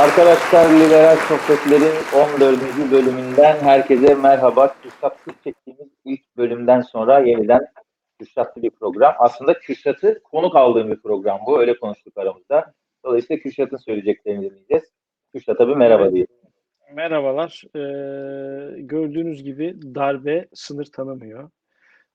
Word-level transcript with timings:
Arkadaşlar 0.00 0.80
Liberal 0.80 1.16
Sohbetleri 1.16 1.90
14. 2.34 2.92
bölümünden 2.92 3.58
herkese 3.58 4.14
merhaba. 4.14 4.74
Kürşat'ı 4.82 5.30
çektiğimiz 5.44 5.88
ilk 6.04 6.36
bölümden 6.36 6.80
sonra 6.80 7.18
yeniden 7.18 7.66
Kürşat'lı 8.18 8.62
bir 8.62 8.70
program. 8.70 9.14
Aslında 9.18 9.58
Kürşat'ı 9.58 10.22
konuk 10.22 10.56
aldığım 10.56 10.90
bir 10.90 11.02
program 11.02 11.40
bu. 11.46 11.60
Öyle 11.60 11.78
konuştuk 11.78 12.18
aramızda. 12.18 12.72
Dolayısıyla 13.04 13.42
Kürşat'ın 13.42 13.76
söyleyeceklerini 13.76 14.50
dinleyeceğiz. 14.50 14.84
Kürşat'a 15.32 15.68
bir 15.68 15.76
merhaba 15.76 16.12
diyelim. 16.12 16.34
Merhabalar. 16.94 17.62
Ee, 17.76 18.80
gördüğünüz 18.80 19.42
gibi 19.42 19.76
darbe 19.94 20.48
sınır 20.54 20.86
tanımıyor. 20.86 21.50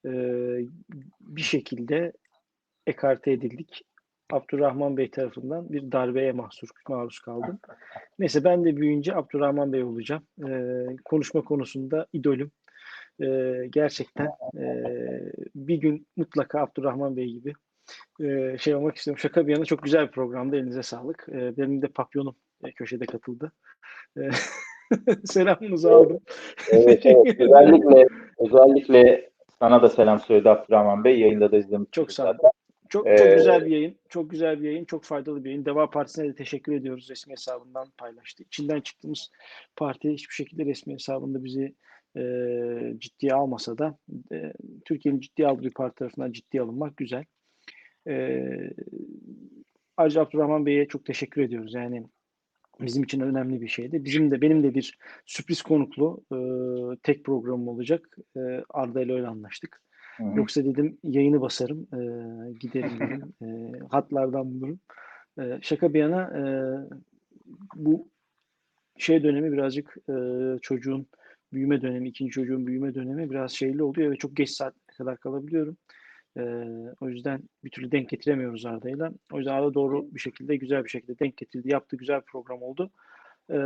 Ee, 0.06 0.10
bir 1.20 1.42
şekilde 1.42 2.14
ekarte 2.88 3.32
edildik. 3.32 3.82
Abdurrahman 4.32 4.98
Bey 4.98 5.12
tarafından 5.12 5.74
bir 5.74 5.92
darbeye 5.92 6.32
mahsur 6.32 6.68
maruz 6.90 7.20
kaldım. 7.20 7.60
Neyse 8.20 8.44
ben 8.44 8.66
de 8.66 8.78
büyüyünce 8.78 9.16
Abdurrahman 9.16 9.74
Bey 9.74 9.84
olacağım. 9.84 10.24
Ee, 10.48 10.86
konuşma 11.06 11.42
konusunda 11.42 12.08
idolüm. 12.14 12.52
Ee, 13.22 13.68
gerçekten 13.70 14.30
e, 14.58 14.84
bir 15.56 15.76
gün 15.76 16.08
mutlaka 16.18 16.60
Abdurrahman 16.60 17.18
Bey 17.18 17.32
gibi 17.32 17.54
e, 18.22 18.58
şey 18.58 18.76
olmak 18.76 18.96
istiyorum. 18.96 19.20
Şaka 19.20 19.48
bir 19.48 19.54
yana 19.54 19.66
çok 19.66 19.84
güzel 19.84 20.08
bir 20.08 20.12
programdı. 20.12 20.56
Elinize 20.56 20.84
sağlık. 20.84 21.26
Ee, 21.32 21.58
benim 21.58 21.82
de 21.82 21.88
papyonum 21.88 22.36
e, 22.64 22.72
köşede 22.72 23.06
katıldı. 23.06 23.52
Ee, 24.18 24.30
Selamınızı 25.26 25.92
aldım. 25.92 26.20
Evet, 26.72 27.06
evet. 27.06 27.40
Özellikle, 27.40 28.08
özellikle 28.40 29.30
sana 29.60 29.82
da 29.82 29.90
selam 29.90 30.20
söyledi 30.20 30.50
Abdurrahman 30.50 31.04
Bey. 31.04 31.20
Yayında 31.20 31.52
da 31.52 31.58
izlemiş. 31.58 31.90
Çok 31.92 32.12
sağ 32.12 32.30
olun. 32.30 32.38
Çok, 32.96 33.08
Ee, 33.08 33.18
çok 33.18 33.38
güzel 33.38 33.66
bir 33.66 33.72
yayın. 33.72 33.96
Çok 34.10 34.30
güzel 34.30 34.62
bir 34.62 34.66
yayın. 34.66 34.86
Çok 34.86 35.04
faydalı 35.04 35.44
bir 35.44 35.50
yayın. 35.50 35.66
Deva 35.66 35.90
Partisi'ne 35.90 36.28
de 36.28 36.36
teşekkür 36.36 36.74
ediyoruz. 36.74 37.10
Resmi 37.10 37.32
hesabından 37.32 37.88
paylaştı. 37.98 38.44
İçinden 38.44 38.82
çıktığımız 38.82 39.32
parti 39.76 40.10
hiçbir 40.12 40.34
şekilde 40.34 40.66
resmi 40.66 40.94
hesabında 40.94 41.44
bizi 41.44 41.76
e, 42.18 42.22
ciddiye 42.98 43.34
almasa 43.34 43.78
da 43.78 43.98
e, 44.32 44.54
Türkiye'nin 44.86 45.20
ciddiye 45.20 45.48
aldığı 45.48 45.64
bir 45.64 45.74
parti 45.74 45.96
tarafından 45.96 46.32
ciddiye 46.32 46.64
alınmak 46.64 46.98
güzel. 46.98 47.26
E, 48.08 48.44
ayrıca 49.98 50.22
Abdurrahman 50.22 50.66
Bey'e 50.66 50.88
çok 50.88 51.06
teşekkür 51.06 51.42
ediyoruz. 51.42 51.74
Yani 51.74 52.04
bizim 52.82 53.04
için 53.04 53.20
önemli 53.20 53.62
bir 53.62 53.68
şeydi. 53.68 54.06
Bizim 54.06 54.32
de 54.32 54.42
benim 54.42 54.64
de 54.64 54.74
bir 54.74 54.98
sürpriz 55.26 55.62
konuklu 55.62 56.24
e, 56.32 56.38
tek 57.04 57.26
programım 57.26 57.68
olacak. 57.68 58.18
E, 58.38 58.40
Arda 58.70 59.02
ile 59.02 59.14
öyle 59.14 59.28
anlaştık. 59.28 59.85
Hı 60.18 60.24
hı. 60.24 60.38
Yoksa 60.38 60.66
dedim 60.66 60.98
yayını 61.04 61.42
basarım, 61.42 61.88
e, 61.94 62.00
giderim 62.60 63.00
dedim, 63.00 63.34
e, 63.42 63.80
hatlardan 63.90 64.52
bulurum. 64.52 64.80
E, 65.40 65.60
şaka 65.62 65.94
bir 65.94 66.00
yana 66.00 66.22
e, 66.22 66.44
bu 67.76 68.08
şey 68.98 69.24
dönemi 69.24 69.52
birazcık 69.52 69.98
e, 70.10 70.14
çocuğun 70.62 71.08
büyüme 71.54 71.82
dönemi, 71.82 72.10
ikinci 72.10 72.32
çocuğun 72.32 72.68
büyüme 72.68 72.96
dönemi 72.96 73.32
biraz 73.32 73.52
şeyli 73.52 73.84
oluyor 73.84 74.12
ve 74.12 74.16
çok 74.16 74.36
geç 74.36 74.50
saatlere 74.50 74.98
kadar 74.98 75.18
kalabiliyorum. 75.18 75.78
E, 76.38 76.42
o 77.02 77.10
yüzden 77.10 77.42
bir 77.64 77.70
türlü 77.70 77.92
denk 77.92 78.10
getiremiyoruz 78.10 78.66
Arda'yla. 78.66 79.12
O 79.32 79.38
yüzden 79.38 79.54
Arda 79.54 79.74
doğru 79.74 80.14
bir 80.14 80.20
şekilde, 80.20 80.56
güzel 80.56 80.84
bir 80.84 80.90
şekilde 80.90 81.20
denk 81.20 81.38
getirdi, 81.38 81.72
yaptı, 81.72 81.98
güzel 81.98 82.20
bir 82.20 82.26
program 82.26 82.62
oldu. 82.62 82.92
E, 83.52 83.58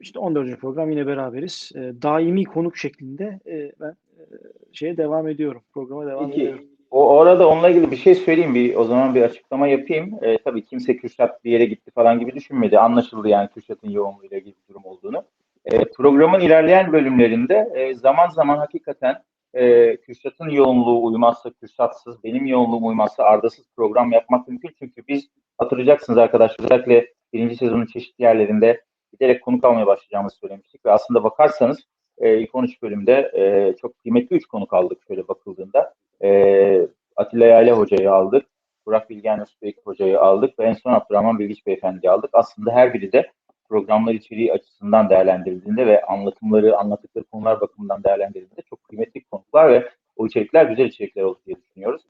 işte 0.00 0.18
14. 0.18 0.60
program 0.60 0.90
yine 0.90 1.06
beraberiz. 1.06 1.72
E, 1.74 1.78
daimi 1.78 2.44
konuk 2.44 2.76
şeklinde 2.76 3.40
e, 3.46 3.72
ben 3.80 3.90
e, 3.90 4.24
şeye 4.72 4.96
devam 4.96 5.28
ediyorum. 5.28 5.62
Programa 5.72 6.06
devam 6.06 6.30
Peki, 6.30 6.42
ediyorum. 6.42 6.64
o 6.90 7.08
orada 7.08 7.48
onunla 7.48 7.68
ilgili 7.68 7.90
bir 7.90 7.96
şey 7.96 8.14
söyleyeyim 8.14 8.54
bir 8.54 8.74
o 8.74 8.84
zaman 8.84 9.14
bir 9.14 9.22
açıklama 9.22 9.68
yapayım. 9.68 10.18
Ee, 10.22 10.38
tabii 10.38 10.64
kimse 10.64 10.96
Kürşat 10.96 11.44
bir 11.44 11.50
yere 11.50 11.64
gitti 11.64 11.90
falan 11.90 12.20
gibi 12.20 12.34
düşünmedi. 12.34 12.78
Anlaşıldı 12.78 13.28
yani 13.28 13.48
Kürşat'ın 13.48 13.90
yoğunluğuyla 13.90 14.38
ilgili 14.38 14.54
bir 14.62 14.74
durum 14.74 14.84
olduğunu. 14.84 15.24
Ee, 15.64 15.84
programın 15.84 16.40
ilerleyen 16.40 16.92
bölümlerinde 16.92 17.70
e, 17.74 17.94
zaman 17.94 18.28
zaman 18.28 18.58
hakikaten 18.58 19.22
e, 19.54 19.96
Kürşat'ın 19.96 20.48
yoğunluğu 20.48 21.06
uymazsa 21.06 21.50
Kürşat'sız, 21.50 22.24
benim 22.24 22.46
yoğunluğum 22.46 22.86
uymazsa 22.86 23.24
Arda'sız 23.24 23.64
program 23.76 24.12
yapmak 24.12 24.48
mümkün. 24.48 24.70
Çünkü 24.78 25.02
biz 25.08 25.28
hatırlayacaksınız 25.58 26.18
arkadaşlar 26.18 26.64
özellikle 26.64 27.06
birinci 27.32 27.56
sezonun 27.56 27.86
çeşitli 27.86 28.22
yerlerinde 28.22 28.80
giderek 29.12 29.42
konuk 29.42 29.64
almaya 29.64 29.86
başlayacağımızı 29.86 30.36
söylemiştik 30.36 30.86
ve 30.86 30.90
aslında 30.90 31.24
bakarsanız 31.24 31.78
e, 32.18 32.38
ilk 32.38 32.54
13 32.54 32.82
bölümde 32.82 33.30
e, 33.34 33.76
çok 33.76 33.98
kıymetli 33.98 34.36
3 34.36 34.46
konuk 34.46 34.72
aldık 34.72 34.98
şöyle 35.08 35.28
bakıldığında. 35.28 35.94
E, 36.22 36.88
Atilla 37.16 37.46
Yayla 37.46 37.78
Hoca'yı 37.78 38.12
aldık. 38.12 38.46
Burak 38.86 39.10
Bilgen 39.10 39.40
Özbek 39.40 39.76
Hoca'yı 39.84 40.20
aldık 40.20 40.58
ve 40.58 40.64
en 40.64 40.72
son 40.72 40.92
Abdurrahman 40.92 41.38
Bilgiç 41.38 41.66
Beyefendi'yi 41.66 42.10
aldık. 42.10 42.30
Aslında 42.32 42.72
her 42.72 42.94
biri 42.94 43.12
de 43.12 43.30
programlar 43.68 44.14
içeriği 44.14 44.52
açısından 44.52 45.10
değerlendirildiğinde 45.10 45.86
ve 45.86 46.02
anlatımları, 46.02 46.78
anlattıkları 46.78 47.24
konular 47.24 47.60
bakımından 47.60 48.04
değerlendirildiğinde 48.04 48.62
çok 48.70 48.84
kıymetli 48.84 49.24
konuklar 49.24 49.70
ve 49.70 49.88
o 50.16 50.26
içerikler 50.26 50.64
güzel 50.64 50.86
içerikler 50.86 51.22
oldu 51.22 51.38
diye 51.46 51.56
düşünüyoruz. 51.56 52.02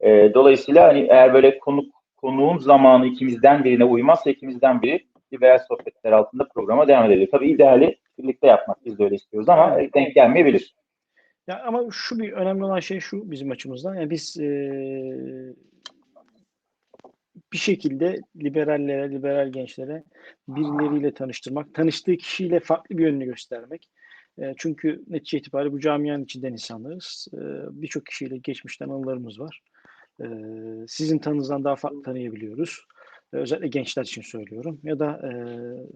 E, 0.00 0.34
dolayısıyla 0.34 0.88
hani 0.88 1.06
eğer 1.10 1.34
böyle 1.34 1.58
konuk 1.58 1.94
konuğun 2.16 2.58
zamanı 2.58 3.06
ikimizden 3.06 3.64
birine 3.64 3.84
uymazsa 3.84 4.30
ikimizden 4.30 4.82
biri 4.82 5.06
liberal 5.32 5.58
sohbetler 5.68 6.12
altında 6.12 6.48
programa 6.48 6.88
devam 6.88 7.04
edebilir. 7.10 7.30
Tabii 7.30 7.50
ideali 7.50 7.98
birlikte 8.18 8.46
yapmak 8.46 8.84
biz 8.84 8.98
de 8.98 9.04
öyle 9.04 9.14
istiyoruz 9.14 9.48
ama 9.48 9.78
denk 9.94 10.14
gelmeyebilir. 10.14 10.74
Ya 11.46 11.62
ama 11.62 11.84
şu 11.90 12.18
bir 12.18 12.32
önemli 12.32 12.64
olan 12.64 12.80
şey 12.80 13.00
şu 13.00 13.30
bizim 13.30 13.50
açımızdan. 13.50 13.94
Yani 13.94 14.10
biz 14.10 14.36
eee, 14.36 15.54
bir 17.52 17.58
şekilde 17.58 18.20
liberallere, 18.36 19.10
liberal 19.10 19.48
gençlere 19.52 20.04
birileriyle 20.48 21.14
tanıştırmak, 21.14 21.74
tanıştığı 21.74 22.16
kişiyle 22.16 22.60
farklı 22.60 22.98
bir 22.98 23.02
yönünü 23.02 23.24
göstermek. 23.24 23.88
Eee, 24.38 24.54
çünkü 24.58 25.02
netice 25.08 25.38
itibariyle 25.38 25.72
bu 25.72 25.80
camianın 25.80 26.24
içinden 26.24 26.52
insanlarız. 26.52 27.28
Eee, 27.32 27.40
Birçok 27.70 28.06
kişiyle 28.06 28.36
geçmişten 28.38 28.88
anılarımız 28.88 29.40
var. 29.40 29.60
Eee, 30.20 30.28
Sizin 30.88 31.18
tanınızdan 31.18 31.64
daha 31.64 31.76
farklı 31.76 32.02
tanıyabiliyoruz. 32.02 32.84
Eee, 33.34 33.40
Özellikle 33.40 33.68
gençler 33.68 34.02
için 34.04 34.22
söylüyorum. 34.22 34.80
Ya 34.82 34.98
da 34.98 35.20
eee, 35.24 35.86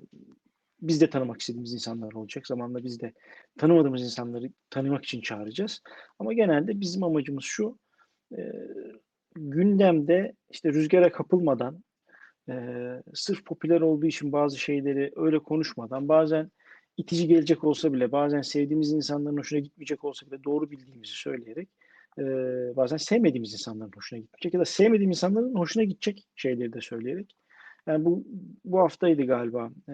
biz 0.82 1.00
de 1.00 1.10
tanımak 1.10 1.41
istediğimiz 1.41 1.75
insanlar 1.75 2.12
olacak. 2.12 2.47
Zamanla 2.47 2.84
biz 2.84 3.00
de 3.00 3.12
tanımadığımız 3.59 4.03
insanları 4.03 4.50
tanımak 4.70 5.04
için 5.04 5.20
çağıracağız. 5.20 5.82
Ama 6.19 6.32
genelde 6.32 6.81
bizim 6.81 7.03
amacımız 7.04 7.44
şu, 7.44 7.78
e, 8.38 8.53
gündemde 9.37 10.34
işte 10.50 10.72
rüzgara 10.72 11.12
kapılmadan, 11.12 11.84
e, 12.50 12.54
sırf 13.15 13.44
popüler 13.47 13.81
olduğu 13.81 14.06
için 14.06 14.32
bazı 14.32 14.59
şeyleri 14.59 15.12
öyle 15.16 15.38
konuşmadan, 15.38 16.09
bazen 16.09 16.50
itici 16.97 17.28
gelecek 17.28 17.65
olsa 17.65 17.92
bile, 17.92 18.12
bazen 18.12 18.42
sevdiğimiz 18.42 18.92
insanların 18.92 19.38
hoşuna 19.38 19.60
gitmeyecek 19.60 20.04
olsa 20.04 20.26
bile 20.26 20.44
doğru 20.44 20.71
bildiğimizi 20.71 21.12
söyleyerek, 21.12 21.69
e, 22.19 22.23
bazen 22.77 22.97
sevmediğimiz 22.97 23.53
insanların 23.53 23.91
hoşuna 23.97 24.19
gitmeyecek 24.19 24.55
ya 24.55 24.61
da 24.61 24.65
sevmediğim 24.65 25.11
insanların 25.11 25.55
hoşuna 25.55 25.84
gidecek 25.84 26.27
şeyleri 26.37 26.73
de 26.73 26.81
söyleyerek 26.81 27.37
yani 27.87 28.05
bu 28.05 28.25
bu 28.65 28.78
haftaydı 28.78 29.23
galiba. 29.23 29.71
E, 29.89 29.93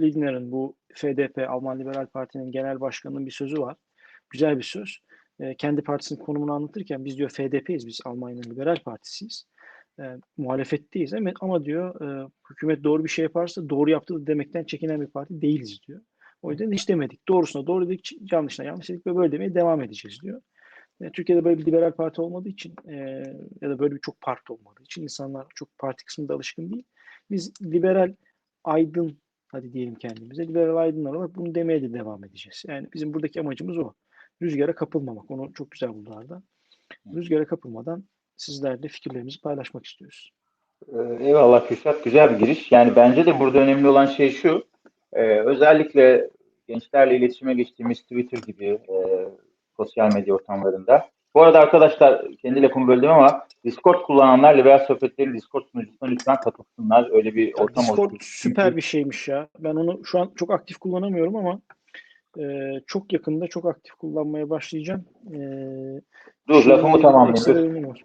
Lindner'in 0.00 0.52
bu 0.52 0.76
FDP 0.94 1.38
Alman 1.48 1.80
Liberal 1.80 2.06
Parti'nin 2.06 2.52
genel 2.52 2.80
başkanının 2.80 3.26
bir 3.26 3.30
sözü 3.30 3.56
var. 3.58 3.76
Güzel 4.30 4.58
bir 4.58 4.62
söz. 4.62 4.98
E, 5.40 5.54
kendi 5.54 5.82
partisinin 5.82 6.20
konumunu 6.20 6.52
anlatırken 6.52 7.04
biz 7.04 7.18
diyor 7.18 7.30
FDP'yiz, 7.30 7.86
biz 7.86 8.00
Almanya'nın 8.04 8.50
Liberal 8.50 8.76
Partisiyiz. 8.84 9.44
E, 10.00 10.02
muhalefetteyiz 10.36 11.14
ama, 11.14 11.32
ama 11.40 11.64
diyor 11.64 12.00
e, 12.00 12.28
hükümet 12.50 12.84
doğru 12.84 13.04
bir 13.04 13.08
şey 13.08 13.22
yaparsa 13.22 13.68
doğru 13.68 13.90
yaptı 13.90 14.26
demekten 14.26 14.64
çekinen 14.64 15.00
bir 15.00 15.06
parti 15.06 15.42
değiliz 15.42 15.80
diyor. 15.88 16.00
O 16.42 16.50
yüzden 16.50 16.72
hiç 16.72 16.88
demedik. 16.88 17.28
Doğrusuna 17.28 17.66
doğru 17.66 17.88
dedik, 17.88 18.12
yanlışına 18.32 18.66
yanlış 18.66 18.88
dedik 18.88 19.06
ve 19.06 19.16
böyle 19.16 19.32
demeye 19.32 19.54
devam 19.54 19.82
edeceğiz 19.82 20.18
diyor. 20.22 20.40
E, 21.00 21.10
Türkiye'de 21.10 21.44
böyle 21.44 21.58
bir 21.58 21.66
liberal 21.66 21.92
parti 21.92 22.20
olmadığı 22.20 22.48
için 22.48 22.74
e, 22.88 22.96
ya 23.60 23.70
da 23.70 23.78
böyle 23.78 23.94
bir 23.94 24.00
çok 24.00 24.20
parti 24.20 24.52
olmadığı 24.52 24.82
için 24.82 25.02
insanlar 25.02 25.46
çok 25.54 25.78
parti 25.78 26.04
kısmında 26.04 26.34
alışkın 26.34 26.70
değil. 26.70 26.84
Biz 27.30 27.62
liberal 27.62 28.14
aydın 28.64 29.18
hadi 29.48 29.72
diyelim 29.72 29.94
kendimize 29.94 30.48
liberal 30.48 30.76
aydınlar 30.76 31.14
olarak 31.14 31.36
bunu 31.36 31.54
demeye 31.54 31.82
de 31.82 31.92
devam 31.92 32.24
edeceğiz. 32.24 32.62
Yani 32.68 32.88
bizim 32.94 33.14
buradaki 33.14 33.40
amacımız 33.40 33.78
o. 33.78 33.92
Rüzgara 34.42 34.74
kapılmamak. 34.74 35.30
Onu 35.30 35.52
çok 35.52 35.70
güzel 35.70 35.88
buldu 35.88 36.14
Arda. 36.16 36.42
Rüzgara 37.14 37.46
kapılmadan 37.46 38.04
sizlerle 38.36 38.88
fikirlerimizi 38.88 39.40
paylaşmak 39.40 39.86
istiyoruz. 39.86 40.32
Ee, 40.88 41.18
Eyvallah 41.20 41.68
Kürşat. 41.68 42.04
Güzel 42.04 42.34
bir 42.34 42.38
giriş. 42.38 42.72
Yani 42.72 42.96
bence 42.96 43.26
de 43.26 43.40
burada 43.40 43.58
önemli 43.58 43.88
olan 43.88 44.06
şey 44.06 44.30
şu. 44.30 44.64
e, 45.12 45.22
özellikle 45.40 46.30
gençlerle 46.68 47.16
iletişime 47.16 47.54
geçtiğimiz 47.54 48.02
Twitter 48.02 48.38
gibi 48.38 48.66
e, 48.66 49.28
sosyal 49.84 50.14
medya 50.14 50.34
ortamlarında. 50.34 51.08
Bu 51.34 51.42
arada 51.42 51.60
arkadaşlar 51.60 52.26
kendi 52.42 52.62
lafımı 52.62 52.88
böldüm 52.88 53.10
ama 53.10 53.46
Discord 53.64 54.02
kullananlar 54.02 54.58
liberal 54.58 54.86
sohbetleri 54.86 55.34
Discord 55.34 55.62
sunucusuna 55.72 56.08
lütfen 56.08 56.36
katılsınlar. 56.36 57.10
Öyle 57.12 57.34
bir 57.34 57.52
ortam 57.54 57.84
Discord 57.84 57.98
oluşturun. 57.98 58.18
süper 58.20 58.76
bir 58.76 58.82
şeymiş 58.82 59.28
ya. 59.28 59.48
Ben 59.58 59.74
onu 59.74 60.00
şu 60.04 60.18
an 60.20 60.30
çok 60.36 60.50
aktif 60.50 60.76
kullanamıyorum 60.76 61.36
ama 61.36 61.60
e, 62.38 62.44
çok 62.86 63.12
yakında 63.12 63.46
çok 63.46 63.66
aktif 63.66 63.94
kullanmaya 63.94 64.50
başlayacağım. 64.50 65.04
E, 65.34 65.38
Dur 66.48 66.64
lafımı 66.66 67.00
tamamlayayım. 67.00 67.84
dur. 67.84 67.96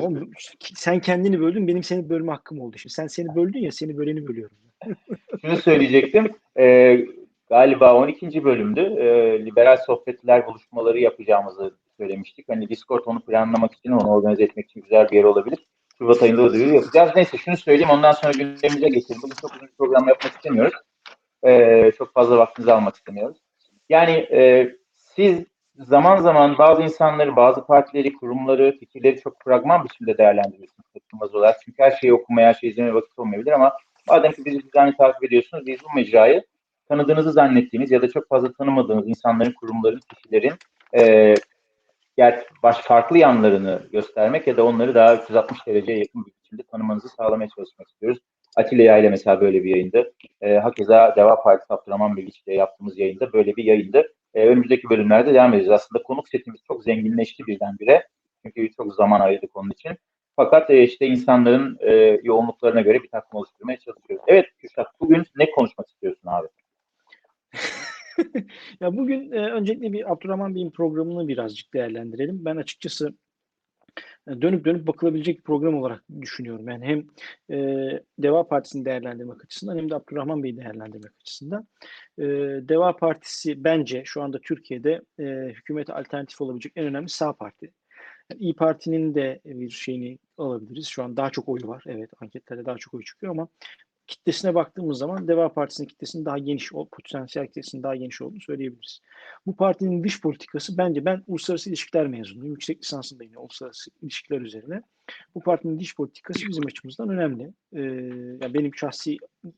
Oğlum, 0.00 0.30
sen 0.74 1.00
kendini 1.00 1.40
böldün, 1.40 1.68
benim 1.68 1.82
seni 1.82 2.08
bölme 2.08 2.32
hakkım 2.32 2.60
oldu. 2.60 2.78
Şimdi 2.78 2.92
sen 2.92 3.06
seni 3.06 3.34
böldün 3.36 3.58
ya, 3.58 3.72
seni 3.72 3.96
böleni 3.96 4.28
bölüyorum. 4.28 4.56
Şunu 5.40 5.56
söyleyecektim. 5.56 6.30
E, 6.58 6.98
galiba 7.48 7.94
12. 7.94 8.44
bölümdü. 8.44 8.80
E, 8.80 9.06
liberal 9.46 9.76
sohbetler 9.76 10.46
buluşmaları 10.46 11.00
yapacağımızı 11.00 11.74
söylemiştik. 11.96 12.48
Hani 12.48 12.68
Discord 12.68 13.02
onu 13.06 13.20
planlamak 13.20 13.74
için, 13.74 13.92
onu 13.92 14.10
organize 14.10 14.42
etmek 14.42 14.70
için 14.70 14.82
güzel 14.82 15.08
bir 15.08 15.16
yer 15.16 15.24
olabilir. 15.24 15.58
Şubat 15.98 16.22
ayında 16.22 16.52
da 16.52 16.58
yapacağız. 16.58 17.10
Neyse 17.16 17.36
şunu 17.36 17.56
söyleyeyim 17.56 17.90
ondan 17.90 18.12
sonra 18.12 18.32
gündemimize 18.32 18.88
geçelim. 18.88 19.20
Bugün 19.22 19.34
çok 19.40 19.54
uzun 19.54 19.68
bir 19.68 19.72
program 19.78 20.08
yapmak 20.08 20.32
istemiyoruz. 20.32 20.74
E, 21.42 21.92
çok 21.98 22.14
fazla 22.14 22.38
vaktinizi 22.38 22.72
almak 22.72 22.94
istemiyoruz. 22.96 23.38
Yani 23.88 24.12
e, 24.12 24.70
siz 24.96 25.44
zaman 25.78 26.16
zaman 26.16 26.58
bazı 26.58 26.82
insanları, 26.82 27.36
bazı 27.36 27.66
partileri, 27.66 28.12
kurumları, 28.12 28.78
fikirleri 28.78 29.20
çok 29.20 29.42
fragman 29.44 29.84
biçimde 29.84 30.18
değerlendiriyorsunuz 30.18 30.88
katılmaz 30.94 31.34
olarak. 31.34 31.56
Çünkü 31.64 31.82
her 31.82 31.90
şeyi 31.90 32.14
okumaya, 32.14 32.48
her 32.48 32.54
şeyi 32.54 32.70
izlemeye 32.70 32.94
vakit 32.94 33.18
olmayabilir 33.18 33.52
ama 33.52 33.72
madem 34.08 34.32
ki 34.32 34.44
bizi 34.44 34.62
düzenli 34.62 34.96
takip 34.96 35.24
ediyorsunuz, 35.24 35.66
biz 35.66 35.80
bu 35.84 35.96
mecrayı 35.96 36.44
tanıdığınızı 36.88 37.32
zannettiğiniz 37.32 37.90
ya 37.90 38.02
da 38.02 38.08
çok 38.10 38.28
fazla 38.28 38.52
tanımadığınız 38.52 39.08
insanların, 39.08 39.52
kurumların, 39.52 40.00
kişilerin 40.14 40.52
e, 40.98 41.34
baş 42.62 42.76
farklı 42.76 43.18
yanlarını 43.18 43.82
göstermek 43.92 44.46
ya 44.46 44.56
da 44.56 44.64
onları 44.64 44.94
daha 44.94 45.16
360 45.16 45.66
dereceye 45.66 45.98
yakın 45.98 46.26
bir 46.26 46.32
biçimde 46.42 46.62
tanımanızı 46.62 47.08
sağlamaya 47.08 47.48
çalışmak 47.56 47.88
istiyoruz. 47.88 48.18
Atilla 48.56 48.98
ile 48.98 49.10
mesela 49.10 49.40
böyle 49.40 49.64
bir 49.64 49.70
yayındı. 49.70 50.12
E, 50.40 50.54
hakeza 50.54 51.14
Deva 51.16 51.42
Partisi 51.42 51.74
Abdurrahman 51.74 52.16
Bilgiç 52.16 52.42
ile 52.46 52.54
yaptığımız 52.54 52.98
yayında 52.98 53.32
böyle 53.32 53.56
bir 53.56 53.64
yayındı. 53.64 54.12
E, 54.34 54.48
önümüzdeki 54.48 54.90
bölümlerde 54.90 55.34
devam 55.34 55.54
edeceğiz. 55.54 55.70
Aslında 55.70 56.02
konuk 56.02 56.28
setimiz 56.28 56.60
çok 56.66 56.84
zenginleşti 56.84 57.46
birdenbire. 57.46 58.06
Çünkü 58.42 58.70
çok 58.72 58.94
zaman 58.94 59.20
ayırdık 59.20 59.56
onun 59.56 59.70
için. 59.70 59.92
Fakat 60.36 60.70
e, 60.70 60.82
işte 60.82 61.06
insanların 61.06 61.78
e, 61.80 62.20
yoğunluklarına 62.22 62.80
göre 62.80 63.02
bir 63.02 63.08
takım 63.08 63.38
oluşturmaya 63.38 63.78
çalışıyoruz. 63.78 64.24
Evet 64.28 64.46
Kürşat 64.58 64.86
bugün 65.00 65.24
ne 65.36 65.50
konuşmak 65.50 65.88
istiyorsun 65.88 66.28
abi? 66.28 66.48
ya 68.80 68.96
bugün 68.96 69.32
e, 69.32 69.50
öncelikle 69.50 69.92
bir 69.92 70.12
Abdurrahman 70.12 70.54
Bey'in 70.54 70.70
programını 70.70 71.28
birazcık 71.28 71.74
değerlendirelim. 71.74 72.44
Ben 72.44 72.56
açıkçası 72.56 73.14
e, 74.28 74.42
dönüp 74.42 74.64
dönüp 74.64 74.86
bakılabilecek 74.86 75.38
bir 75.38 75.42
program 75.42 75.74
olarak 75.74 76.04
düşünüyorum. 76.20 76.68
Yani 76.68 76.84
hem 76.84 77.06
e, 77.58 77.58
Deva 78.18 78.48
Partisi'ni 78.48 78.84
değerlendirmek 78.84 79.44
açısından 79.44 79.76
hem 79.78 79.90
de 79.90 79.94
Abdurrahman 79.94 80.42
Bey'i 80.42 80.56
değerlendirmek 80.56 81.12
açısından. 81.20 81.68
E, 82.18 82.24
Deva 82.68 82.96
Partisi 82.96 83.64
bence 83.64 84.02
şu 84.04 84.22
anda 84.22 84.40
Türkiye'de 84.40 85.02
e, 85.18 85.24
hükümete 85.54 85.92
alternatif 85.92 86.40
olabilecek 86.40 86.72
en 86.76 86.86
önemli 86.86 87.08
sağ 87.08 87.32
parti. 87.32 87.72
Yani 88.30 88.40
İyi 88.40 88.54
Parti'nin 88.54 89.14
de 89.14 89.40
bir 89.44 89.70
şeyini 89.70 90.18
alabiliriz. 90.38 90.86
Şu 90.86 91.02
an 91.02 91.16
daha 91.16 91.30
çok 91.30 91.48
oyu 91.48 91.68
var. 91.68 91.84
Evet 91.86 92.10
anketlerde 92.20 92.64
daha 92.64 92.76
çok 92.76 92.94
oy 92.94 93.02
çıkıyor 93.02 93.32
ama 93.32 93.48
kitlesine 94.08 94.54
baktığımız 94.54 94.98
zaman 94.98 95.28
Deva 95.28 95.52
Partisi'nin 95.52 95.88
kitlesinin 95.88 96.24
daha 96.24 96.38
geniş, 96.38 96.72
o 96.72 96.88
potansiyel 96.88 97.46
kitlesinin 97.46 97.82
daha 97.82 97.96
geniş 97.96 98.22
olduğunu 98.22 98.40
söyleyebiliriz. 98.40 99.00
Bu 99.46 99.56
partinin 99.56 100.04
dış 100.04 100.20
politikası 100.20 100.78
bence 100.78 101.04
ben 101.04 101.22
uluslararası 101.26 101.70
ilişkiler 101.70 102.06
mezunuyum. 102.06 102.52
Yüksek 102.52 102.82
lisansım 102.82 103.18
da 103.18 103.24
yine 103.24 103.38
uluslararası 103.38 103.90
ilişkiler 104.02 104.40
üzerine. 104.40 104.82
Bu 105.34 105.40
partinin 105.40 105.80
dış 105.80 105.96
politikası 105.96 106.48
bizim 106.48 106.66
açımızdan 106.66 107.08
önemli. 107.08 107.52
Ee, 107.72 107.80
yani 108.42 108.54
benim 108.54 108.74
şahsi 108.74 109.16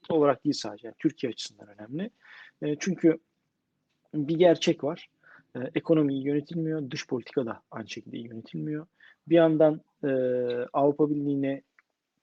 olarak 0.08 0.44
değil 0.44 0.54
sadece, 0.54 0.86
yani 0.86 0.96
Türkiye 0.98 1.30
açısından 1.30 1.68
önemli. 1.68 2.10
Ee, 2.62 2.76
çünkü 2.80 3.18
bir 4.14 4.38
gerçek 4.38 4.84
var. 4.84 5.08
Ee, 5.56 5.60
ekonomi 5.74 6.14
iyi 6.14 6.26
yönetilmiyor, 6.26 6.90
dış 6.90 7.06
politika 7.06 7.46
da 7.46 7.62
aynı 7.70 7.88
şekilde 7.88 8.16
iyi 8.16 8.26
yönetilmiyor. 8.26 8.86
Bir 9.28 9.34
yandan 9.34 9.80
e, 10.04 10.08
Avrupa 10.72 11.10
Birliği'ne 11.10 11.62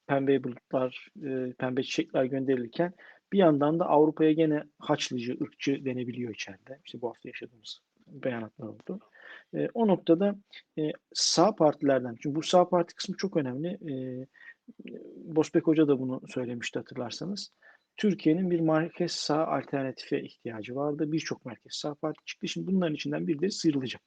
pembe 0.07 0.43
bulutlar, 0.43 1.07
e, 1.25 1.53
pembe 1.53 1.83
çiçekler 1.83 2.25
gönderilirken 2.25 2.93
bir 3.33 3.37
yandan 3.37 3.79
da 3.79 3.85
Avrupa'ya 3.85 4.31
gene 4.31 4.63
haçlıcı, 4.79 5.37
ırkçı 5.41 5.85
denebiliyor 5.85 6.33
içeride. 6.33 6.79
İşte 6.85 7.01
bu 7.01 7.09
hafta 7.09 7.29
yaşadığımız 7.29 7.79
beyanatlar 8.07 8.67
oldu. 8.67 8.99
E, 9.55 9.69
o 9.73 9.87
noktada 9.87 10.35
e, 10.79 10.91
sağ 11.13 11.55
partilerden, 11.55 12.15
çünkü 12.21 12.35
bu 12.35 12.43
sağ 12.43 12.69
parti 12.69 12.95
kısmı 12.95 13.17
çok 13.17 13.37
önemli. 13.37 13.67
E, 13.67 13.93
Bosbek 15.15 15.67
Hoca 15.67 15.87
da 15.87 15.99
bunu 15.99 16.21
söylemişti 16.27 16.79
hatırlarsanız. 16.79 17.51
Türkiye'nin 17.97 18.51
bir 18.51 18.59
merkez 18.59 19.11
sağ 19.11 19.47
alternatife 19.47 20.21
ihtiyacı 20.21 20.75
vardı. 20.75 21.11
Birçok 21.11 21.45
merkez 21.45 21.73
sağ 21.73 21.95
parti 21.95 22.25
çıktı. 22.25 22.47
Şimdi 22.47 22.67
bunların 22.67 22.95
içinden 22.95 23.27
birileri 23.27 23.51
sıyrılacak. 23.51 24.01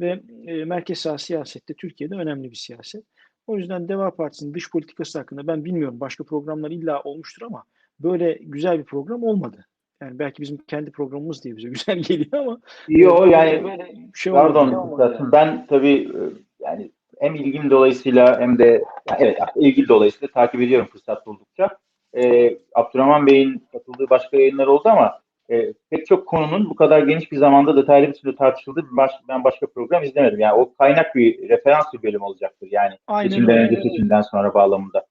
Ve 0.00 0.22
e, 0.46 0.64
merkez 0.64 0.98
sağ 0.98 1.18
siyasette 1.18 1.74
Türkiye'de 1.74 2.14
önemli 2.14 2.50
bir 2.50 2.56
siyaset. 2.56 3.04
O 3.48 3.56
yüzden 3.56 3.88
Deva 3.88 4.10
Partisi'nin 4.10 4.54
dış 4.54 4.70
politikası 4.70 5.18
hakkında 5.18 5.46
ben 5.46 5.64
bilmiyorum 5.64 6.00
başka 6.00 6.24
programlar 6.24 6.70
illa 6.70 7.02
olmuştur 7.02 7.46
ama 7.46 7.64
böyle 8.00 8.38
güzel 8.40 8.78
bir 8.78 8.84
program 8.84 9.22
olmadı. 9.22 9.66
Yani 10.02 10.18
belki 10.18 10.42
bizim 10.42 10.56
kendi 10.56 10.90
programımız 10.90 11.44
diye 11.44 11.56
bize 11.56 11.68
güzel 11.68 11.98
geliyor 11.98 12.32
ama 12.32 12.60
Yok 12.88 13.30
yani 13.30 13.64
böyle 13.64 13.94
şey 14.14 14.32
pardon 14.32 14.98
yani. 15.00 15.32
ben 15.32 15.66
tabii 15.66 16.12
yani 16.60 16.92
hem 17.20 17.34
ilgim 17.34 17.70
dolayısıyla 17.70 18.40
hem 18.40 18.58
de 18.58 18.84
evet 19.18 19.38
ilgi 19.56 19.88
dolayısıyla 19.88 20.28
takip 20.32 20.60
ediyorum 20.60 20.88
fırsat 20.92 21.26
buldukça. 21.26 21.68
Ee, 22.16 22.58
Abdurrahman 22.74 23.26
Bey'in 23.26 23.66
katıldığı 23.72 24.10
başka 24.10 24.36
yayınlar 24.36 24.66
oldu 24.66 24.88
ama 24.88 25.20
e, 25.50 25.72
pek 25.90 26.06
çok 26.06 26.26
konunun 26.26 26.70
bu 26.70 26.76
kadar 26.76 27.02
geniş 27.02 27.32
bir 27.32 27.36
zamanda 27.36 27.76
detaylı 27.76 28.08
bir 28.08 28.14
şekilde 28.14 28.36
tartışıldığı 28.36 28.90
bir 28.90 28.96
baş, 28.96 29.10
ben 29.28 29.44
başka 29.44 29.66
program 29.66 30.02
izlemedim. 30.02 30.40
Yani 30.40 30.54
o 30.60 30.74
kaynak 30.74 31.14
bir 31.14 31.48
referans 31.48 31.86
bir 31.94 32.02
bölüm 32.02 32.22
olacaktır 32.22 32.68
yani 32.70 32.94
Aynen 33.06 33.30
seçimden 33.30 33.58
önce 33.58 33.82
seçimden 33.82 34.20
sonra 34.20 34.54
bağlamında. 34.54 35.06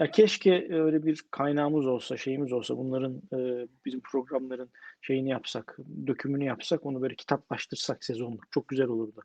Ya 0.00 0.10
keşke 0.10 0.68
öyle 0.70 1.02
bir 1.02 1.24
kaynağımız 1.30 1.86
olsa, 1.86 2.16
şeyimiz 2.16 2.52
olsa, 2.52 2.76
bunların 2.76 3.22
e, 3.32 3.66
bizim 3.84 4.00
programların 4.00 4.70
şeyini 5.00 5.28
yapsak, 5.30 5.78
dökümünü 6.06 6.44
yapsak, 6.44 6.86
onu 6.86 7.02
böyle 7.02 7.14
kitaplaştırsak 7.14 8.04
sezonluk. 8.04 8.52
Çok 8.52 8.68
güzel 8.68 8.86
olurdu. 8.86 9.22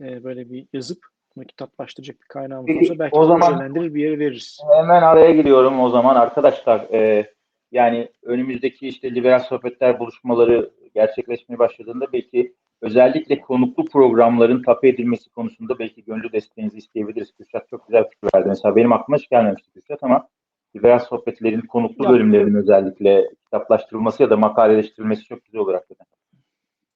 E, 0.00 0.24
böyle 0.24 0.50
bir 0.50 0.66
yazıp 0.72 0.98
bunu 1.36 1.44
kitaplaştıracak 1.44 2.20
bir 2.20 2.26
kaynağımız 2.26 2.66
Peki, 2.66 2.80
olsa 2.80 2.98
belki 2.98 3.16
o 3.16 3.24
zaman 3.24 3.74
bir 3.74 4.02
yere 4.02 4.18
veririz. 4.18 4.60
Hemen 4.76 5.02
araya 5.02 5.32
giriyorum 5.32 5.80
o 5.80 5.88
zaman 5.88 6.16
arkadaşlar. 6.16 6.80
E, 6.92 7.30
yani 7.72 8.08
önümüzdeki 8.22 8.88
işte 8.88 9.14
liberal 9.14 9.38
sohbetler 9.38 9.98
buluşmaları 9.98 10.70
gerçekleşmeye 10.94 11.58
başladığında 11.58 12.12
belki 12.12 12.54
özellikle 12.80 13.40
konuklu 13.40 13.84
programların 13.84 14.62
tapu 14.62 14.86
edilmesi 14.86 15.30
konusunda 15.30 15.78
belki 15.78 16.04
gönüllü 16.04 16.32
desteğinizi 16.32 16.78
isteyebiliriz. 16.78 17.32
Kürşat 17.32 17.68
çok 17.68 17.86
güzel 17.86 18.04
fikir 18.04 18.28
verdi. 18.34 18.48
Mesela 18.48 18.76
benim 18.76 18.92
aklıma 18.92 19.18
hiç 19.18 19.28
gelmemişti 19.28 19.70
Kürşat 19.70 20.02
ama 20.02 20.28
liberal 20.76 20.98
sohbetlerin 20.98 21.60
konuklu 21.60 22.04
ya, 22.04 22.10
bölümlerinin 22.10 22.54
özellikle 22.54 23.30
kitaplaştırılması 23.44 24.22
ya 24.22 24.30
da 24.30 24.36
makaleleştirilmesi 24.36 25.24
çok 25.24 25.44
güzel 25.44 25.60
olur 25.60 25.74
hakikaten. 25.74 26.06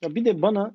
Ya 0.03 0.15
bir 0.15 0.25
de 0.25 0.43
bana 0.43 0.75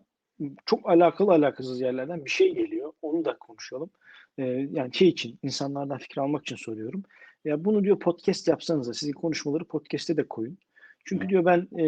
çok 0.66 0.90
alakalı 0.90 1.32
alakasız 1.32 1.82
yerlerden 1.82 2.26
bir 2.26 2.30
şey 2.30 2.56
geliyor. 2.56 2.94
Onu 3.02 3.26
da 3.26 3.38
konuşalım. 3.38 3.90
Ee, 4.38 4.44
yani 4.72 4.94
şey 4.94 5.08
için, 5.08 5.40
insanlardan 5.44 5.98
fikir 5.98 6.18
almak 6.18 6.42
için 6.42 6.56
soruyorum. 6.56 7.04
Ya 7.46 7.66
bunu 7.66 7.84
diyor 7.84 8.00
podcast 8.00 8.48
yapsanız 8.48 8.88
da 8.88 8.94
sizin 8.94 9.14
konuşmaları 9.14 9.66
podcast'e 9.66 10.18
de 10.18 10.28
koyun. 10.28 10.58
Çünkü 11.06 11.30
diyor 11.30 11.46
ben 11.46 11.68
e, 11.78 11.86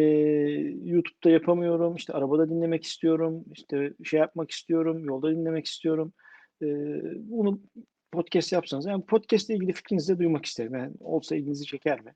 YouTube'da 0.84 1.30
yapamıyorum, 1.30 1.96
işte 1.96 2.14
arabada 2.14 2.50
dinlemek 2.50 2.84
istiyorum, 2.84 3.46
işte 3.52 3.94
şey 4.04 4.20
yapmak 4.20 4.52
istiyorum, 4.52 5.06
yolda 5.06 5.32
dinlemek 5.32 5.66
istiyorum. 5.66 6.14
E, 6.62 6.68
bunu 7.16 7.62
podcast 8.12 8.52
yapsanız, 8.52 8.86
yani 8.86 9.06
podcast 9.06 9.50
ile 9.50 9.58
ilgili 9.58 9.74
fikrinizi 9.74 10.14
de 10.14 10.20
duymak 10.20 10.46
isterim. 10.46 10.74
Yani 10.74 10.94
olsa 11.00 11.36
ilginizi 11.36 11.66
çeker 11.66 12.02
mi? 12.02 12.14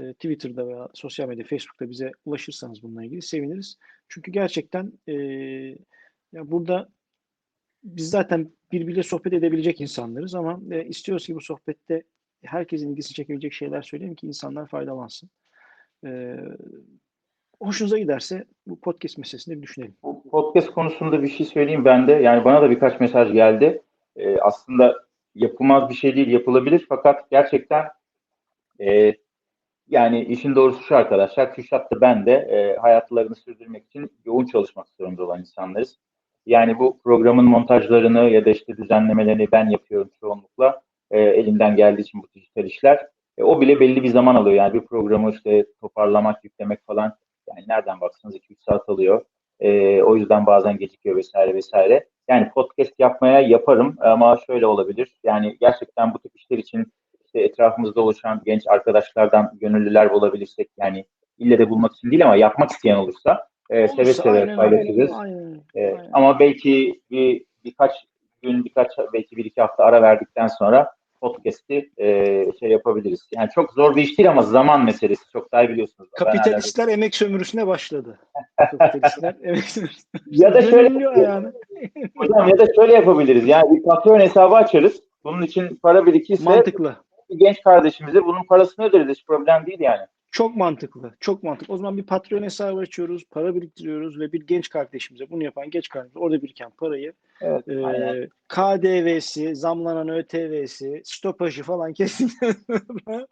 E, 0.00 0.12
Twitter'da 0.12 0.66
veya 0.66 0.88
sosyal 0.94 1.28
medya, 1.28 1.44
Facebook'ta 1.44 1.90
bize 1.90 2.12
ulaşırsanız 2.24 2.82
bununla 2.82 3.04
ilgili 3.04 3.22
seviniriz. 3.22 3.78
Çünkü 4.08 4.30
gerçekten 4.32 4.92
e, 5.08 5.14
ya 6.32 6.50
burada 6.50 6.88
biz 7.84 8.10
zaten 8.10 8.52
birbiriyle 8.72 9.02
sohbet 9.02 9.32
edebilecek 9.32 9.80
insanlarız 9.80 10.34
ama 10.34 10.60
e, 10.70 10.84
istiyoruz 10.84 11.26
ki 11.26 11.34
bu 11.34 11.40
sohbette 11.40 12.02
herkesin 12.44 12.92
ilgisini 12.92 13.14
çekebilecek 13.14 13.52
şeyler 13.52 13.82
söyleyeyim 13.82 14.14
ki 14.14 14.26
insanlar 14.26 14.66
faydalansın. 14.66 15.30
Ee, 16.06 16.36
hoşunuza 17.60 17.98
giderse 17.98 18.44
bu 18.66 18.80
podcast 18.80 19.18
meselesini 19.18 19.56
bir 19.56 19.62
düşünelim. 19.62 19.96
Bu 20.02 20.30
podcast 20.30 20.70
konusunda 20.70 21.22
bir 21.22 21.28
şey 21.28 21.46
söyleyeyim 21.46 21.84
ben 21.84 22.08
de. 22.08 22.12
Yani 22.12 22.44
bana 22.44 22.62
da 22.62 22.70
birkaç 22.70 23.00
mesaj 23.00 23.32
geldi. 23.32 23.82
Ee, 24.16 24.38
aslında 24.38 25.04
yapılmaz 25.34 25.88
bir 25.88 25.94
şey 25.94 26.16
değil, 26.16 26.28
yapılabilir. 26.28 26.86
Fakat 26.88 27.30
gerçekten 27.30 27.84
e, 28.80 29.14
yani 29.88 30.24
işin 30.24 30.54
doğrusu 30.54 30.82
şu 30.82 30.96
arkadaşlar, 30.96 31.54
Kürşat 31.54 31.92
da 31.92 32.00
ben 32.00 32.26
de 32.26 32.32
e, 32.32 32.76
hayatlarını 32.76 33.34
sürdürmek 33.34 33.86
için 33.86 34.12
yoğun 34.24 34.46
çalışmak 34.46 34.88
zorunda 34.88 35.24
olan 35.24 35.40
insanlarız. 35.40 35.98
Yani 36.46 36.78
bu 36.78 36.98
programın 37.04 37.44
montajlarını 37.44 38.30
ya 38.30 38.44
da 38.44 38.50
işte 38.50 38.76
düzenlemelerini 38.76 39.52
ben 39.52 39.70
yapıyorum 39.70 40.10
çoğunlukla 40.20 40.82
e, 41.14 41.20
elimden 41.20 41.76
geldiği 41.76 42.00
için 42.00 42.22
bu 42.22 42.26
dijital 42.34 42.64
işler. 42.64 43.06
E, 43.38 43.42
o 43.44 43.60
bile 43.60 43.80
belli 43.80 44.02
bir 44.02 44.08
zaman 44.08 44.34
alıyor. 44.34 44.56
Yani 44.56 44.74
bir 44.74 44.86
programı 44.86 45.30
işte 45.30 45.66
toparlamak, 45.80 46.44
yüklemek 46.44 46.86
falan 46.86 47.14
yani 47.48 47.64
nereden 47.68 48.00
baksanız 48.00 48.36
2-3 48.36 48.40
saat 48.60 48.88
alıyor. 48.88 49.24
E, 49.60 50.02
o 50.02 50.16
yüzden 50.16 50.46
bazen 50.46 50.78
gecikiyor 50.78 51.16
vesaire 51.16 51.54
vesaire. 51.54 52.06
Yani 52.28 52.50
podcast 52.50 52.92
yapmaya 52.98 53.40
yaparım 53.40 53.96
ama 54.00 54.38
şöyle 54.46 54.66
olabilir. 54.66 55.14
Yani 55.24 55.56
gerçekten 55.60 56.14
bu 56.14 56.18
tip 56.18 56.36
işler 56.36 56.58
için 56.58 56.86
işte 57.26 57.40
etrafımızda 57.40 58.00
oluşan 58.00 58.42
genç 58.44 58.66
arkadaşlardan 58.66 59.50
gönüllüler 59.60 60.12
bulabilirsek 60.12 60.68
yani 60.78 61.04
ille 61.38 61.58
de 61.58 61.70
bulmak 61.70 61.92
için 61.92 62.10
değil 62.10 62.24
ama 62.24 62.36
yapmak 62.36 62.70
isteyen 62.70 62.96
olursa 62.96 63.48
e, 63.70 63.88
seve 63.88 64.12
seve 64.14 64.56
paylaşırız. 64.56 65.10
aynen, 65.12 65.60
E, 65.74 65.86
aynen. 65.86 66.10
ama 66.12 66.38
belki 66.38 67.00
bir 67.10 67.44
birkaç 67.64 67.92
gün, 68.42 68.64
birkaç 68.64 68.88
belki 69.12 69.36
bir 69.36 69.44
iki 69.44 69.60
hafta 69.60 69.84
ara 69.84 70.02
verdikten 70.02 70.46
sonra 70.46 70.90
podcast'i 71.24 71.90
e, 71.98 72.06
şey 72.60 72.70
yapabiliriz. 72.70 73.28
Yani 73.36 73.48
çok 73.54 73.72
zor 73.72 73.96
bir 73.96 74.02
iş 74.02 74.18
değil 74.18 74.30
ama 74.30 74.42
zaman 74.42 74.84
meselesi. 74.84 75.30
Çok 75.32 75.52
daha 75.52 75.62
iyi 75.62 75.68
biliyorsunuz. 75.68 76.10
Kapitalistler 76.12 76.88
emek 76.88 77.14
sömürüsüne 77.14 77.66
başladı. 77.66 78.18
Kapitalistler 78.56 79.36
emek 79.42 79.64
sömürüsüne. 79.64 80.20
Ya 80.26 80.54
da 80.54 80.62
şöyle 80.62 81.20
yani. 81.20 81.46
Hocam 82.16 82.48
ya 82.48 82.58
da 82.58 82.66
şöyle 82.76 82.92
yapabiliriz. 82.92 83.48
Yani 83.48 83.76
bir 83.76 83.82
Patreon 83.82 84.20
hesabı 84.20 84.54
açarız. 84.54 85.00
Bunun 85.24 85.42
için 85.42 85.76
para 85.82 86.06
birikirse 86.06 86.44
Mantıklı. 86.44 86.96
bir 87.30 87.38
genç 87.38 87.62
kardeşimize 87.62 88.24
bunun 88.24 88.44
parasını 88.44 88.86
öderiz. 88.86 89.08
Hiç 89.08 89.26
problem 89.26 89.66
değil 89.66 89.80
yani. 89.80 90.06
Çok 90.34 90.56
mantıklı. 90.56 91.14
Çok 91.20 91.42
mantıklı. 91.42 91.74
O 91.74 91.76
zaman 91.76 91.96
bir 91.96 92.02
Patreon 92.02 92.42
hesabı 92.42 92.78
açıyoruz, 92.78 93.24
para 93.30 93.54
biriktiriyoruz 93.54 94.20
ve 94.20 94.32
bir 94.32 94.46
genç 94.46 94.68
kardeşimize, 94.68 95.30
bunu 95.30 95.44
yapan 95.44 95.70
genç 95.70 95.88
kardeşimize 95.88 96.18
orada 96.18 96.42
biriken 96.42 96.70
parayı 96.70 97.12
Evet, 97.40 97.68
e, 97.68 97.86
aynen. 97.86 98.28
KDV'si, 98.48 99.56
zamlanan 99.56 100.08
ÖTV'si, 100.08 101.02
stopajı 101.04 101.62
falan 101.62 101.92
kesinlikle 101.98 102.54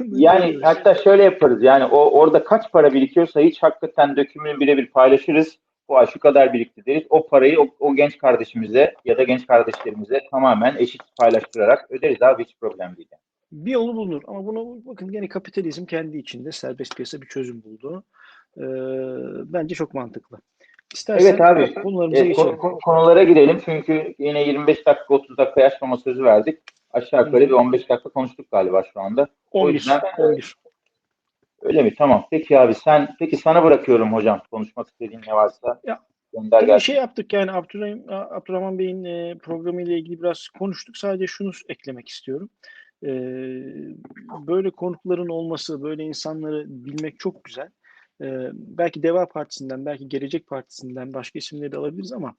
Yani 0.00 0.58
hatta 0.62 0.94
şöyle 0.94 1.22
yaparız. 1.22 1.62
Yani 1.62 1.84
o 1.84 2.10
orada 2.10 2.44
kaç 2.44 2.72
para 2.72 2.92
birikiyorsa 2.92 3.40
hiç 3.40 3.62
hakikaten 3.62 4.16
dökümünü 4.16 4.60
birebir 4.60 4.86
paylaşırız. 4.86 5.58
Bu 5.88 5.98
ay 5.98 6.06
şu 6.06 6.18
kadar 6.18 6.52
birikti 6.52 6.86
deriz. 6.86 7.06
O 7.10 7.26
parayı 7.26 7.60
o, 7.60 7.68
o 7.80 7.94
genç 7.94 8.18
kardeşimize 8.18 8.94
ya 9.04 9.18
da 9.18 9.22
genç 9.22 9.46
kardeşlerimize 9.46 10.20
tamamen 10.30 10.76
eşit 10.76 11.02
paylaştırarak 11.20 11.90
öderiz 11.90 12.22
abi 12.22 12.44
hiç 12.44 12.56
problem 12.60 12.96
değil. 12.96 13.08
Yani. 13.12 13.29
Bir 13.52 13.70
yolu 13.72 13.96
bulunur. 13.96 14.22
Ama 14.26 14.46
buna 14.46 14.84
bakın 14.86 15.12
gene 15.12 15.28
kapitalizm 15.28 15.84
kendi 15.86 16.18
içinde 16.18 16.52
serbest 16.52 16.96
piyasa 16.96 17.20
bir 17.20 17.26
çözüm 17.26 17.62
buldu. 17.62 18.04
Ee, 18.56 18.62
bence 19.52 19.74
çok 19.74 19.94
mantıklı. 19.94 20.38
İstersen 20.94 21.26
Evet 21.26 21.40
abi. 21.40 21.74
konularımıza 21.74 22.24
E, 22.24 22.30
ko- 22.32 22.56
ko- 22.56 22.78
konulara 22.84 23.22
girelim 23.22 23.60
çünkü 23.64 24.14
yine 24.18 24.42
25 24.48 24.86
dakika 24.86 25.14
30 25.14 25.38
dakika 25.38 25.64
açmama 25.64 25.96
sözü 25.98 26.24
verdik. 26.24 26.58
Aşağı 26.90 27.26
yukarı 27.26 27.40
bir 27.46 27.50
15 27.50 27.88
dakika 27.88 28.08
konuştuk 28.10 28.50
galiba 28.50 28.82
şu 28.92 29.00
anda. 29.00 29.28
O 29.50 29.60
11. 29.60 29.74
yüzden- 29.74 30.00
11. 30.18 30.54
Öyle 31.62 31.82
mi? 31.82 31.94
Tamam. 31.98 32.26
Peki 32.30 32.58
abi 32.58 32.74
sen 32.74 33.16
peki 33.18 33.36
sana 33.36 33.64
bırakıyorum 33.64 34.12
hocam 34.12 34.42
konuşmak 34.50 34.88
istediğin 34.88 35.20
ne 35.26 35.32
varsa. 35.32 35.80
Ya, 35.84 36.00
gönder 36.32 36.62
gelsin. 36.62 36.84
şey 36.84 36.96
yaptık 36.96 37.32
yani 37.32 37.52
Abdurrahim, 37.52 38.04
Abdurrahman 38.08 38.78
Bey'in 38.78 39.04
e, 39.04 39.38
programı 39.42 39.82
ile 39.82 39.98
ilgili 39.98 40.20
biraz 40.22 40.48
konuştuk. 40.58 40.96
Sadece 40.96 41.26
şunu 41.26 41.50
eklemek 41.68 42.08
istiyorum. 42.08 42.50
E, 43.04 43.10
böyle 44.46 44.70
konukların 44.70 45.28
olması, 45.28 45.82
böyle 45.82 46.04
insanları 46.04 46.64
bilmek 46.68 47.18
çok 47.18 47.44
güzel. 47.44 47.68
E, 48.22 48.50
belki 48.52 49.02
Deva 49.02 49.28
Partisi'nden, 49.28 49.86
belki 49.86 50.08
Gelecek 50.08 50.46
Partisi'nden 50.46 51.12
başka 51.14 51.38
isimleri 51.38 51.72
de 51.72 51.76
alabiliriz 51.76 52.12
ama 52.12 52.34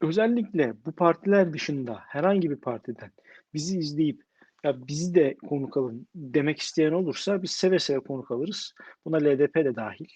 özellikle 0.00 0.74
bu 0.86 0.92
partiler 0.92 1.52
dışında 1.52 2.00
herhangi 2.06 2.50
bir 2.50 2.56
partiden 2.56 3.10
bizi 3.54 3.78
izleyip 3.78 4.22
ya 4.64 4.86
bizi 4.88 5.14
de 5.14 5.36
konuk 5.48 5.76
alın 5.76 6.08
demek 6.14 6.58
isteyen 6.58 6.92
olursa 6.92 7.42
biz 7.42 7.50
seve 7.50 7.78
seve 7.78 8.00
konuk 8.00 8.30
alırız. 8.30 8.74
Buna 9.04 9.16
LDP 9.16 9.54
de 9.54 9.76
dahil. 9.76 10.06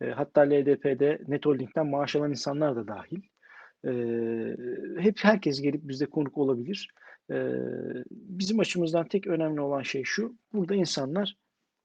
E, 0.00 0.10
hatta 0.10 0.40
LDP'de 0.40 1.18
Netholding'den 1.28 1.86
maaş 1.86 2.16
alan 2.16 2.30
insanlar 2.30 2.76
da 2.76 2.88
dahil. 2.88 3.22
E, 3.84 3.92
hep 5.02 5.18
herkes 5.22 5.62
gelip 5.62 5.88
bizde 5.88 6.06
konuk 6.06 6.38
olabilir. 6.38 6.88
E, 7.30 7.36
bizim 8.10 8.60
açımızdan 8.60 9.08
tek 9.08 9.26
önemli 9.26 9.60
olan 9.60 9.82
şey 9.82 10.04
şu. 10.04 10.36
Burada 10.52 10.74
insanlar 10.74 11.36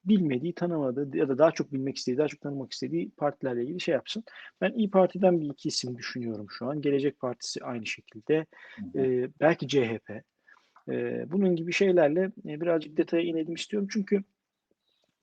bilmediği, 0.06 0.54
tanımadığı 0.54 1.18
ya 1.18 1.30
da 1.30 1.38
daha 1.38 1.52
çok 1.52 1.74
bilmek 1.74 1.98
istediği, 1.98 2.18
daha 2.18 2.28
çok 2.28 2.42
tanımak 2.42 2.72
istediği 2.72 3.12
partilerle 3.12 3.64
ilgili 3.64 3.80
şey 3.80 3.94
yapsın. 3.94 4.24
Ben 4.62 4.72
İyi 4.72 4.90
Parti'den 4.90 5.42
bir 5.42 5.50
iki 5.50 5.70
isim 5.70 5.98
düşünüyorum 5.98 6.48
şu 6.50 6.66
an. 6.66 6.82
Gelecek 6.82 7.20
Partisi 7.20 7.64
aynı 7.64 7.86
şekilde. 7.86 8.46
Hı 8.76 9.00
hı. 9.00 9.06
E, 9.06 9.30
belki 9.40 9.68
CHP. 9.68 10.24
E, 10.90 11.26
bunun 11.32 11.56
gibi 11.56 11.74
şeylerle 11.74 12.32
e, 12.48 12.62
birazcık 12.62 12.98
detaya 12.98 13.24
inelim 13.24 13.54
istiyorum. 13.54 13.88
Çünkü 13.92 14.24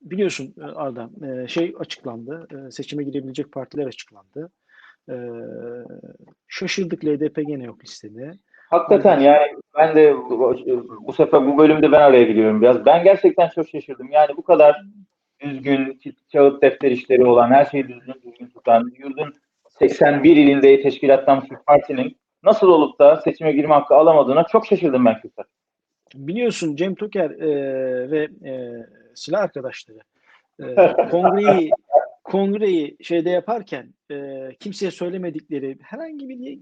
biliyorsun 0.01 0.55
e, 0.57 0.63
Arda 0.63 1.09
e, 1.27 1.47
şey 1.47 1.75
açıklandı. 1.79 2.47
Seçime 2.71 3.03
girebilecek 3.03 3.51
partiler 3.51 3.85
açıklandı. 3.85 4.51
E, 5.09 5.15
Şaşırdık 6.47 7.05
LDP 7.05 7.35
gene 7.35 7.63
yok 7.63 7.83
listede. 7.83 8.31
Hakikaten 8.71 9.19
yani 9.19 9.55
ben 9.77 9.95
de 9.95 10.15
bu, 11.07 11.13
sefer 11.13 11.47
bu 11.47 11.57
bölümde 11.57 11.91
ben 11.91 12.01
araya 12.01 12.23
gidiyorum 12.23 12.61
biraz. 12.61 12.85
Ben 12.85 13.03
gerçekten 13.03 13.49
çok 13.49 13.69
şaşırdım. 13.69 14.11
Yani 14.11 14.37
bu 14.37 14.43
kadar 14.43 14.81
düzgün, 15.39 15.99
kağıt 16.31 16.61
defter 16.61 16.91
işleri 16.91 17.25
olan, 17.25 17.51
her 17.51 17.65
şeyi 17.65 17.87
düzgün 17.87 18.13
düzgün 18.25 18.47
tutan, 18.47 18.91
yurdun 18.97 19.33
81 19.69 20.35
ilinde 20.35 20.81
teşkilatlanmış 20.81 21.51
bir 21.51 21.57
partinin 21.67 22.17
nasıl 22.43 22.67
olup 22.67 22.99
da 22.99 23.21
seçime 23.21 23.51
girme 23.51 23.73
hakkı 23.73 23.95
alamadığına 23.95 24.43
çok 24.43 24.65
şaşırdım 24.65 25.05
ben 25.05 25.21
Kürtler. 25.21 25.45
Biliyorsun 26.15 26.75
Cem 26.75 26.95
Toker 26.95 27.29
e, 27.29 28.11
ve 28.11 28.29
e, 28.49 28.53
silah 29.15 29.41
arkadaşları 29.41 29.99
e, 30.59 30.75
kongreyi 31.11 31.71
kongreyi 32.23 32.97
şeyde 33.01 33.29
yaparken 33.29 33.93
e, 34.11 34.49
kimseye 34.59 34.91
söylemedikleri 34.91 35.77
herhangi 35.81 36.29
bir 36.29 36.61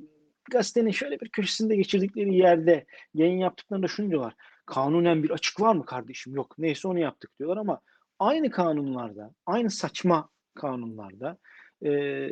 gazetenin 0.49 0.91
şöyle 0.91 1.19
bir 1.19 1.29
köşesinde 1.29 1.75
geçirdikleri 1.75 2.35
yerde 2.35 2.85
yayın 3.13 3.37
yaptıklarında 3.37 3.87
şunu 3.87 4.09
diyorlar. 4.09 4.33
Kanunen 4.65 5.23
bir 5.23 5.29
açık 5.29 5.61
var 5.61 5.75
mı 5.75 5.85
kardeşim? 5.85 6.35
Yok. 6.35 6.55
Neyse 6.57 6.87
onu 6.87 6.99
yaptık 6.99 7.39
diyorlar 7.39 7.57
ama 7.57 7.81
aynı 8.19 8.51
kanunlarda, 8.51 9.33
aynı 9.45 9.69
saçma 9.69 10.29
kanunlarda 10.55 11.37
e, 11.85 12.29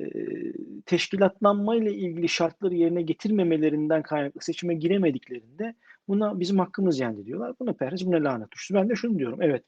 teşkilatlanma 0.86 1.76
ile 1.76 1.94
ilgili 1.94 2.30
şartları 2.30 2.76
yerine 2.76 3.02
getirmemelerinden 3.02 4.02
kaynaklı 4.02 4.42
seçime 4.42 4.76
giremediklerinde 4.76 5.76
buna 6.08 6.40
bizim 6.40 6.60
hakkımız 6.60 7.00
yendi 7.00 7.26
diyorlar. 7.26 7.54
Buna 7.60 7.74
perhiz, 7.74 8.06
buna 8.06 8.24
lanet 8.24 8.56
uçtu. 8.56 8.74
Ben 8.74 8.90
de 8.90 8.96
şunu 8.96 9.20
diyorum. 9.20 9.42
Evet 9.42 9.64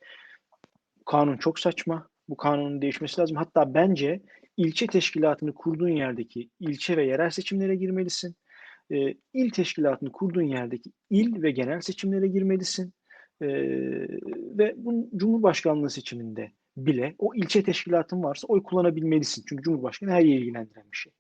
kanun 1.06 1.38
çok 1.38 1.60
saçma. 1.60 2.08
Bu 2.30 2.38
kanunun 2.38 2.82
değişmesi 2.82 3.22
lazım. 3.22 3.38
Hatta 3.38 3.74
bence 3.74 4.22
ilçe 4.60 4.88
teşkilatını 4.88 5.54
kurduğun 5.54 5.90
yerdeki 5.90 6.50
ilçe 6.60 6.98
ve 6.98 7.06
yerel 7.06 7.30
seçimlere 7.30 7.76
girmelisin. 7.76 8.36
Ee, 8.92 9.14
il 9.34 9.50
teşkilatını 9.50 10.12
kurduğun 10.12 10.44
yerdeki 10.44 10.92
il 11.10 11.42
ve 11.42 11.52
genel 11.52 11.82
seçimlere 11.82 12.28
girmelisin. 12.28 12.94
Ee, 13.42 13.48
ve 14.58 14.74
bunun 14.78 15.10
Cumhurbaşkanlığı 15.16 15.90
seçiminde 15.90 16.52
bile 16.78 17.16
o 17.18 17.36
ilçe 17.36 17.64
teşkilatın 17.64 18.24
varsa 18.24 18.48
oy 18.48 18.64
kullanabilmelisin. 18.64 19.44
Çünkü 19.50 19.64
Cumhurbaşkanı 19.64 20.12
her 20.12 20.22
yeri 20.22 20.42
ilgilendiren 20.42 20.86
bir 20.92 20.98
şey. 20.98 21.14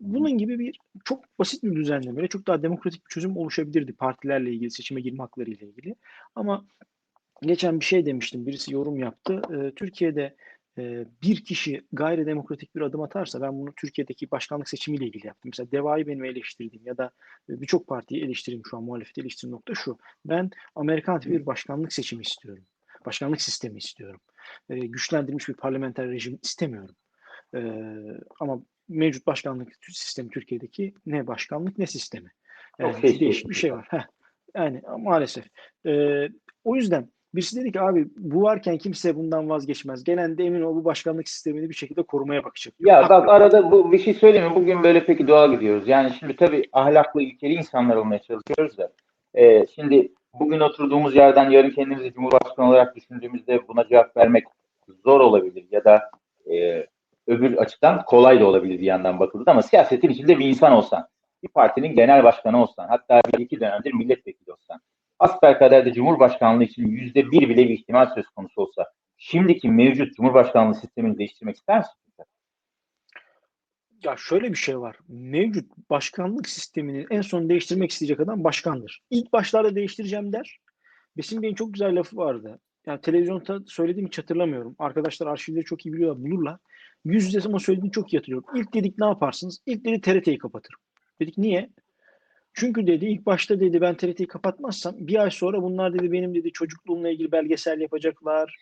Bunun 0.00 0.38
gibi 0.38 0.58
bir 0.58 0.78
çok 1.04 1.38
basit 1.38 1.62
bir 1.62 1.76
düzenlemeyle 1.76 2.28
çok 2.28 2.46
daha 2.46 2.62
demokratik 2.62 3.04
bir 3.06 3.10
çözüm 3.10 3.36
oluşabilirdi 3.36 3.92
partilerle 3.92 4.52
ilgili, 4.52 4.70
seçime 4.70 5.00
girme 5.00 5.22
hakları 5.22 5.50
ile 5.50 5.66
ilgili. 5.66 5.94
Ama 6.34 6.66
geçen 7.42 7.80
bir 7.80 7.84
şey 7.84 8.06
demiştim, 8.06 8.46
birisi 8.46 8.74
yorum 8.74 8.98
yaptı. 8.98 9.42
Ee, 9.52 9.74
Türkiye'de 9.76 10.22
e, 10.22 10.36
bir 11.22 11.44
kişi 11.44 11.86
gayri 11.92 12.26
demokratik 12.26 12.76
bir 12.76 12.80
adım 12.80 13.02
atarsa, 13.02 13.40
ben 13.40 13.58
bunu 13.58 13.72
Türkiye'deki 13.76 14.30
başkanlık 14.30 14.68
seçimiyle 14.68 15.06
ilgili 15.06 15.26
yaptım. 15.26 15.50
Mesela 15.52 15.70
DEVA'yı 15.72 16.06
benim 16.06 16.24
eleştirdiğim 16.24 16.86
ya 16.86 16.98
da 16.98 17.10
birçok 17.48 17.86
partiyi 17.86 18.24
eleştirdiğim 18.24 18.62
şu 18.70 18.76
an 18.76 18.82
muhalefeti 18.82 19.20
eleştirdiğim 19.20 19.54
nokta 19.54 19.74
şu. 19.74 19.98
Ben 20.24 20.50
Amerikan 20.74 21.20
tipi 21.20 21.40
bir 21.40 21.46
başkanlık 21.46 21.92
seçimi 21.92 22.22
istiyorum. 22.22 22.64
Başkanlık 23.06 23.42
sistemi 23.42 23.78
istiyorum. 23.78 24.20
E, 24.70 24.78
güçlendirilmiş 24.78 25.48
bir 25.48 25.54
parlamenter 25.54 26.10
rejim 26.10 26.38
istemiyorum. 26.42 26.96
E, 27.54 27.60
ama 28.40 28.62
mevcut 28.88 29.26
başkanlık 29.26 29.72
sistemi 29.82 30.30
Türkiye'deki 30.30 30.94
ne 31.06 31.26
başkanlık 31.26 31.78
ne 31.78 31.86
sistemi. 31.86 32.30
Yani 32.78 33.02
değişik 33.02 33.48
bir 33.48 33.54
şey 33.54 33.72
var. 33.72 33.86
Heh. 33.90 34.06
Yani 34.54 34.82
maalesef. 34.98 35.44
Ee, 35.86 36.28
o 36.64 36.76
yüzden 36.76 37.12
birisi 37.34 37.60
dedi 37.60 37.72
ki 37.72 37.80
abi 37.80 38.08
bu 38.16 38.42
varken 38.42 38.78
kimse 38.78 39.16
bundan 39.16 39.48
vazgeçmez. 39.48 40.04
Gelen 40.04 40.38
de 40.38 40.44
emin 40.44 40.62
ol 40.62 40.76
bu 40.76 40.84
başkanlık 40.84 41.28
sistemini 41.28 41.68
bir 41.68 41.74
şekilde 41.74 42.02
korumaya 42.02 42.44
bakacak. 42.44 42.74
Ya 42.80 42.96
Haklı. 42.96 43.08
bak 43.10 43.28
arada 43.28 43.70
bu 43.70 43.92
bir 43.92 43.98
şey 43.98 44.14
söyleyeyim 44.14 44.48
mi? 44.48 44.54
Bugün 44.54 44.82
böyle 44.82 45.06
peki 45.06 45.28
doğal 45.28 45.50
gidiyoruz. 45.50 45.88
Yani 45.88 46.12
şimdi 46.18 46.36
tabii 46.36 46.62
ahlaklı, 46.72 47.22
ilkeli 47.22 47.54
insanlar 47.54 47.96
olmaya 47.96 48.18
çalışıyoruz 48.18 48.78
da. 48.78 48.92
e, 49.34 49.66
şimdi 49.66 50.12
bugün 50.40 50.60
oturduğumuz 50.60 51.16
yerden 51.16 51.50
yarın 51.50 51.70
kendimizi 51.70 52.12
Cumhurbaşkanı 52.12 52.68
olarak 52.68 52.96
düşündüğümüzde 52.96 53.68
buna 53.68 53.88
cevap 53.88 54.16
vermek 54.16 54.44
zor 55.04 55.20
olabilir 55.20 55.66
ya 55.70 55.84
da 55.84 56.10
e, 56.50 56.86
öbür 57.26 57.56
açıdan 57.56 58.04
kolay 58.04 58.40
da 58.40 58.46
olabilir 58.46 58.78
bir 58.78 58.86
yandan 58.86 59.20
bakıldığında 59.20 59.50
ama 59.50 59.62
siyasetin 59.62 60.08
içinde 60.08 60.38
bir 60.38 60.46
insan 60.46 60.72
olsan, 60.72 61.08
bir 61.42 61.48
partinin 61.48 61.94
genel 61.94 62.24
başkanı 62.24 62.62
olsan, 62.62 62.88
hatta 62.88 63.20
bir 63.34 63.38
iki 63.38 63.60
dönemdir 63.60 63.94
milletvekili 63.94 64.52
olsan, 64.52 64.80
asbelkader 65.18 65.86
de 65.86 65.92
Cumhurbaşkanlığı 65.92 66.64
için 66.64 66.86
yüzde 66.86 67.30
bir 67.30 67.48
bile 67.48 67.68
bir 67.68 67.74
ihtimal 67.78 68.14
söz 68.14 68.26
konusu 68.26 68.60
olsa, 68.60 68.92
şimdiki 69.16 69.68
mevcut 69.68 70.16
Cumhurbaşkanlığı 70.16 70.74
sistemini 70.74 71.18
değiştirmek 71.18 71.56
ister 71.56 71.78
misin? 71.78 71.92
Ya 74.04 74.16
şöyle 74.16 74.50
bir 74.50 74.56
şey 74.56 74.80
var. 74.80 74.96
Mevcut 75.08 75.70
başkanlık 75.90 76.48
sistemini 76.48 77.06
en 77.10 77.20
son 77.20 77.48
değiştirmek 77.48 77.90
isteyecek 77.90 78.20
adam 78.20 78.44
başkandır. 78.44 79.02
İlk 79.10 79.32
başlarda 79.32 79.74
değiştireceğim 79.74 80.32
der. 80.32 80.58
Besim 81.16 81.42
Bey'in 81.42 81.54
çok 81.54 81.72
güzel 81.72 81.98
lafı 81.98 82.16
vardı. 82.16 82.58
Yani 82.86 83.00
televizyonda 83.00 83.60
söylediğimi 83.66 84.08
hiç 84.08 84.18
hatırlamıyorum. 84.18 84.76
Arkadaşlar 84.78 85.26
arşivleri 85.26 85.64
çok 85.64 85.86
iyi 85.86 85.92
biliyorlar, 85.92 86.24
bulurlar. 86.24 86.58
Yüz 87.04 87.26
yüze 87.26 87.48
ama 87.48 87.58
söylediğini 87.58 87.92
çok 87.92 88.12
iyi 88.12 88.18
hatırlıyorum. 88.18 88.48
İlk 88.54 88.74
dedik 88.74 88.98
ne 88.98 89.06
yaparsınız? 89.06 89.62
İlk 89.66 89.84
dedi 89.84 90.00
TRT'yi 90.00 90.38
kapatırım. 90.38 90.80
Dedik 91.20 91.38
niye? 91.38 91.70
Çünkü 92.60 92.86
dedi 92.86 93.06
ilk 93.06 93.26
başta 93.26 93.60
dedi 93.60 93.80
ben 93.80 93.96
TRT'yi 93.96 94.26
kapatmazsam 94.26 94.94
bir 94.98 95.22
ay 95.22 95.30
sonra 95.30 95.62
bunlar 95.62 95.94
dedi 95.94 96.12
benim 96.12 96.34
dedi 96.34 96.52
çocukluğumla 96.52 97.10
ilgili 97.10 97.32
belgesel 97.32 97.80
yapacaklar. 97.80 98.56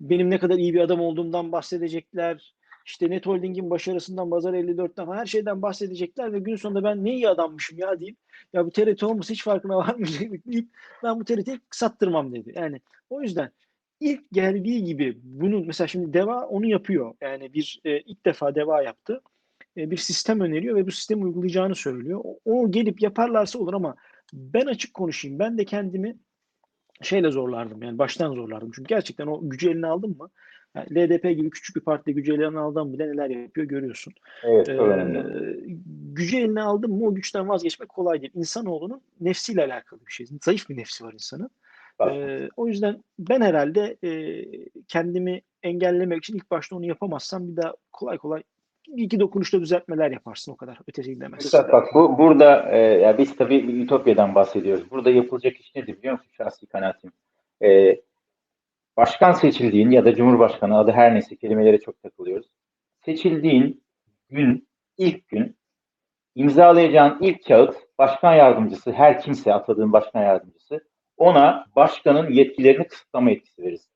Benim 0.00 0.30
ne 0.30 0.38
kadar 0.38 0.58
iyi 0.58 0.74
bir 0.74 0.80
adam 0.80 1.00
olduğumdan 1.00 1.52
bahsedecekler. 1.52 2.54
İşte 2.86 3.10
Net 3.10 3.26
Holding'in 3.26 3.70
başarısından, 3.70 4.30
Bazar 4.30 4.54
54'ten 4.54 5.06
falan 5.06 5.16
her 5.16 5.26
şeyden 5.26 5.62
bahsedecekler 5.62 6.32
ve 6.32 6.38
gün 6.38 6.56
sonunda 6.56 6.84
ben 6.84 7.04
ne 7.04 7.14
iyi 7.14 7.28
adammışım 7.28 7.78
ya 7.78 8.00
deyip 8.00 8.16
ya 8.52 8.66
bu 8.66 8.70
TRT 8.70 9.02
olmasa 9.02 9.32
hiç 9.32 9.44
farkına 9.44 9.76
varmayacaktık 9.76 10.46
deyip 10.46 10.68
ben 11.02 11.20
bu 11.20 11.24
TRT'yi 11.24 11.60
sattırmam 11.70 12.34
dedi. 12.34 12.52
Yani 12.54 12.80
o 13.10 13.22
yüzden 13.22 13.50
ilk 14.00 14.32
geldiği 14.32 14.84
gibi 14.84 15.18
bunun 15.22 15.66
mesela 15.66 15.88
şimdi 15.88 16.12
Deva 16.12 16.46
onu 16.46 16.66
yapıyor. 16.66 17.14
Yani 17.20 17.52
bir 17.52 17.80
e, 17.84 18.00
ilk 18.00 18.26
defa 18.26 18.54
Deva 18.54 18.82
yaptı. 18.82 19.20
E, 19.76 19.90
bir 19.90 19.96
sistem 19.96 20.40
öneriyor 20.40 20.76
ve 20.76 20.86
bu 20.86 20.90
sistemi 20.90 21.24
uygulayacağını 21.24 21.74
söylüyor. 21.74 22.20
O- 22.44 22.70
gelip 22.70 23.02
yaparlarsa 23.02 23.58
olur 23.58 23.74
ama 23.74 23.96
ben 24.32 24.66
açık 24.66 24.94
konuşayım. 24.94 25.38
Ben 25.38 25.58
de 25.58 25.64
kendimi 25.64 26.16
şeyle 27.02 27.30
zorlardım. 27.30 27.82
Yani 27.82 27.98
baştan 27.98 28.34
zorlardım. 28.34 28.70
Çünkü 28.74 28.88
gerçekten 28.88 29.26
o 29.26 29.40
gücü 29.42 29.70
eline 29.70 29.86
aldın 29.86 30.16
mı? 30.18 30.28
Yani 30.74 30.86
LDP 30.94 31.32
gibi 31.36 31.50
küçük 31.50 31.76
bir 31.76 31.80
partide 31.80 32.12
gücü 32.12 32.32
eline 32.34 32.58
aldın 32.58 32.92
bile 32.92 33.08
neler 33.08 33.30
yapıyor 33.30 33.66
görüyorsun. 33.66 34.12
Evet, 34.44 34.68
Ee, 34.68 34.72
önemli. 34.78 35.64
gücü 36.14 36.36
eline 36.36 36.62
aldın 36.62 36.90
mı 36.90 37.06
o 37.06 37.14
güçten 37.14 37.48
vazgeçmek 37.48 37.88
kolay 37.88 38.20
değil. 38.20 38.32
İnsanoğlunun 38.34 39.00
nefsiyle 39.20 39.64
alakalı 39.64 40.00
bir 40.06 40.12
şey. 40.12 40.26
Zayıf 40.42 40.68
bir 40.68 40.76
nefsi 40.76 41.04
var 41.04 41.12
insanın. 41.12 41.50
Ee, 42.00 42.48
o 42.56 42.68
yüzden 42.68 43.04
ben 43.18 43.40
herhalde 43.40 43.96
e, 44.04 44.42
kendimi 44.88 45.40
engellemek 45.62 46.18
için 46.18 46.36
ilk 46.36 46.50
başta 46.50 46.76
onu 46.76 46.86
yapamazsam 46.86 47.48
bir 47.48 47.56
daha 47.56 47.74
kolay 47.92 48.18
kolay 48.18 48.42
iki 48.88 49.20
dokunuşta 49.20 49.60
düzeltmeler 49.60 50.10
yaparsın 50.10 50.52
o 50.52 50.56
kadar. 50.56 50.78
Ötesi 50.88 51.14
gidemezsin. 51.14 51.46
Üstad 51.46 51.72
bak 51.72 51.94
bu 51.94 52.18
burada 52.18 52.70
e, 52.70 52.78
ya 52.78 53.18
biz 53.18 53.36
tabii 53.36 53.68
bir 53.68 53.84
ütopyadan 53.84 54.34
bahsediyoruz. 54.34 54.90
Burada 54.90 55.10
yapılacak 55.10 55.56
iş 55.56 55.74
nedir 55.74 55.98
biliyor 55.98 56.12
musun 56.12 56.30
şahsi 56.36 56.66
kanaatim? 56.66 57.12
E, 57.62 58.00
başkan 58.96 59.32
seçildiğin 59.32 59.90
ya 59.90 60.04
da 60.04 60.14
cumhurbaşkanı 60.14 60.78
adı 60.78 60.90
her 60.90 61.14
neyse 61.14 61.36
kelimelere 61.36 61.80
çok 61.80 62.02
takılıyoruz. 62.02 62.46
Seçildiğin 63.04 63.84
gün, 64.30 64.68
ilk 64.98 65.28
gün 65.28 65.56
imzalayacağın 66.34 67.18
ilk 67.20 67.46
kağıt 67.46 67.76
başkan 67.98 68.34
yardımcısı, 68.34 68.92
her 68.92 69.20
kimse 69.20 69.54
atadığın 69.54 69.92
başkan 69.92 70.22
yardımcısı 70.22 70.80
ona 71.16 71.66
başkanın 71.76 72.30
yetkilerini 72.30 72.88
kısıtlama 72.88 73.30
yetkisi 73.30 73.62
verirsin. 73.62 73.90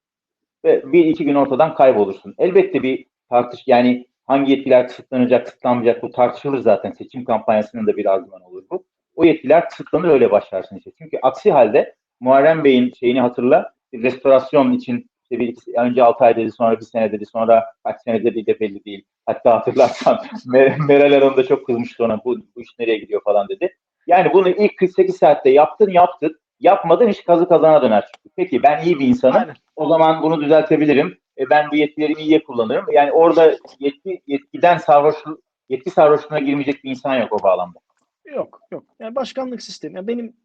Ve 0.65 0.93
bir 0.93 1.05
iki 1.05 1.25
gün 1.25 1.35
ortadan 1.35 1.75
kaybolursun. 1.75 2.35
Elbette 2.39 2.83
bir 2.83 3.07
tartış 3.29 3.63
yani 3.67 4.07
hangi 4.31 4.53
yetkiler 4.53 4.89
kısıtlanacak, 4.89 5.47
kısıtlanmayacak 5.47 6.03
bu 6.03 6.11
tartışılır 6.11 6.59
zaten. 6.59 6.93
Seçim 6.93 7.25
kampanyasının 7.25 7.87
da 7.87 7.97
bir 7.97 8.07
argüman 8.07 8.43
olur 8.43 8.63
bu. 8.71 8.85
O 9.15 9.25
yetkiler 9.25 9.69
kısıtlanır 9.69 10.09
öyle 10.09 10.31
başlarsın 10.31 10.77
işte. 10.77 10.91
Çünkü 10.99 11.19
aksi 11.23 11.53
halde 11.53 11.95
Muharrem 12.21 12.65
Bey'in 12.65 12.93
şeyini 13.01 13.21
hatırla, 13.21 13.73
bir 13.93 14.03
restorasyon 14.03 14.73
için 14.73 15.11
işte 15.23 15.39
bir 15.39 15.49
iki, 15.49 15.73
önce 15.77 16.03
6 16.03 16.25
ay 16.25 16.37
dedi, 16.37 16.53
sonra 16.53 16.81
bir 16.81 16.85
sene 16.85 17.13
dedi, 17.13 17.27
sonra 17.27 17.65
kaç 17.85 18.03
sene 18.03 18.25
dedi 18.25 18.47
de 18.47 18.61
belli 18.61 18.85
değil. 18.85 19.05
Hatta 19.27 19.55
hatırlarsan 19.55 20.17
Mer- 20.47 20.87
Meral 20.87 21.13
Hanım 21.21 21.37
da 21.37 21.45
çok 21.45 21.67
kızmıştı 21.67 22.05
ona 22.05 22.25
bu, 22.25 22.37
bu 22.57 22.61
iş 22.61 22.69
nereye 22.79 22.99
gidiyor 22.99 23.21
falan 23.25 23.49
dedi. 23.49 23.77
Yani 24.07 24.33
bunu 24.33 24.49
ilk 24.49 24.77
48 24.77 25.17
saatte 25.17 25.51
yaptın 25.51 25.91
yaptın. 25.91 26.37
Yapmadın 26.61 27.09
iş 27.09 27.25
kazı 27.25 27.49
kazana 27.49 27.83
döner. 27.83 28.13
Peki 28.37 28.63
ben 28.63 28.85
iyi 28.85 28.99
bir 28.99 29.07
insanım. 29.07 29.37
Aynen. 29.37 29.55
O 29.77 29.89
zaman 29.89 30.23
bunu 30.23 30.41
düzeltebilirim. 30.41 31.19
E, 31.41 31.51
ben 31.51 31.71
bu 31.71 31.77
yetkilerimi 31.77 32.23
iyiye 32.23 32.43
kullanırım. 32.45 32.85
Yani 32.93 33.13
orada 33.13 33.57
yetki, 33.79 34.23
yetkiden 34.27 34.79
sarhoşluk, 34.79 35.41
yetki 35.69 35.91
sarhoşluğuna 35.91 36.39
girmeyecek 36.39 36.85
bir 36.85 36.91
insan 36.91 37.17
yok 37.17 37.33
o 37.33 37.43
bağlamda. 37.43 37.79
Yok 38.25 38.61
yok. 38.73 38.85
Yani 39.01 39.15
başkanlık 39.15 39.63
sistemi. 39.63 39.97
Yani 39.97 40.07
benim 40.07 40.37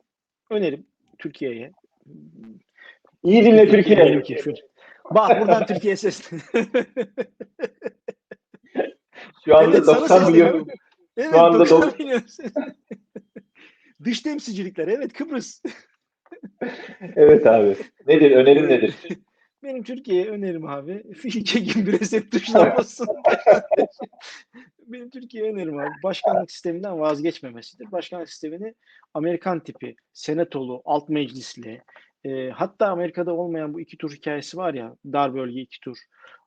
önerim 0.49 0.85
Türkiye'ye. 1.17 1.71
İyi 3.23 3.45
dinle 3.45 3.69
Türkiye. 3.69 4.37
Şu. 4.37 4.53
Bak 5.11 5.41
buradan 5.41 5.65
Türkiye'ye 5.65 5.97
seslen. 5.97 6.41
Şu 9.45 9.57
anda 9.57 9.77
Evet, 9.77 9.85
sana 9.85 9.99
90 9.99 10.31
milyon. 10.31 10.67
Evet, 11.17 11.29
Şu 11.31 11.39
anda 11.39 11.59
90 11.59 11.81
dok- 11.81 11.97
milyon 12.03 12.19
ses- 12.19 12.53
Dış 14.03 14.21
temsilcilikler. 14.21 14.87
Evet 14.87 15.13
Kıbrıs. 15.13 15.61
Evet 17.15 17.47
abi. 17.47 17.75
Nedir? 18.07 18.31
Önerin 18.31 18.69
nedir? 18.69 18.95
Benim 19.65 19.83
Türkiye'ye 19.83 20.29
önerim 20.29 20.65
abi. 20.67 21.13
Fişi 21.13 21.45
çekin 21.45 21.87
bir 21.87 21.99
reset 21.99 22.31
tuşuna 22.31 22.77
basın. 22.77 23.07
Benim 24.87 25.09
Türkiye'ye 25.09 25.51
önerim 25.53 25.77
abi. 25.79 25.89
Başkanlık 26.03 26.51
sisteminden 26.51 26.99
vazgeçmemesidir. 26.99 27.91
Başkanlık 27.91 28.29
sistemini 28.29 28.73
Amerikan 29.13 29.59
tipi, 29.59 29.95
senatolu, 30.13 30.81
alt 30.85 31.09
meclisli, 31.09 31.81
e, 32.25 32.49
hatta 32.49 32.87
Amerika'da 32.87 33.33
olmayan 33.33 33.73
bu 33.73 33.81
iki 33.81 33.97
tur 33.97 34.11
hikayesi 34.11 34.57
var 34.57 34.73
ya, 34.73 34.95
dar 35.05 35.33
bölge 35.33 35.61
iki 35.61 35.79
tur. 35.79 35.97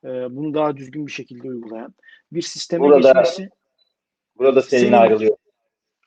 E, 0.04 0.09
bunu 0.09 0.54
daha 0.54 0.76
düzgün 0.76 1.07
bir 1.07 1.12
şekilde 1.12 1.48
uygulayan 1.48 1.94
bir 2.33 2.42
sisteme 2.42 2.85
Burada- 2.85 3.09
geçmesi 3.20 3.50
Burada 4.38 4.62
seninle 4.62 4.87
Senin- 4.87 4.96
ayrılıyor. 4.98 5.37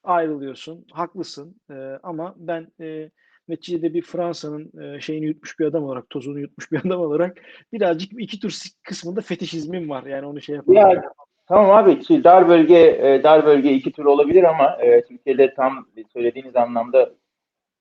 ayrılıyorsun. 0.03 0.85
Haklısın. 0.91 1.55
E, 1.71 1.73
ama 2.03 2.35
ben 2.37 2.67
e, 2.81 3.09
neticede 3.51 3.93
bir 3.93 4.01
Fransa'nın 4.01 4.71
e, 4.81 5.01
şeyini 5.01 5.25
yutmuş 5.25 5.59
bir 5.59 5.65
adam 5.65 5.83
olarak, 5.83 6.09
tozunu 6.09 6.39
yutmuş 6.39 6.71
bir 6.71 6.79
adam 6.85 7.01
olarak 7.01 7.37
birazcık 7.73 8.17
bir 8.17 8.23
iki 8.23 8.39
tur 8.39 8.53
kısmında 8.83 9.21
fetişizmim 9.21 9.89
var. 9.89 10.03
Yani 10.03 10.25
onu 10.25 10.41
şey 10.41 10.55
yapamam. 10.55 10.91
Ya 10.91 11.03
tamam 11.47 11.71
abi 11.71 11.99
ki 11.99 12.23
dar 12.23 12.49
bölge 12.49 12.79
e, 12.79 13.23
dar 13.23 13.45
bölge 13.45 13.73
iki 13.73 13.91
tür 13.91 14.05
olabilir 14.05 14.43
ama 14.43 14.77
e, 14.81 15.05
Türkiye'de 15.05 15.53
tam 15.53 15.87
söylediğiniz 16.13 16.55
anlamda 16.55 17.11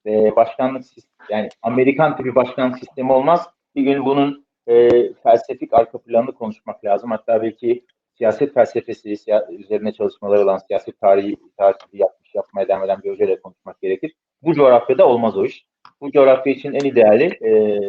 e, 0.06 0.36
başkanlık 0.36 0.84
yani 1.30 1.48
Amerikan 1.62 2.16
tipi 2.16 2.34
başkanlık 2.34 2.78
sistemi 2.78 3.12
olmaz. 3.12 3.48
Bir 3.74 3.82
gün 3.82 4.04
bunun 4.04 4.46
e, 4.66 4.88
felsefik 5.14 5.72
arka 5.74 5.98
planını 5.98 6.32
konuşmak 6.32 6.84
lazım. 6.84 7.10
Hatta 7.10 7.42
belki 7.42 7.84
siyaset 8.14 8.54
felsefesi 8.54 9.16
siya- 9.16 9.52
üzerine 9.52 9.92
çalışmaları 9.92 10.42
olan 10.44 10.58
siyaset 10.58 11.00
tarihi 11.00 11.36
tarihi 11.56 11.78
yapmış 11.92 12.34
yapmaya 12.34 12.68
devam 12.68 12.84
eden 12.84 13.02
bir 13.02 13.10
hocalarla 13.10 13.40
konuşmak 13.40 13.80
gerekir. 13.80 14.14
Bu 14.42 14.54
coğrafyada 14.54 15.08
olmaz 15.08 15.36
o 15.36 15.44
iş. 15.44 15.66
Bu 16.00 16.12
coğrafya 16.12 16.52
için 16.52 16.72
en 16.72 16.84
ideali 16.84 17.24
e, 17.24 17.80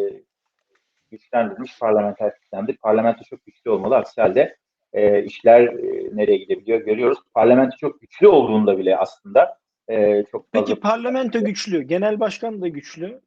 güçlendirilmiş 1.12 1.80
parlamenter 1.80 2.32
sistemdir. 2.32 2.78
Parlamento 2.78 3.24
çok 3.24 3.46
güçlü 3.46 3.70
olmalı. 3.72 3.96
Aksi 3.96 4.22
halde 4.22 4.58
e, 4.94 5.24
işler 5.24 5.62
e, 5.62 6.10
nereye 6.16 6.38
gidebiliyor 6.38 6.80
görüyoruz. 6.82 7.18
Parlamento 7.34 7.78
çok 7.78 8.02
güçlü 8.02 8.28
olduğunda 8.28 8.78
bile 8.78 8.98
aslında 8.98 9.58
e, 9.88 10.24
çok 10.32 10.52
fazla... 10.52 10.66
Peki 10.66 10.80
parlamento 10.80 11.46
güçlü, 11.46 11.82
genel 11.82 12.20
başkan 12.20 12.62
da 12.62 12.68
güçlü. 12.68 13.22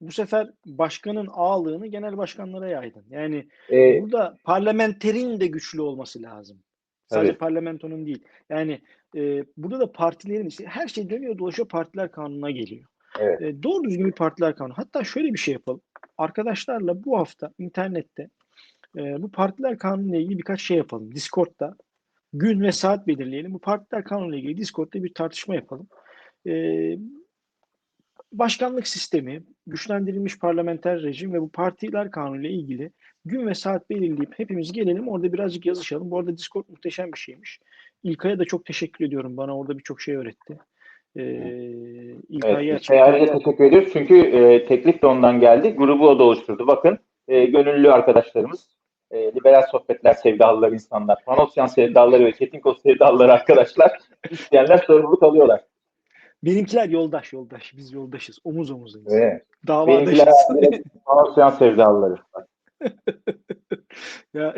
Bu 0.00 0.12
sefer 0.12 0.50
başkanın 0.66 1.28
ağalığını 1.32 1.86
genel 1.86 2.16
başkanlara 2.16 2.68
yaydın. 2.68 3.04
Yani 3.10 3.48
E, 3.72 4.02
burada 4.02 4.36
parlamenterin 4.44 5.40
de 5.40 5.46
güçlü 5.46 5.80
olması 5.80 6.22
lazım. 6.22 6.58
Sadece 7.08 7.28
Tabii. 7.32 7.38
parlamentonun 7.38 8.06
değil. 8.06 8.24
Yani 8.48 8.80
e, 9.16 9.44
burada 9.56 9.80
da 9.80 9.92
partilerin 9.92 10.46
işte 10.46 10.64
her 10.66 10.88
şey 10.88 11.10
dönüyor 11.10 11.38
dolaşıyor 11.38 11.68
partiler 11.68 12.10
kanununa 12.10 12.50
geliyor. 12.50 12.84
Evet. 13.18 13.42
E, 13.42 13.62
doğru 13.62 13.84
düzgün 13.84 14.06
bir 14.06 14.12
partiler 14.12 14.56
kanunu. 14.56 14.74
Hatta 14.76 15.04
şöyle 15.04 15.32
bir 15.32 15.38
şey 15.38 15.52
yapalım. 15.52 15.80
Arkadaşlarla 16.18 17.04
bu 17.04 17.18
hafta 17.18 17.52
internette 17.58 18.30
e, 18.96 19.22
bu 19.22 19.30
partiler 19.30 19.78
kanunuyla 19.78 20.18
ilgili 20.18 20.38
birkaç 20.38 20.62
şey 20.62 20.76
yapalım. 20.76 21.14
Discord'da 21.14 21.76
gün 22.32 22.60
ve 22.60 22.72
saat 22.72 23.06
belirleyelim. 23.06 23.54
Bu 23.54 23.58
partiler 23.58 24.04
kanunuyla 24.04 24.38
ilgili 24.38 24.56
Discord'da 24.56 25.04
bir 25.04 25.14
tartışma 25.14 25.54
yapalım. 25.54 25.88
E, 26.46 26.52
başkanlık 28.32 28.88
sistemi, 28.88 29.42
güçlendirilmiş 29.66 30.38
parlamenter 30.38 31.02
rejim 31.02 31.32
ve 31.32 31.40
bu 31.40 31.50
partiler 31.50 32.10
kanunu 32.10 32.40
ile 32.40 32.50
ilgili 32.50 32.92
gün 33.24 33.46
ve 33.46 33.54
saat 33.54 33.90
belirleyip 33.90 34.38
hepimiz 34.38 34.72
gelelim 34.72 35.08
orada 35.08 35.32
birazcık 35.32 35.66
yazışalım. 35.66 36.10
Bu 36.10 36.18
arada 36.18 36.36
Discord 36.36 36.64
muhteşem 36.68 37.12
bir 37.12 37.18
şeymiş. 37.18 37.60
İlkay'a 38.02 38.38
da 38.38 38.44
çok 38.44 38.64
teşekkür 38.64 39.04
ediyorum. 39.04 39.36
Bana 39.36 39.58
orada 39.58 39.78
birçok 39.78 40.00
şey 40.00 40.16
öğretti. 40.16 40.58
Ee, 41.16 41.22
İlkay 42.28 42.70
Evet, 42.70 42.90
ayrıca 42.90 43.38
teşekkür 43.38 43.64
ediyoruz. 43.64 43.88
Çünkü 43.92 44.18
e, 44.18 44.66
teklif 44.66 45.02
de 45.02 45.06
ondan 45.06 45.40
geldi. 45.40 45.70
Grubu 45.70 46.08
o 46.08 46.18
da 46.18 46.22
oluşturdu. 46.22 46.66
Bakın 46.66 46.98
e, 47.28 47.44
gönüllü 47.44 47.92
arkadaşlarımız, 47.92 48.68
e, 49.10 49.34
liberal 49.34 49.62
sohbetler 49.70 50.14
sevdalılar 50.14 50.72
insanlar, 50.72 51.24
Panopsiyan 51.24 51.66
sevdalıları 51.66 52.24
ve 52.24 52.32
Çetinkos 52.32 52.82
sevdalıları 52.82 53.32
arkadaşlar 53.32 53.98
isteyenler 54.30 54.78
sorumluluk 54.78 55.22
alıyorlar. 55.22 55.60
benimkiler 56.42 56.88
yoldaş 56.88 57.32
yoldaş. 57.32 57.76
Biz 57.76 57.92
yoldaşız. 57.92 58.38
Omuz 58.44 58.70
omuzayız. 58.70 59.12
Evet. 59.12 59.42
Davadaşız. 59.66 60.18
Benimkiler 60.50 60.82
Panopsiyan 61.04 61.50
sevdalıları. 61.58 62.16
Ya, 64.34 64.54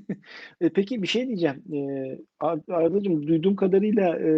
e, 0.60 0.68
peki 0.68 1.02
bir 1.02 1.06
şey 1.06 1.26
diyeceğim. 1.26 1.64
Ee, 1.72 2.18
Ar- 2.40 2.60
Arda'cığım 2.68 3.26
duyduğum 3.26 3.56
kadarıyla 3.56 4.18
e, 4.18 4.30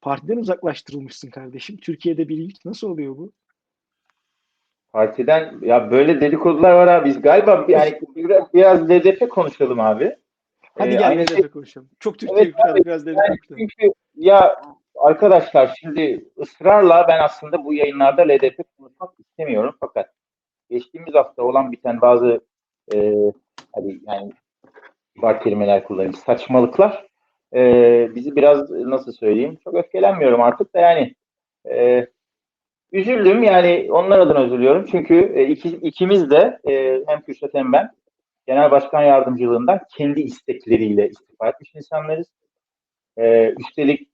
partiden 0.00 0.36
uzaklaştırılmışsın 0.36 1.30
kardeşim. 1.30 1.76
Türkiye'de 1.76 2.28
bir 2.28 2.36
ilk. 2.36 2.64
Nasıl 2.64 2.90
oluyor 2.90 3.16
bu? 3.16 3.32
Partiden 4.92 5.58
ya 5.62 5.90
böyle 5.90 6.20
dedikodular 6.20 6.72
var 6.72 6.88
abi. 6.88 7.08
Biz 7.08 7.22
galiba 7.22 7.66
yani 7.68 8.00
biraz, 8.16 8.54
biraz 8.54 8.90
LDP 8.90 9.30
konuşalım 9.30 9.80
abi. 9.80 10.16
Hadi 10.78 10.88
Ee, 10.88 10.92
gel 10.92 11.08
aynı 11.08 11.22
LDP 11.22 11.52
konuşalım. 11.52 11.90
Çok 12.00 12.18
Türkiye 12.18 12.40
Evet, 12.40 12.46
yükseldi 12.46 12.84
biraz 12.84 13.06
LDP 13.06 13.16
Yani 13.16 13.38
çünkü 13.48 13.92
ya 14.14 14.62
arkadaşlar 14.94 15.76
şimdi 15.80 16.24
ısrarla 16.38 17.06
ben 17.08 17.18
aslında 17.22 17.64
bu 17.64 17.74
yayınlarda 17.74 18.22
LDP 18.22 18.64
konuşmak 18.78 19.10
istemiyorum 19.18 19.74
fakat 19.80 20.10
geçtiğimiz 20.70 21.14
hafta 21.14 21.42
olan 21.42 21.72
biten 21.72 22.00
bazı 22.00 22.40
e, 22.94 23.14
hadi 23.72 24.00
yani 24.06 24.32
var 25.16 25.42
kelimeler 25.42 25.84
kullanayım. 25.84 26.14
Saçmalıklar. 26.14 27.06
E, 27.54 27.60
bizi 28.14 28.36
biraz 28.36 28.70
nasıl 28.70 29.12
söyleyeyim? 29.12 29.58
Çok 29.64 29.74
öfkelenmiyorum 29.74 30.42
artık 30.42 30.74
da 30.74 30.80
yani. 30.80 31.14
E, 31.70 32.06
üzüldüm 32.92 33.42
yani 33.42 33.88
onlar 33.90 34.18
adına 34.18 34.44
üzülüyorum. 34.44 34.86
Çünkü 34.90 35.32
e, 35.34 35.46
iki, 35.46 35.68
ikimiz 35.68 36.30
de 36.30 36.60
e, 36.68 37.02
hem 37.06 37.20
Kürşat 37.20 37.54
hem 37.54 37.72
ben 37.72 37.90
genel 38.46 38.70
başkan 38.70 39.02
yardımcılığından 39.02 39.80
kendi 39.96 40.20
istekleriyle 40.20 41.08
istifa 41.08 41.48
etmiş 41.48 41.74
insanlarız. 41.74 42.26
Ee, 43.18 43.54
üstelik 43.58 44.08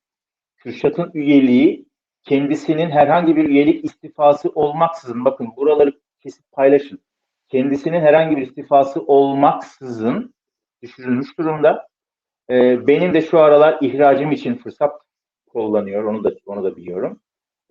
Kürşat'ın 0.57 1.11
üyeliği 1.15 1.87
kendisinin 2.23 2.91
herhangi 2.91 3.37
bir 3.37 3.49
üyelik 3.49 3.85
istifası 3.85 4.49
olmaksızın 4.49 5.25
bakın 5.25 5.49
buraları 5.57 5.93
kesip 6.23 6.53
paylaşın. 6.53 7.01
Kendisinin 7.49 8.01
herhangi 8.01 8.37
bir 8.37 8.43
istifası 8.43 9.01
olmaksızın 9.01 10.35
düşürülmüş 10.83 11.39
durumda. 11.39 11.89
Ee, 12.51 12.87
benim 12.87 13.15
de 13.15 13.23
şu 13.23 13.39
aralar 13.39 13.79
ihracım 13.81 14.33
için 14.33 14.55
fırsat 14.55 15.01
kullanıyor. 15.47 16.05
Onu 16.05 16.25
da 16.25 16.33
onu 16.47 16.65
da 16.65 16.77
biliyorum. 16.77 17.21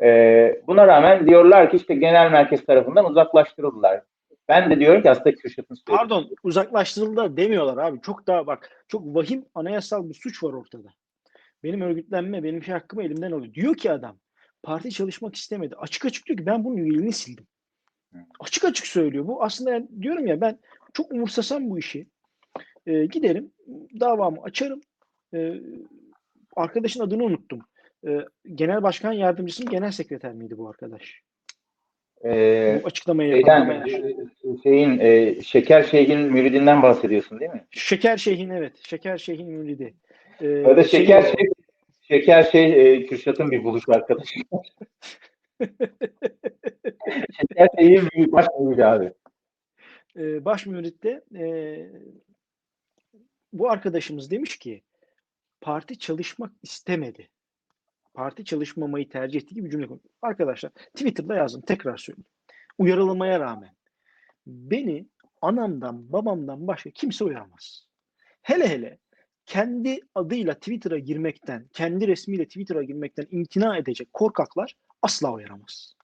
Ee, 0.04 0.62
buna 0.68 0.88
rağmen 0.88 1.28
diyorlar 1.28 1.72
ki 1.72 1.78
işte 1.78 1.96
genel 1.96 2.32
merkez 2.32 2.66
tarafından 2.66 3.06
uzaklaştırıldılar. 3.06 4.02
Ben 4.48 4.72
de 4.72 4.80
diyorum 4.80 5.02
ki 5.02 5.10
aslında 5.10 5.36
Kürşat'ın 5.36 5.76
söylediği 5.76 5.98
Pardon 5.98 6.30
uzaklaştırıldı 6.44 7.38
demiyorlar 7.38 7.78
abi. 7.78 8.02
Çok 8.02 8.28
daha 8.28 8.48
bak 8.48 8.86
çok 8.88 9.16
vahim 9.16 9.46
anayasal 9.56 10.10
bir 10.10 10.14
suç 10.14 10.44
var 10.44 10.54
ortada. 10.54 10.88
Benim 11.64 11.82
örgütlenme, 11.82 12.44
benim 12.44 12.64
şey 12.64 12.74
hakkımı 12.74 13.04
elimden 13.04 13.32
alıyor. 13.32 13.54
Diyor 13.54 13.76
ki 13.76 13.92
adam 13.92 14.20
parti 14.64 14.92
çalışmak 14.92 15.36
istemedi. 15.36 15.76
Açık 15.76 16.06
açık 16.06 16.28
diyor 16.28 16.38
ki 16.38 16.46
ben 16.46 16.64
bunun 16.64 16.78
üyeliğini 16.78 17.12
sildim. 17.12 17.48
Açık 18.40 18.66
açık 18.66 18.88
söylüyor. 18.88 19.28
Bu 19.28 19.44
aslında 19.44 19.72
yani 19.72 19.88
diyorum 20.02 20.28
ya 20.28 20.42
ben 20.42 20.58
çok 20.94 21.12
umursasam 21.12 21.70
bu 21.70 21.80
işi. 21.80 22.08
Ee, 22.88 23.06
giderim 23.06 23.52
davamı 24.00 24.42
açarım. 24.42 24.82
Ee, 25.34 25.54
arkadaşın 26.56 27.02
adını 27.02 27.24
unuttum. 27.24 27.60
Ee, 28.08 28.20
genel 28.56 28.84
başkan 28.84 29.14
yardımcısı 29.14 29.64
mı 29.64 29.72
genel 29.72 29.92
sekreter 29.92 30.34
miydi 30.34 30.58
bu 30.58 30.70
arkadaş? 30.70 31.22
Ee, 32.26 32.80
Bu 32.84 32.88
açıklamayı 32.88 33.36
yapan. 33.38 33.82
e, 33.88 34.62
şeyin 34.64 35.00
e, 35.00 35.42
Şeker 35.42 35.84
Şeyh'in 35.84 36.20
müridinden 36.20 36.82
bahsediyorsun 36.82 37.40
değil 37.40 37.52
mi? 37.52 37.66
Şeker 37.72 38.18
Şeyh'in 38.18 38.50
evet. 38.50 38.74
Şeker 38.88 39.18
Şeyh'in 39.18 39.52
müridi. 39.52 39.94
Ee, 40.42 40.48
Ya 40.48 40.78
da 40.78 40.84
şey- 40.84 41.00
Şeker 41.00 41.22
Şeyh, 41.22 41.50
Şeker 42.02 42.44
Şeyh 42.44 42.74
e, 42.74 43.06
Kürşat'ın 43.06 43.52
bir 43.52 43.64
buluş 43.64 43.84
arkadaşı. 43.90 44.40
Şeker 47.38 47.70
Şeyh'in 47.80 48.10
büyük 48.16 48.32
baş 48.32 48.46
müridi 48.60 48.86
abi. 48.86 49.14
e, 50.18 50.46
baş 50.46 50.66
müritte 50.66 51.22
e, 51.36 51.46
bu 53.54 53.72
arkadaşımız 53.72 54.32
demiş 54.32 54.58
ki 54.60 54.84
parti 55.62 56.00
çalışmak 56.00 56.52
istemedi. 56.64 57.30
Parti 58.14 58.46
çalışmamayı 58.46 59.10
tercih 59.10 59.42
ettiği 59.42 59.56
gibi 59.56 59.66
bir 59.66 59.72
cümle 59.72 59.88
kurmuş. 59.88 60.04
Arkadaşlar 60.22 60.70
Twitter'da 60.70 61.36
yazdım 61.36 61.62
tekrar 61.62 61.98
söyleyeyim. 61.98 62.26
Uyarılmaya 62.78 63.40
rağmen 63.40 63.76
beni 64.48 65.08
anamdan 65.42 66.12
babamdan 66.12 66.68
başka 66.68 66.90
kimse 66.90 67.24
uyaramaz. 67.26 67.88
Hele 68.42 68.68
hele 68.70 69.00
kendi 69.46 70.00
adıyla 70.16 70.54
Twitter'a 70.54 70.98
girmekten, 70.98 71.70
kendi 71.74 72.08
resmiyle 72.08 72.46
Twitter'a 72.46 72.84
girmekten 72.84 73.28
imtina 73.32 73.78
edecek 73.78 74.14
korkaklar 74.14 74.76
asla 75.06 75.34
uyaramaz. 75.34 75.96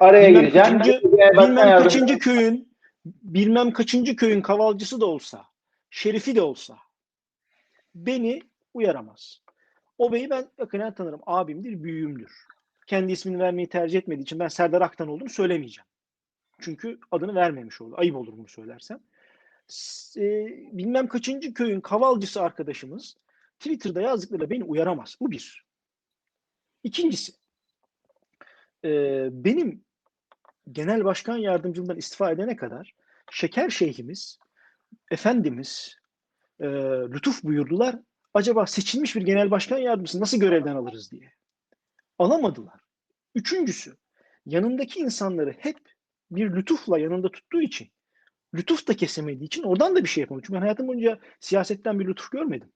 Araya 0.00 0.28
Bilmem 0.28 0.40
gireceğim. 0.42 0.78
kaçıncı- 0.78 1.02
bilmem 1.02 1.18
Yardımcısı- 1.58 1.82
kaçıncı 1.84 2.18
köyün 2.18 2.76
bilmem 3.04 3.70
kaçıncı 3.72 4.16
köyün 4.16 4.40
kavalcısı 4.40 5.00
da 5.00 5.06
olsa, 5.06 5.44
şerifi 5.90 6.36
de 6.36 6.42
olsa 6.42 6.76
beni 7.94 8.42
uyaramaz. 8.74 9.40
O 9.98 10.12
beyi 10.12 10.30
ben 10.30 10.46
yakından 10.58 10.94
tanırım. 10.94 11.20
Abimdir, 11.26 11.82
büyüğümdür. 11.82 12.32
Kendi 12.86 13.12
ismini 13.12 13.38
vermeyi 13.38 13.68
tercih 13.68 13.98
etmediği 13.98 14.22
için 14.22 14.38
ben 14.38 14.48
Serdar 14.48 14.80
Aktan 14.82 15.08
olduğunu 15.08 15.28
söylemeyeceğim. 15.30 15.86
Çünkü 16.60 16.98
adını 17.10 17.34
vermemiş 17.34 17.80
olur. 17.80 17.98
Ayıp 17.98 18.16
olur 18.16 18.32
bunu 18.36 18.48
söylersem. 18.48 19.00
E, 20.16 20.22
bilmem 20.78 21.06
kaçıncı 21.08 21.54
köyün 21.54 21.80
kavalcısı 21.80 22.42
arkadaşımız 22.42 23.16
Twitter'da 23.58 24.00
yazdıklarıyla 24.00 24.50
beni 24.50 24.64
uyaramaz. 24.64 25.16
Bu 25.20 25.30
bir. 25.30 25.64
İkincisi, 26.84 27.32
e, 28.84 28.90
benim 29.32 29.84
genel 30.72 31.04
başkan 31.04 31.36
yardımcılığından 31.36 31.96
istifa 31.96 32.30
edene 32.30 32.56
kadar 32.56 32.94
şeker 33.30 33.70
şeyhimiz, 33.70 34.38
efendimiz 35.10 35.96
e, 36.60 36.66
lütuf 37.12 37.42
buyurdular. 37.42 37.96
Acaba 38.34 38.66
seçilmiş 38.66 39.16
bir 39.16 39.22
genel 39.22 39.50
başkan 39.50 39.78
yardımcısı 39.78 40.20
nasıl 40.20 40.40
görevden 40.40 40.76
alırız 40.76 41.10
diye. 41.10 41.32
Alamadılar. 42.18 42.80
Üçüncüsü, 43.34 43.96
yanındaki 44.46 45.00
insanları 45.00 45.54
hep 45.58 45.78
bir 46.30 46.50
lütufla 46.50 46.98
yanında 46.98 47.30
tuttuğu 47.30 47.62
için, 47.62 47.88
lütuf 48.54 48.88
da 48.88 48.96
kesemediği 48.96 49.46
için 49.46 49.62
oradan 49.62 49.96
da 49.96 50.04
bir 50.04 50.08
şey 50.08 50.20
yapamadı. 50.20 50.46
Çünkü 50.46 50.56
ben 50.56 50.60
hayatım 50.60 50.88
boyunca 50.88 51.18
siyasetten 51.40 52.00
bir 52.00 52.06
lütuf 52.06 52.30
görmedim. 52.30 52.72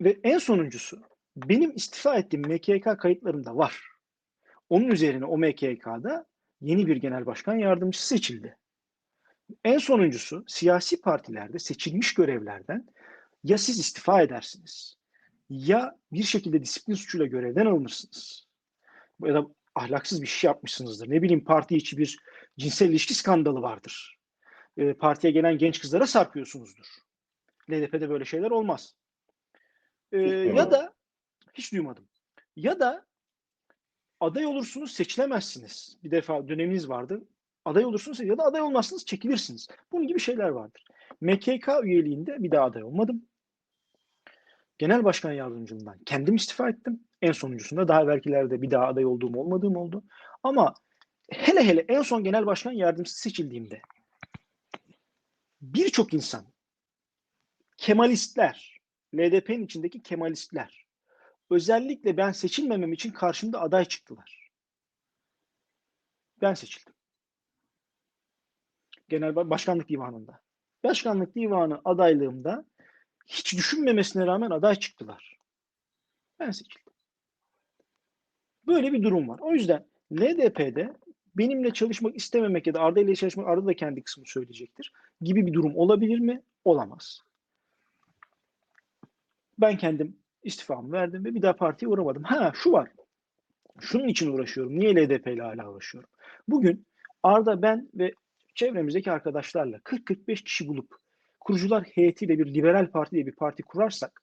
Ve 0.00 0.20
en 0.22 0.38
sonuncusu, 0.38 1.02
benim 1.36 1.76
istifa 1.76 2.16
ettiğim 2.16 2.42
MKK 2.42 2.98
kayıtlarımda 2.98 3.56
var. 3.56 3.93
Onun 4.68 4.88
üzerine 4.88 5.24
o 5.24 5.38
MKK'da 5.38 6.26
yeni 6.60 6.86
bir 6.86 6.96
genel 6.96 7.26
başkan 7.26 7.54
yardımcısı 7.54 8.06
seçildi. 8.06 8.56
En 9.64 9.78
sonuncusu 9.78 10.44
siyasi 10.46 11.00
partilerde 11.00 11.58
seçilmiş 11.58 12.14
görevlerden 12.14 12.86
ya 13.44 13.58
siz 13.58 13.78
istifa 13.78 14.22
edersiniz 14.22 14.98
ya 15.50 15.98
bir 16.12 16.22
şekilde 16.22 16.62
disiplin 16.62 16.94
suçuyla 16.94 17.26
görevden 17.26 17.66
alınırsınız. 17.66 18.48
Ya 19.22 19.34
da 19.34 19.46
ahlaksız 19.74 20.22
bir 20.22 20.26
şey 20.26 20.48
yapmışsınızdır. 20.48 21.10
Ne 21.10 21.22
bileyim 21.22 21.44
parti 21.44 21.76
içi 21.76 21.98
bir 21.98 22.18
cinsel 22.58 22.88
ilişki 22.88 23.14
skandalı 23.14 23.62
vardır. 23.62 24.18
E, 24.76 24.94
partiye 24.94 25.32
gelen 25.32 25.58
genç 25.58 25.80
kızlara 25.80 26.06
sarkıyorsunuzdur. 26.06 26.86
LDP'de 27.70 28.10
böyle 28.10 28.24
şeyler 28.24 28.50
olmaz. 28.50 28.94
E, 30.12 30.18
ya 30.28 30.70
da 30.70 30.94
hiç 31.54 31.72
duymadım. 31.72 32.08
Ya 32.56 32.80
da 32.80 33.06
aday 34.20 34.46
olursunuz 34.46 34.92
seçilemezsiniz. 34.92 35.96
Bir 36.04 36.10
defa 36.10 36.48
döneminiz 36.48 36.88
vardı. 36.88 37.24
Aday 37.64 37.84
olursunuz 37.84 38.20
ya 38.20 38.38
da 38.38 38.44
aday 38.44 38.60
olmazsınız 38.60 39.06
çekilirsiniz. 39.06 39.68
Bunun 39.92 40.06
gibi 40.06 40.20
şeyler 40.20 40.48
vardır. 40.48 40.84
MKK 41.20 41.68
üyeliğinde 41.82 42.42
bir 42.42 42.50
daha 42.50 42.64
aday 42.64 42.82
olmadım. 42.82 43.22
Genel 44.78 45.04
başkan 45.04 45.32
yardımcılığından 45.32 45.98
kendim 46.06 46.34
istifa 46.34 46.68
ettim. 46.68 47.00
En 47.22 47.32
sonuncusunda 47.32 47.88
daha 47.88 48.02
evvelkilerde 48.02 48.62
bir 48.62 48.70
daha 48.70 48.86
aday 48.86 49.04
olduğum 49.04 49.38
olmadığım 49.38 49.76
oldu. 49.76 50.04
Ama 50.42 50.74
hele 51.30 51.64
hele 51.64 51.80
en 51.88 52.02
son 52.02 52.24
genel 52.24 52.46
başkan 52.46 52.72
yardımcısı 52.72 53.20
seçildiğimde 53.20 53.80
birçok 55.62 56.14
insan 56.14 56.44
Kemalistler, 57.76 58.80
LDP'nin 59.14 59.64
içindeki 59.64 60.02
Kemalistler 60.02 60.83
özellikle 61.50 62.16
ben 62.16 62.32
seçilmemem 62.32 62.92
için 62.92 63.10
karşımda 63.10 63.60
aday 63.60 63.84
çıktılar. 63.84 64.50
Ben 66.40 66.54
seçildim. 66.54 66.94
Genel 69.08 69.30
Ba- 69.30 69.50
Başkanlık 69.50 69.88
Divanı'nda. 69.88 70.40
Başkanlık 70.84 71.34
Divanı 71.34 71.80
adaylığımda 71.84 72.64
hiç 73.26 73.56
düşünmemesine 73.56 74.26
rağmen 74.26 74.50
aday 74.50 74.74
çıktılar. 74.74 75.38
Ben 76.40 76.50
seçildim. 76.50 76.92
Böyle 78.66 78.92
bir 78.92 79.02
durum 79.02 79.28
var. 79.28 79.38
O 79.42 79.52
yüzden 79.52 79.86
LDP'de 80.12 80.96
benimle 81.36 81.72
çalışmak 81.72 82.16
istememek 82.16 82.66
ya 82.66 82.74
da 82.74 82.80
Arda 82.80 83.00
ile 83.00 83.14
çalışmak, 83.14 83.48
Arda 83.48 83.66
da 83.66 83.74
kendi 83.76 84.02
kısmını 84.02 84.26
söyleyecektir 84.26 84.92
gibi 85.20 85.46
bir 85.46 85.52
durum 85.52 85.76
olabilir 85.76 86.18
mi? 86.18 86.42
Olamaz. 86.64 87.20
Ben 89.58 89.78
kendim 89.78 90.23
istifamı 90.44 90.92
verdim 90.92 91.24
ve 91.24 91.34
bir 91.34 91.42
daha 91.42 91.56
partiye 91.56 91.88
uğramadım. 91.88 92.22
Ha 92.22 92.52
şu 92.54 92.72
var. 92.72 92.90
Şunun 93.80 94.08
için 94.08 94.32
uğraşıyorum. 94.32 94.78
Niye 94.78 94.94
LDP 94.94 95.26
ile 95.26 95.42
hala 95.42 95.70
uğraşıyorum? 95.70 96.10
Bugün 96.48 96.86
Arda 97.22 97.62
ben 97.62 97.90
ve 97.94 98.14
çevremizdeki 98.54 99.12
arkadaşlarla 99.12 99.76
40-45 99.76 100.44
kişi 100.44 100.68
bulup 100.68 100.96
kurucular 101.40 101.82
heyetiyle 101.84 102.38
bir 102.38 102.54
liberal 102.54 102.90
parti 102.90 103.10
diye 103.10 103.26
bir 103.26 103.34
parti 103.34 103.62
kurarsak 103.62 104.22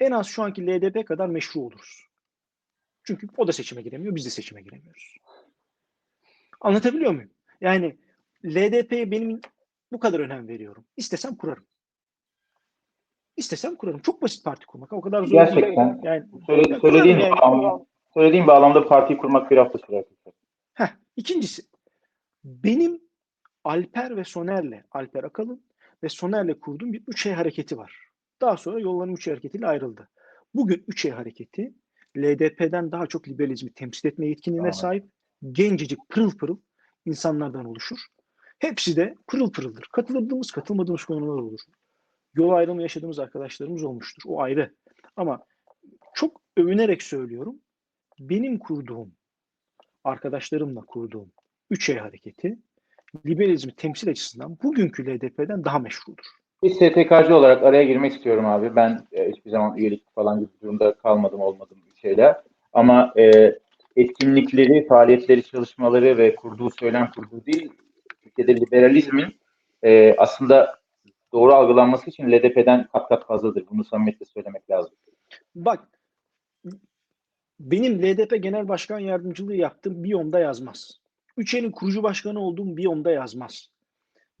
en 0.00 0.10
az 0.10 0.26
şu 0.26 0.42
anki 0.42 0.66
LDP 0.66 1.06
kadar 1.06 1.26
meşru 1.26 1.60
oluruz. 1.60 2.06
Çünkü 3.04 3.26
o 3.36 3.46
da 3.46 3.52
seçime 3.52 3.82
giremiyor, 3.82 4.14
biz 4.14 4.26
de 4.26 4.30
seçime 4.30 4.62
giremiyoruz. 4.62 5.16
Anlatabiliyor 6.60 7.12
muyum? 7.12 7.30
Yani 7.60 7.98
LDP'ye 8.44 9.10
benim 9.10 9.40
bu 9.92 9.98
kadar 9.98 10.20
önem 10.20 10.48
veriyorum. 10.48 10.86
İstesem 10.96 11.36
kurarım. 11.36 11.66
İstesem 13.36 13.76
kurarım. 13.76 13.98
Çok 14.00 14.22
basit 14.22 14.44
parti 14.44 14.66
kurmak. 14.66 14.92
O 14.92 15.00
kadar 15.00 15.24
zor 15.24 15.30
değil. 15.46 15.54
Gerçekten. 15.54 16.00
Yani 16.02 16.24
Söyle, 16.46 16.80
söylediğin, 16.80 17.18
yani. 17.18 17.32
bağlam- 17.32 17.84
söylediğin 18.14 18.46
bağlamda 18.46 18.88
partiyi 18.88 19.18
kurmak 19.18 19.50
bir 19.50 19.56
hafta 19.56 19.78
sürer. 19.78 20.04
Heh, 20.74 20.88
ikincisi 21.16 21.62
benim 22.44 23.00
Alper 23.64 24.16
ve 24.16 24.24
Soner'le 24.24 24.82
Alper 24.92 25.24
Akalın 25.24 25.62
ve 26.02 26.08
Soner'le 26.08 26.60
kurduğum 26.60 26.92
bir 26.92 27.02
3 27.06 27.26
hareketi 27.26 27.78
var. 27.78 27.94
Daha 28.40 28.56
sonra 28.56 28.80
yollarım 28.80 29.14
3 29.14 29.26
hareketiyle 29.28 29.66
ayrıldı. 29.66 30.08
Bugün 30.54 30.84
3 30.88 31.04
hareketi 31.10 31.74
LDP'den 32.16 32.92
daha 32.92 33.06
çok 33.06 33.28
liberalizmi 33.28 33.72
temsil 33.72 34.08
etme 34.08 34.26
yetkinliğine 34.26 34.70
Tamam. 34.70 34.80
sahip 34.80 35.04
gencecik 35.52 35.98
pırıl 36.08 36.30
pırıl 36.36 36.58
insanlardan 37.04 37.64
oluşur. 37.64 37.98
Hepsi 38.58 38.96
de 38.96 39.14
pırıl 39.26 39.52
pırıldır. 39.52 39.88
Katıldığımız 39.92 40.50
katılmadığımız 40.50 41.04
konular 41.04 41.42
olur. 41.42 41.60
Yol 42.36 42.50
ayrımı 42.50 42.82
yaşadığımız 42.82 43.18
arkadaşlarımız 43.18 43.84
olmuştur. 43.84 44.22
O 44.26 44.40
ayrı. 44.40 44.74
Ama 45.16 45.44
çok 46.14 46.40
övünerek 46.56 47.02
söylüyorum. 47.02 47.56
Benim 48.20 48.58
kurduğum 48.58 49.12
arkadaşlarımla 50.04 50.80
kurduğum 50.80 51.32
3 51.70 51.96
hareketi 51.96 52.58
liberalizmi 53.26 53.72
temsil 53.72 54.10
açısından 54.10 54.58
bugünkü 54.62 55.06
LDP'den 55.06 55.64
daha 55.64 55.78
meşrudur. 55.78 56.24
Bir 56.62 56.70
STK'cı 56.70 57.36
olarak 57.36 57.62
araya 57.62 57.84
girmek 57.84 58.12
istiyorum 58.12 58.46
abi. 58.46 58.76
Ben 58.76 59.06
e, 59.12 59.30
hiçbir 59.30 59.50
zaman 59.50 59.78
üyelik 59.78 60.14
falan 60.14 60.40
gibi 60.40 60.50
durumda 60.62 60.94
kalmadım 60.94 61.40
olmadım 61.40 61.78
bir 61.94 62.00
şeyler. 62.00 62.36
Ama 62.72 63.12
e, 63.18 63.54
etkinlikleri, 63.96 64.86
faaliyetleri, 64.86 65.42
çalışmaları 65.42 66.18
ve 66.18 66.34
kurduğu 66.34 66.70
söylem 66.70 67.10
kurduğu 67.16 67.46
değil, 67.46 67.72
Türkiye'de 68.22 68.60
liberalizmin 68.60 69.36
e, 69.84 70.14
aslında 70.18 70.78
doğru 71.32 71.54
algılanması 71.54 72.10
için 72.10 72.32
LDP'den 72.32 72.86
kat 72.86 73.08
kat 73.08 73.26
fazladır. 73.26 73.66
Bunu 73.70 73.84
samimiyetle 73.84 74.26
söylemek 74.26 74.70
lazım. 74.70 74.92
Bak 75.54 75.88
benim 77.60 78.02
LDP 78.02 78.42
Genel 78.42 78.68
Başkan 78.68 78.98
Yardımcılığı 78.98 79.56
yaptığım 79.56 80.04
biyomda 80.04 80.38
yazmaz. 80.38 81.00
Üçel'in 81.36 81.70
kurucu 81.70 82.02
başkanı 82.02 82.40
olduğum 82.40 82.76
biyomda 82.76 83.10
yazmaz. 83.10 83.70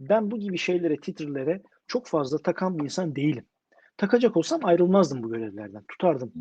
Ben 0.00 0.30
bu 0.30 0.38
gibi 0.38 0.58
şeylere, 0.58 0.96
titrlere 0.96 1.62
çok 1.86 2.06
fazla 2.06 2.38
takan 2.38 2.78
bir 2.78 2.84
insan 2.84 3.16
değilim. 3.16 3.44
Takacak 3.96 4.36
olsam 4.36 4.60
ayrılmazdım 4.64 5.22
bu 5.22 5.32
görevlerden. 5.32 5.82
Tutardım. 5.88 6.32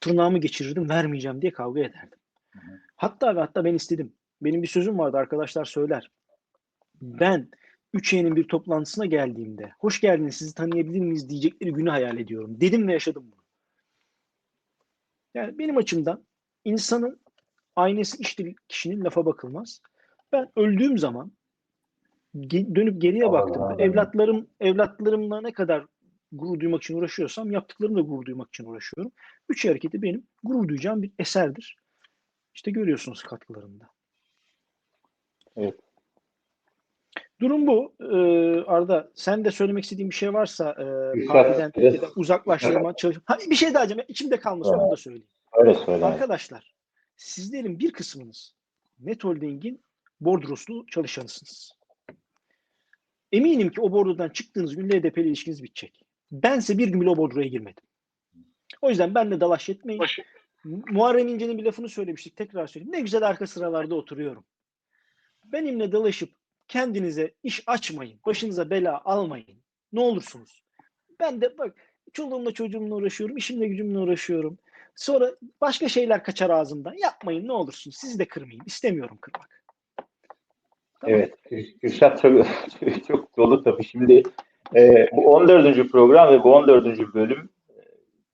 Tırnağımı 0.00 0.38
geçirirdim, 0.38 0.88
vermeyeceğim 0.88 1.42
diye 1.42 1.52
kavga 1.52 1.80
ederdim. 1.80 2.18
Hatta 2.96 3.36
ve 3.36 3.40
hatta 3.40 3.64
ben 3.64 3.74
istedim. 3.74 4.12
Benim 4.42 4.62
bir 4.62 4.66
sözüm 4.66 4.98
vardı 4.98 5.16
arkadaşlar 5.16 5.64
söyler. 5.64 6.10
Ben 7.02 7.48
Üçye'nin 7.92 8.36
bir 8.36 8.48
toplantısına 8.48 9.06
geldiğimde 9.06 9.72
hoş 9.78 10.00
geldiniz 10.00 10.36
sizi 10.36 10.54
tanıyabilir 10.54 11.00
miyiz 11.00 11.28
diyecekleri 11.28 11.72
günü 11.72 11.90
hayal 11.90 12.18
ediyorum. 12.18 12.60
Dedim 12.60 12.88
ve 12.88 12.92
yaşadım 12.92 13.32
bunu. 13.32 13.42
Yani 15.34 15.58
benim 15.58 15.76
açımdan 15.76 16.24
insanın 16.64 17.20
aynesi 17.76 18.18
iştir 18.18 18.54
kişinin 18.68 19.04
lafa 19.04 19.26
bakılmaz. 19.26 19.80
Ben 20.32 20.48
öldüğüm 20.56 20.98
zaman 20.98 21.32
ge- 22.34 22.74
dönüp 22.74 23.02
geriye 23.02 23.24
Allah. 23.24 23.76
evlatlarım 23.78 24.46
evlatlarımla 24.60 25.40
ne 25.40 25.52
kadar 25.52 25.86
gurur 26.32 26.60
duymak 26.60 26.82
için 26.82 26.98
uğraşıyorsam 26.98 27.50
yaptıklarımla 27.50 28.00
gurur 28.00 28.24
duymak 28.24 28.48
için 28.48 28.64
uğraşıyorum. 28.64 29.12
Üç 29.48 29.64
hareketi 29.64 30.02
benim 30.02 30.26
gurur 30.42 30.68
duyacağım 30.68 31.02
bir 31.02 31.12
eserdir. 31.18 31.76
İşte 32.54 32.70
görüyorsunuz 32.70 33.22
katkılarında. 33.22 33.88
Evet. 35.56 35.80
Durum 37.42 37.66
bu. 37.66 37.94
Ee, 38.00 38.64
Arda 38.66 39.10
sen 39.14 39.44
de 39.44 39.50
söylemek 39.50 39.84
istediğin 39.84 40.10
bir 40.10 40.14
şey 40.14 40.32
varsa 40.34 40.70
e, 40.78 41.18
Üstad, 41.18 41.32
partiden 41.34 41.72
biraz- 41.76 42.16
uzaklaştırma 42.16 42.96
çalış. 42.96 43.16
Ha, 43.24 43.38
bir 43.50 43.54
şey 43.54 43.74
daha 43.74 43.88
diyeceğim. 43.88 44.04
İçimde 44.08 44.40
kalmasın 44.40 44.74
onu 44.74 44.90
da 44.92 44.96
söyleyeyim. 44.96 45.26
Öyle 45.52 45.74
söyle. 45.74 46.04
Arkadaşlar 46.04 46.74
sizlerin 47.16 47.78
bir 47.78 47.92
kısmınız 47.92 48.54
Net 49.00 49.24
Holding'in 49.24 49.82
bordroslu 50.20 50.86
çalışanısınız. 50.86 51.72
Eminim 53.32 53.68
ki 53.70 53.80
o 53.80 53.92
bordrodan 53.92 54.28
çıktığınız 54.28 54.76
gün 54.76 54.88
LDP 54.88 55.18
ile 55.18 55.28
ilişkiniz 55.28 55.62
bitecek. 55.62 56.02
Bense 56.32 56.78
bir 56.78 56.88
gün 56.88 57.00
bile 57.00 57.10
o 57.10 57.16
bordroya 57.16 57.46
girmedim. 57.48 57.84
O 58.82 58.88
yüzden 58.90 59.14
benle 59.14 59.40
dalaş 59.40 59.68
etmeyin. 59.68 60.00
Mu- 60.64 60.82
Muharrem 60.90 61.28
İnce'nin 61.28 61.58
bir 61.58 61.64
lafını 61.64 61.88
söylemiştik. 61.88 62.36
Tekrar 62.36 62.66
söyleyeyim. 62.66 62.92
Ne 62.92 63.00
güzel 63.00 63.22
arka 63.22 63.46
sıralarda 63.46 63.94
oturuyorum. 63.94 64.44
Benimle 65.44 65.92
dalaşıp 65.92 66.30
kendinize 66.72 67.30
iş 67.42 67.62
açmayın. 67.66 68.20
Başınıza 68.26 68.70
bela 68.70 69.00
almayın. 69.04 69.58
Ne 69.92 70.00
olursunuz. 70.00 70.62
Ben 71.20 71.40
de 71.40 71.58
bak 71.58 71.74
çoluğumla 72.12 72.52
çocuğumla 72.52 72.94
uğraşıyorum. 72.94 73.36
işimle 73.36 73.68
gücümle 73.68 73.98
uğraşıyorum. 73.98 74.58
Sonra 74.96 75.32
başka 75.60 75.88
şeyler 75.88 76.24
kaçar 76.24 76.50
ağzımdan. 76.50 76.94
Yapmayın 77.02 77.48
ne 77.48 77.52
olursunuz. 77.52 77.96
Sizi 77.96 78.18
de 78.18 78.24
kırmayayım. 78.24 78.62
İstemiyorum 78.66 79.16
kırmak. 79.20 79.64
Tamam. 81.00 81.16
Evet, 81.16 81.34
Kür- 81.42 81.78
Kürşat 81.80 82.22
çok, 82.22 82.46
çok 83.08 83.36
dolu 83.36 83.64
tabii. 83.64 83.84
Şimdi 83.84 84.22
e, 84.76 85.08
bu 85.12 85.34
14. 85.34 85.88
program 85.90 86.32
ve 86.34 86.44
bu 86.44 86.54
14. 86.54 87.14
bölüm, 87.14 87.50
e, 87.70 87.74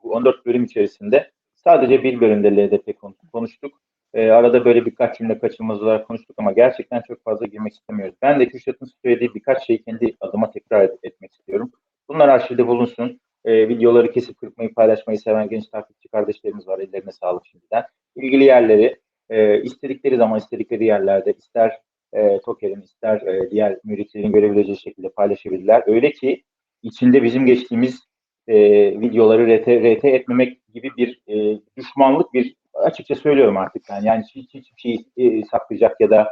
bu 0.02 0.12
14 0.12 0.46
bölüm 0.46 0.64
içerisinde 0.64 1.30
sadece 1.54 2.02
bir 2.02 2.20
bölümde 2.20 2.56
LDP 2.56 2.92
konu- 2.98 3.16
konuştuk. 3.32 3.80
E, 4.18 4.30
arada 4.30 4.64
böyle 4.64 4.86
birkaç 4.86 5.18
cümle 5.18 5.38
kaçırmazlar 5.38 6.04
konuştuk 6.04 6.36
ama 6.38 6.52
gerçekten 6.52 7.02
çok 7.08 7.24
fazla 7.24 7.46
girmek 7.46 7.72
istemiyoruz. 7.72 8.14
Ben 8.22 8.40
de 8.40 8.48
Kürşat'ın 8.48 8.88
söylediği 9.04 9.34
birkaç 9.34 9.66
şeyi 9.66 9.82
kendi 9.82 10.16
adıma 10.20 10.50
tekrar 10.50 10.84
et- 10.84 10.98
etmek 11.02 11.32
istiyorum. 11.32 11.70
Bunlar 12.08 12.28
arşivde 12.28 12.66
bulunsun. 12.66 13.20
E, 13.44 13.68
videoları 13.68 14.12
kesip 14.12 14.38
kırpmayı 14.38 14.74
paylaşmayı 14.74 15.18
seven 15.18 15.48
genç 15.48 15.68
takipçi 15.68 16.08
kardeşlerimiz 16.08 16.68
var. 16.68 16.78
Ellerine 16.78 17.12
sağlık 17.12 17.46
şimdiden. 17.46 17.84
İlgili 18.16 18.44
yerleri 18.44 18.96
e, 19.30 19.62
istedikleri 19.62 20.16
zaman 20.16 20.38
istedikleri 20.38 20.84
yerlerde 20.84 21.32
ister 21.38 21.78
e, 22.12 22.40
Toker'in 22.40 22.80
ister 22.80 23.20
e, 23.20 23.50
diğer 23.50 23.78
müritlerin 23.84 24.32
görebileceği 24.32 24.78
şekilde 24.78 25.08
paylaşabilirler. 25.08 25.82
Öyle 25.86 26.12
ki 26.12 26.44
içinde 26.82 27.22
bizim 27.22 27.46
geçtiğimiz 27.46 28.00
e, 28.48 28.56
videoları 29.00 29.58
RT, 29.58 29.68
RT 29.68 30.04
etmemek 30.04 30.58
gibi 30.74 30.90
bir 30.96 31.22
e, 31.28 31.60
düşmanlık 31.76 32.34
bir 32.34 32.58
açıkça 32.84 33.14
söylüyorum 33.14 33.56
artık 33.56 33.90
yani 33.90 34.06
yani 34.06 34.24
hiç 34.34 34.54
hiçbir 34.54 34.80
şey 34.80 35.06
e, 35.16 35.44
saklayacak 35.44 36.00
ya 36.00 36.10
da 36.10 36.28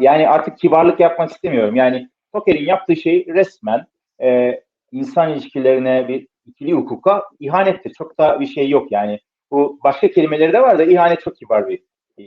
yani 0.00 0.28
artık 0.28 0.58
kibarlık 0.58 1.00
yapmak 1.00 1.30
istemiyorum. 1.30 1.76
Yani 1.76 2.08
Toker'in 2.32 2.64
yaptığı 2.64 2.96
şey 2.96 3.26
resmen 3.26 3.86
e, 4.22 4.60
insan 4.92 5.32
ilişkilerine 5.32 6.08
bir 6.08 6.28
ikili 6.46 6.72
hukuka 6.72 7.22
ihanettir. 7.40 7.90
Çok 7.90 8.18
da 8.18 8.40
bir 8.40 8.46
şey 8.46 8.68
yok 8.68 8.92
yani. 8.92 9.20
Bu 9.50 9.78
başka 9.84 10.10
kelimeleri 10.10 10.52
de 10.52 10.62
var 10.62 10.78
da 10.78 10.84
ihanet 10.84 11.20
çok 11.20 11.36
kibar 11.36 11.68
bir 11.68 11.82
e, 12.18 12.24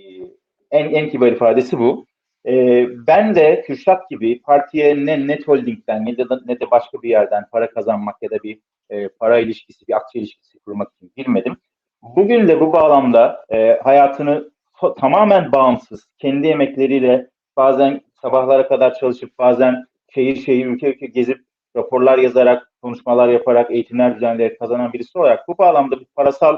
en 0.71 0.93
en 0.93 1.09
kibar 1.09 1.31
ifadesi 1.31 1.79
bu. 1.79 2.05
Ee, 2.45 2.87
ben 3.07 3.35
de 3.35 3.63
Kürşat 3.67 4.09
gibi 4.09 4.41
partiye 4.41 5.05
ne 5.05 5.27
Net 5.27 5.47
Holding'den 5.47 6.05
ne 6.05 6.17
de, 6.17 6.23
ne 6.45 6.59
de 6.59 6.71
başka 6.71 7.01
bir 7.01 7.09
yerden 7.09 7.43
para 7.51 7.69
kazanmak 7.69 8.15
ya 8.21 8.29
da 8.29 8.43
bir 8.43 8.59
e, 8.89 9.07
para 9.07 9.39
ilişkisi, 9.39 9.87
bir 9.87 9.93
akçe 9.93 10.19
ilişkisi 10.19 10.59
kurmak 10.59 10.93
için 10.93 11.11
girmedim. 11.17 11.57
Bugün 12.01 12.47
de 12.47 12.59
bu 12.59 12.73
bağlamda 12.73 13.45
e, 13.51 13.79
hayatını 13.83 14.51
tamamen 14.97 15.51
bağımsız, 15.51 16.07
kendi 16.17 16.47
emekleriyle 16.47 17.29
bazen 17.57 18.01
sabahlara 18.21 18.67
kadar 18.67 18.93
çalışıp 18.93 19.37
bazen 19.37 19.85
şehir 20.09 20.35
şehir, 20.35 20.65
ülke 20.65 20.89
ülke 20.89 21.05
gezip 21.05 21.39
raporlar 21.75 22.17
yazarak, 22.17 22.71
konuşmalar 22.81 23.27
yaparak, 23.27 23.71
eğitimler 23.71 24.15
düzenleyerek 24.15 24.59
kazanan 24.59 24.93
birisi 24.93 25.19
olarak 25.19 25.47
bu 25.47 25.57
bağlamda 25.57 25.99
bir 25.99 26.05
parasal 26.05 26.57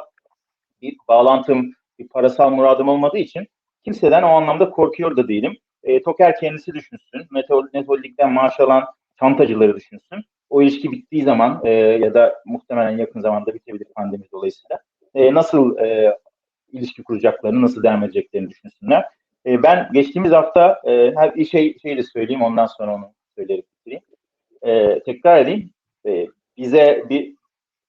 bir 0.82 0.98
bağlantım, 1.08 1.74
bir 2.00 2.08
parasal 2.08 2.50
muradım 2.50 2.88
olmadığı 2.88 3.18
için 3.18 3.48
kimseden 3.84 4.24
o 4.24 4.28
anlamda 4.28 4.70
korkuyor 4.70 5.18
da 5.18 5.28
değilim. 5.28 5.58
E, 5.84 6.02
Toker 6.02 6.40
kendisi 6.40 6.74
düşünsün. 6.74 7.28
Netol, 7.32 7.68
Netholding'den 7.74 8.32
maaş 8.32 8.60
alan 8.60 8.84
çantacıları 9.20 9.76
düşünsün. 9.76 10.24
O 10.50 10.62
ilişki 10.62 10.92
bittiği 10.92 11.24
zaman 11.24 11.62
e, 11.64 11.70
ya 11.74 12.14
da 12.14 12.36
muhtemelen 12.46 12.98
yakın 12.98 13.22
zamanda 13.22 13.54
bitebilir 13.54 13.88
pandemi 13.96 14.24
dolayısıyla. 14.32 14.80
E, 15.16 15.34
nasıl 15.34 15.78
e, 15.78 16.18
ilişki 16.72 17.04
kuracaklarını, 17.04 17.62
nasıl 17.62 17.84
devam 17.84 18.04
edeceklerini 18.04 18.50
düşünsünler. 18.50 19.06
E, 19.46 19.64
ben 19.64 19.90
geçtiğimiz 19.94 20.32
hafta 20.32 20.82
e, 21.36 21.46
şey 21.46 21.80
şey 21.80 21.98
de 21.98 22.04
söyleyeyim 22.04 22.42
ondan 22.42 22.66
sonra 22.66 22.96
onu 22.96 23.14
söyleyerek. 23.38 23.66
E, 24.62 25.00
tekrar 25.04 25.42
edeyim. 25.42 25.70
E, 26.06 26.28
bize 26.58 27.06
bir 27.10 27.36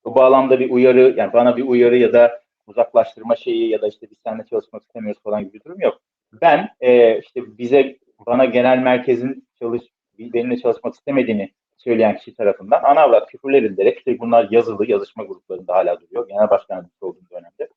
bu 0.05 0.15
bağlamda 0.15 0.61
bir 0.61 0.71
uyarı 0.71 1.15
yani 1.17 1.33
bana 1.33 1.57
bir 1.57 1.63
uyarı 1.63 1.97
ya 1.97 2.13
da 2.13 2.41
uzaklaştırma 2.67 3.37
şeyi 3.37 3.69
ya 3.69 3.83
da 3.83 3.89
işte 3.89 4.11
biz 4.11 4.19
seninle 4.27 4.45
çalışmak 4.51 4.83
istemiyoruz 4.83 5.23
falan 5.23 5.45
gibi 5.45 5.53
bir 5.53 5.65
durum 5.65 5.81
yok. 5.81 6.01
Ben 6.33 6.69
e, 6.81 7.19
işte 7.19 7.59
bize 7.59 7.97
bana 8.27 8.45
genel 8.45 8.79
merkezin 8.79 9.49
çalış 9.59 9.83
benimle 10.19 10.57
çalışmak 10.57 10.95
istemediğini 10.95 11.51
söyleyen 11.77 12.17
kişi 12.17 12.35
tarafından 12.35 12.83
ana 12.83 13.01
avrat 13.01 13.31
küfürler 13.31 13.63
edilerek 13.63 13.99
işte 13.99 14.19
bunlar 14.19 14.49
yazılı 14.51 14.91
yazışma 14.91 15.25
gruplarında 15.25 15.75
hala 15.75 16.01
duruyor. 16.01 16.29
Genel 16.29 16.51
başkan 16.51 16.75
yardımcısı 16.75 17.07
olduğum 17.07 17.31
dönemde. 17.31 17.69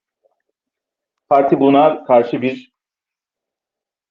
Parti 1.30 1.60
buna 1.60 2.06
karşı 2.06 2.42
bir 2.42 2.76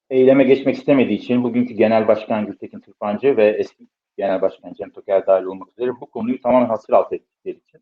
eyleme 0.09 0.43
geçmek 0.43 0.75
istemediği 0.75 1.17
için 1.17 1.43
bugünkü 1.43 1.73
Genel 1.73 2.07
Başkan 2.07 2.45
Gültekin 2.45 2.79
Tırpancı 2.79 3.37
ve 3.37 3.49
eski 3.49 3.87
Genel 4.17 4.41
Başkan 4.41 4.73
Cem 4.73 4.89
Toker 4.89 5.27
dahil 5.27 5.45
olmak 5.45 5.69
üzere 5.69 5.91
bu 6.01 6.05
konuyu 6.11 6.41
tamamen 6.41 6.67
hasır 6.67 6.93
altı 6.93 7.15
ettikleri 7.15 7.57
için 7.57 7.81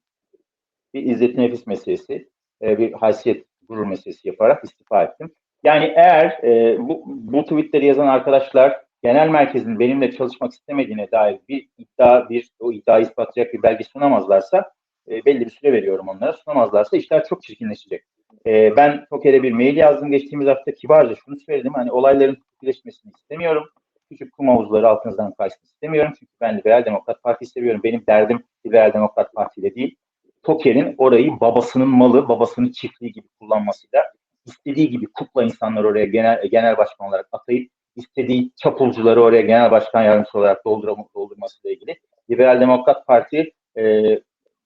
bir 0.93 1.03
izzet 1.03 1.37
nefis 1.37 1.67
meselesi, 1.67 2.29
e, 2.61 2.77
bir 2.77 2.93
haysiyet 2.93 3.45
gurur 3.69 3.85
meselesi 3.85 4.27
yaparak 4.27 4.63
istifa 4.63 5.03
ettim. 5.03 5.31
Yani 5.63 5.93
eğer 5.95 6.43
e, 6.43 6.77
bu, 6.79 7.03
bu 7.05 7.43
tweetleri 7.43 7.85
yazan 7.85 8.07
arkadaşlar 8.07 8.83
genel 9.03 9.29
merkezin 9.29 9.79
benimle 9.79 10.11
çalışmak 10.11 10.53
istemediğine 10.53 11.11
dair 11.11 11.39
bir 11.49 11.69
iddia, 11.77 12.29
bir 12.29 12.49
o 12.59 12.71
iddiayı 12.71 13.05
ispatlayacak 13.05 13.53
bir 13.53 13.63
belge 13.63 13.83
sunamazlarsa 13.83 14.71
e, 15.09 15.25
belli 15.25 15.45
bir 15.45 15.49
süre 15.49 15.73
veriyorum 15.73 16.07
onlara. 16.07 16.33
Sunamazlarsa 16.33 16.97
işler 16.97 17.25
çok 17.25 17.43
çirkinleşecek. 17.43 18.03
E, 18.45 18.75
ben 18.75 19.05
Toker'e 19.09 19.43
bir 19.43 19.51
mail 19.51 19.77
yazdım 19.77 20.11
geçtiğimiz 20.11 20.47
hafta 20.47 20.73
kibarca 20.73 21.15
şunu 21.15 21.39
söyledim. 21.39 21.73
Hani 21.73 21.91
olayların 21.91 22.37
kötüleşmesini 22.53 23.11
istemiyorum. 23.17 23.63
Küçük 24.09 24.33
kum 24.33 24.47
havuzları 24.47 24.89
altınızdan 24.89 25.33
kaçsın 25.33 25.63
istemiyorum. 25.63 26.13
Çünkü 26.19 26.31
ben 26.41 26.57
Liberal 26.57 26.85
Demokrat 26.85 27.23
Parti'yi 27.23 27.49
seviyorum. 27.49 27.81
Benim 27.83 28.03
derdim 28.07 28.43
Liberal 28.65 28.93
Demokrat 28.93 29.33
Parti 29.33 29.61
ile 29.61 29.75
değil. 29.75 29.95
Toker'in 30.43 30.95
orayı 30.97 31.31
babasının 31.39 31.87
malı, 31.87 32.27
babasının 32.27 32.71
çiftliği 32.71 33.11
gibi 33.11 33.27
kullanmasıyla 33.39 34.03
istediği 34.45 34.89
gibi 34.89 35.05
kukla 35.07 35.43
insanlar 35.43 35.83
oraya 35.83 36.05
genel 36.05 36.47
genel 36.47 36.77
başkan 36.77 37.07
olarak 37.07 37.27
atayıp 37.31 37.71
istediği 37.95 38.51
çapulcuları 38.55 39.23
oraya 39.23 39.41
genel 39.41 39.71
başkan 39.71 40.03
yardımcısı 40.03 40.37
olarak 40.39 40.65
doldurmasıyla 40.65 41.75
ilgili. 41.75 41.99
Liberal 42.29 42.61
Demokrat 42.61 43.07
Parti 43.07 43.51
e, 43.77 44.03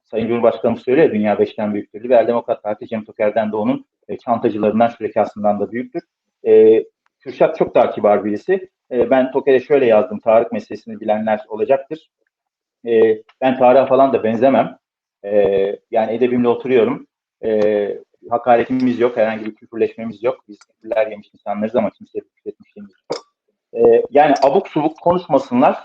Sayın 0.03 0.27
Cumhurbaşkanımız 0.27 0.81
söylüyor 0.81 1.11
Dünya 1.11 1.39
beşten 1.39 1.73
büyüktür. 1.73 2.03
Liberal 2.03 2.27
Demokrat 2.27 2.63
Parti 2.63 2.87
Cem 2.87 3.03
Toker'den 3.05 3.51
de 3.51 3.55
onun 3.55 3.85
e, 4.07 4.17
çantacılarından, 4.17 4.87
şürekasından 4.87 5.59
da 5.59 5.71
büyüktür. 5.71 6.01
E, 6.47 6.83
Kürşat 7.19 7.57
çok 7.57 7.75
daha 7.75 7.91
kibar 7.91 8.25
birisi. 8.25 8.69
E, 8.91 9.09
ben 9.09 9.31
Toker'e 9.31 9.59
şöyle 9.59 9.85
yazdım. 9.85 10.19
Tarık 10.19 10.51
meselesini 10.51 10.99
bilenler 10.99 11.39
olacaktır. 11.47 12.09
E, 12.87 13.23
ben 13.41 13.57
Tarık'a 13.57 13.85
falan 13.85 14.13
da 14.13 14.23
benzemem. 14.23 14.77
E, 15.25 15.31
yani 15.91 16.15
edebimle 16.15 16.47
oturuyorum. 16.47 17.07
E, 17.43 17.49
hakaretimiz 18.29 18.99
yok. 18.99 19.17
Herhangi 19.17 19.45
bir 19.45 19.55
küfürleşmemiz 19.55 20.23
yok. 20.23 20.43
Biz 20.47 20.57
küfürler 20.59 21.11
yemiş 21.11 21.29
insanlarız 21.33 21.75
ama 21.75 21.89
kimseye 21.89 22.19
küfür 22.19 22.49
etmişliğimiz 22.51 22.93
yok. 23.11 23.25
E, 23.73 24.03
yani 24.09 24.33
abuk 24.43 24.67
subuk 24.67 24.97
konuşmasınlar. 25.01 25.77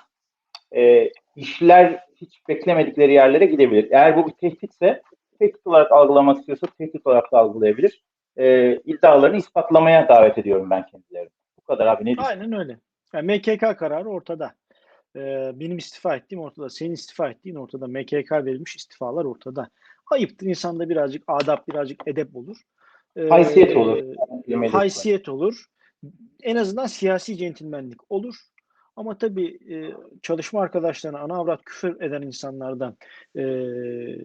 E, 0.77 1.11
işler 1.37 2.05
hiç 2.16 2.40
beklemedikleri 2.49 3.12
yerlere 3.12 3.47
gidebilir. 3.47 3.90
Eğer 3.90 4.16
bu 4.16 4.27
bir 4.27 4.33
tehditse 4.33 5.03
tehdit 5.38 5.66
olarak 5.66 5.92
algılamak 5.92 6.38
istiyorsa 6.38 6.66
tehdit 6.79 7.07
olarak 7.07 7.33
da 7.33 7.38
algılayabilir. 7.38 8.05
E, 8.37 8.77
iddialarını 8.77 9.37
ispatlamaya 9.37 10.09
davet 10.09 10.38
ediyorum 10.38 10.71
ben 10.71 10.87
kendilerini. 10.87 11.31
Bu 11.59 11.62
kadar 11.62 11.87
abi 11.87 12.03
ne 12.03 12.07
diyeyim? 12.07 12.23
Aynen 12.25 12.53
öyle. 12.53 12.79
Yani 13.12 13.37
MKK 13.37 13.79
kararı 13.79 14.09
ortada. 14.09 14.55
Ee, 15.16 15.53
benim 15.55 15.79
istifa 15.79 16.16
ettiğim 16.16 16.42
ortada. 16.42 16.71
Senin 16.71 16.92
istifa 16.92 17.31
ettiğin 17.31 17.57
ortada. 17.57 17.87
MKK 17.87 18.33
verilmiş 18.33 18.77
istifalar 18.77 19.25
ortada. 19.25 19.68
Ayıptır 20.12 20.46
insanda 20.46 20.88
birazcık 20.88 21.25
adap, 21.27 21.68
birazcık 21.68 22.01
edep 22.07 22.37
olur. 22.37 22.57
Ee, 23.16 23.29
Haysiyet 23.29 23.77
olur. 23.77 24.05
Haysiyet 24.70 25.29
olur. 25.29 25.64
En 26.42 26.57
azından 26.57 26.87
siyasi 26.87 27.37
centilmenlik 27.37 28.12
olur. 28.12 28.37
Ama 28.96 29.18
tabii 29.18 29.75
e, 29.75 29.94
çalışma 30.22 30.61
arkadaşlarına 30.61 31.18
ana 31.18 31.35
avrat 31.35 31.64
küfür 31.64 32.01
eden 32.01 32.22
insanlardan 32.22 32.96
e, 33.35 33.42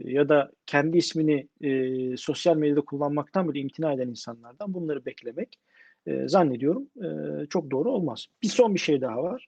ya 0.03 0.29
da 0.29 0.51
kendi 0.65 0.97
ismini 0.97 1.47
e, 1.61 2.17
sosyal 2.17 2.57
medyada 2.57 2.81
kullanmaktan 2.81 3.49
bile 3.49 3.59
imtina 3.59 3.93
eden 3.93 4.07
insanlardan 4.07 4.73
bunları 4.73 5.05
beklemek 5.05 5.59
e, 6.07 6.27
zannediyorum 6.27 6.87
e, 6.97 7.07
çok 7.45 7.71
doğru 7.71 7.91
olmaz. 7.91 8.27
Bir 8.43 8.47
son 8.47 8.73
bir 8.73 8.79
şey 8.79 9.01
daha 9.01 9.23
var. 9.23 9.47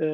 E, 0.00 0.06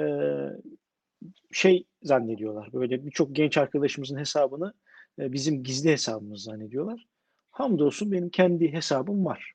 şey 1.52 1.84
zannediyorlar 2.02 2.72
böyle 2.72 3.06
birçok 3.06 3.36
genç 3.36 3.58
arkadaşımızın 3.58 4.18
hesabını 4.18 4.68
e, 4.68 4.93
bizim 5.18 5.62
gizli 5.62 5.90
hesabımız 5.90 6.42
zannediyorlar. 6.42 7.06
Hamdolsun 7.50 8.12
benim 8.12 8.30
kendi 8.30 8.72
hesabım 8.72 9.24
var. 9.24 9.52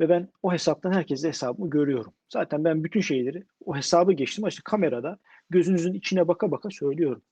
Ve 0.00 0.08
ben 0.08 0.28
o 0.42 0.52
hesaptan 0.52 0.92
herkese 0.92 1.28
hesabımı 1.28 1.70
görüyorum. 1.70 2.12
Zaten 2.28 2.64
ben 2.64 2.84
bütün 2.84 3.00
şeyleri 3.00 3.44
o 3.64 3.76
hesabı 3.76 4.12
geçtim. 4.12 4.46
İşte 4.46 4.62
kamerada 4.64 5.18
gözünüzün 5.50 5.94
içine 5.94 6.28
baka 6.28 6.50
baka 6.50 6.70
söylüyorum. 6.70 7.22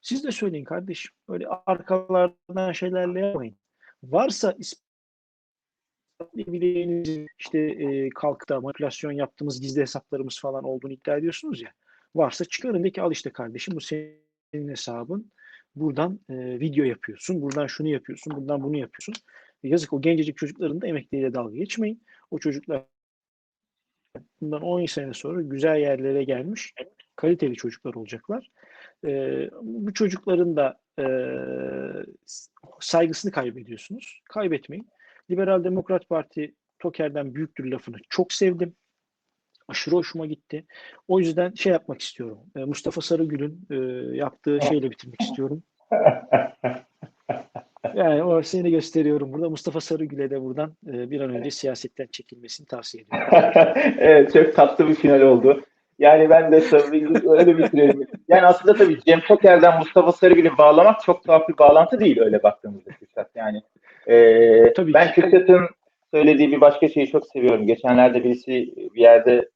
Siz 0.00 0.24
de 0.24 0.30
söyleyin 0.32 0.64
kardeşim. 0.64 1.12
Öyle 1.28 1.48
arkalardan 1.66 2.72
şeylerle 2.72 3.20
yapmayın. 3.20 3.56
Varsa 4.02 4.56
ispatlayabileceğiniz 6.18 7.26
işte 7.38 7.58
e, 7.58 8.08
kalkta 8.08 8.60
manipülasyon 8.60 9.12
yaptığımız 9.12 9.60
gizli 9.60 9.80
hesaplarımız 9.80 10.40
falan 10.40 10.64
olduğunu 10.64 10.92
iddia 10.92 11.16
ediyorsunuz 11.16 11.62
ya. 11.62 11.72
Varsa 12.14 12.44
çıkarın 12.44 12.84
de 12.84 12.90
ki 12.90 13.02
al 13.02 13.12
işte 13.12 13.30
kardeşim 13.30 13.76
bu 13.76 13.80
senin 13.80 14.68
hesabın. 14.68 15.32
Buradan 15.80 16.20
e, 16.30 16.34
video 16.60 16.84
yapıyorsun. 16.84 17.42
Buradan 17.42 17.66
şunu 17.66 17.88
yapıyorsun. 17.88 18.36
Buradan 18.36 18.62
bunu 18.62 18.76
yapıyorsun. 18.76 19.14
Yazık 19.62 19.92
o 19.92 20.00
gencecik 20.00 20.36
çocukların 20.36 20.80
da 20.80 20.86
emekleriyle 20.86 21.34
dalga 21.34 21.56
geçmeyin. 21.56 22.02
O 22.30 22.38
çocuklar 22.38 22.84
bundan 24.40 24.62
10 24.62 24.86
sene 24.86 25.14
sonra 25.14 25.42
güzel 25.42 25.76
yerlere 25.76 26.24
gelmiş 26.24 26.74
kaliteli 27.18 27.54
çocuklar 27.54 27.94
olacaklar. 27.94 28.50
Ee, 29.06 29.50
bu 29.62 29.94
çocukların 29.94 30.56
da 30.56 30.80
e, 30.98 31.06
saygısını 32.80 33.32
kaybediyorsunuz. 33.32 34.20
Kaybetmeyin. 34.24 34.88
Liberal 35.30 35.64
Demokrat 35.64 36.08
Parti 36.08 36.54
Toker'den 36.78 37.34
büyüktür 37.34 37.70
lafını 37.70 37.96
çok 38.08 38.32
sevdim. 38.32 38.76
Aşırı 39.68 39.94
hoşuma 39.94 40.26
gitti. 40.26 40.64
O 41.08 41.20
yüzden 41.20 41.52
şey 41.54 41.72
yapmak 41.72 42.00
istiyorum. 42.00 42.38
E, 42.56 42.64
Mustafa 42.64 43.00
Sarıgül'ün 43.00 43.66
e, 43.70 43.76
yaptığı 44.16 44.58
şeyle 44.68 44.90
bitirmek 44.90 45.20
istiyorum. 45.20 45.62
Yani 47.94 48.22
o 48.22 48.42
seni 48.42 48.70
gösteriyorum 48.70 49.32
burada. 49.32 49.50
Mustafa 49.50 49.80
Sarıgül'e 49.80 50.30
de 50.30 50.42
buradan 50.42 50.72
e, 50.86 51.10
bir 51.10 51.20
an 51.20 51.30
önce 51.30 51.50
siyasetten 51.50 52.06
çekilmesini 52.12 52.66
tavsiye 52.66 53.04
ediyorum. 53.04 53.52
evet 53.98 54.32
çok 54.32 54.56
tatlı 54.56 54.88
bir 54.88 54.94
final 54.94 55.20
oldu. 55.20 55.62
Yani 55.98 56.30
ben 56.30 56.52
de 56.52 56.68
tabii 56.68 57.28
öyle 57.28 57.58
bitirelim. 57.58 58.06
Yani 58.28 58.46
aslında 58.46 58.74
tabii 58.74 59.00
Cem 59.00 59.20
Toker'den 59.20 59.78
Mustafa 59.78 60.12
Sarıgül'ü 60.12 60.58
bağlamak 60.58 61.00
çok 61.00 61.24
tuhaf 61.24 61.48
bir 61.48 61.58
bağlantı 61.58 62.00
değil 62.00 62.20
öyle 62.20 62.42
baktığımızda 62.42 62.90
Kürşat. 62.90 63.30
Yani 63.34 63.62
e, 64.06 64.72
Tabii 64.72 64.94
ben. 64.94 65.12
Kürşat'ın 65.12 65.68
söylediği 66.14 66.52
bir 66.52 66.60
başka 66.60 66.88
şeyi 66.88 67.10
çok 67.10 67.26
seviyorum. 67.26 67.66
Geçenlerde 67.66 68.24
birisi 68.24 68.50
bir 68.94 69.00
yerde 69.00 69.48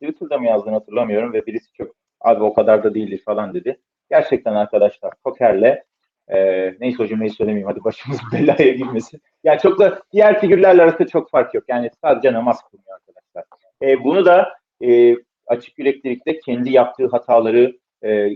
Twitter'da 0.00 0.38
mı 0.38 0.46
yazdığını 0.46 0.74
hatırlamıyorum 0.74 1.32
ve 1.32 1.46
birisi 1.46 1.72
çok 1.72 1.94
abi 2.20 2.42
o 2.44 2.54
kadar 2.54 2.84
da 2.84 2.94
değildir 2.94 3.22
falan 3.24 3.54
dedi. 3.54 3.80
Gerçekten 4.10 4.54
arkadaşlar 4.54 5.12
Toker'le 5.24 5.84
e, 6.28 6.38
neyse 6.80 7.02
o 7.02 7.06
cümleyi 7.06 7.30
söylemeyeyim 7.30 7.68
hadi 7.68 7.84
başımız 7.84 8.18
belaya 8.32 8.72
girmesin. 8.72 9.20
Yani 9.44 9.60
çok 9.60 9.78
da 9.78 10.02
diğer 10.12 10.40
figürlerle 10.40 10.82
arasında 10.82 11.08
çok 11.08 11.30
fark 11.30 11.54
yok. 11.54 11.64
Yani 11.68 11.90
sadece 12.04 12.32
namaz 12.32 12.60
kılmıyor 12.70 12.96
arkadaşlar. 12.96 13.44
E, 13.82 14.04
bunu 14.04 14.24
da 14.24 14.52
e, 14.84 15.16
açık 15.46 15.78
yüreklilikte 15.78 16.40
kendi 16.40 16.72
yaptığı 16.72 17.06
hataları 17.06 17.78
e, 18.02 18.28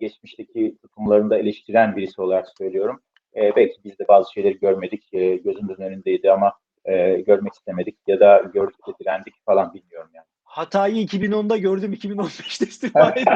geçmişteki 0.00 0.76
tutumlarında 0.82 1.38
eleştiren 1.38 1.96
birisi 1.96 2.22
olarak 2.22 2.48
söylüyorum. 2.58 3.00
E, 3.36 3.56
belki 3.56 3.84
biz 3.84 3.98
de 3.98 4.08
bazı 4.08 4.32
şeyleri 4.32 4.58
görmedik, 4.58 5.14
e, 5.14 5.36
gözümüzün 5.36 5.82
önündeydi 5.82 6.32
ama 6.32 6.52
e, 6.84 7.20
görmek 7.20 7.52
istemedik 7.52 7.98
ya 8.06 8.20
da 8.20 8.50
gördük 8.54 8.86
de 8.88 8.92
direndik 9.00 9.34
falan 9.46 9.74
bilmiyorum 9.74 10.10
yani. 10.14 10.26
Hatayı 10.48 10.96
2010'da 11.04 11.56
gördüm, 11.56 11.92
2015'te 11.92 12.66
istifa 12.66 13.10
ettim. 13.16 13.34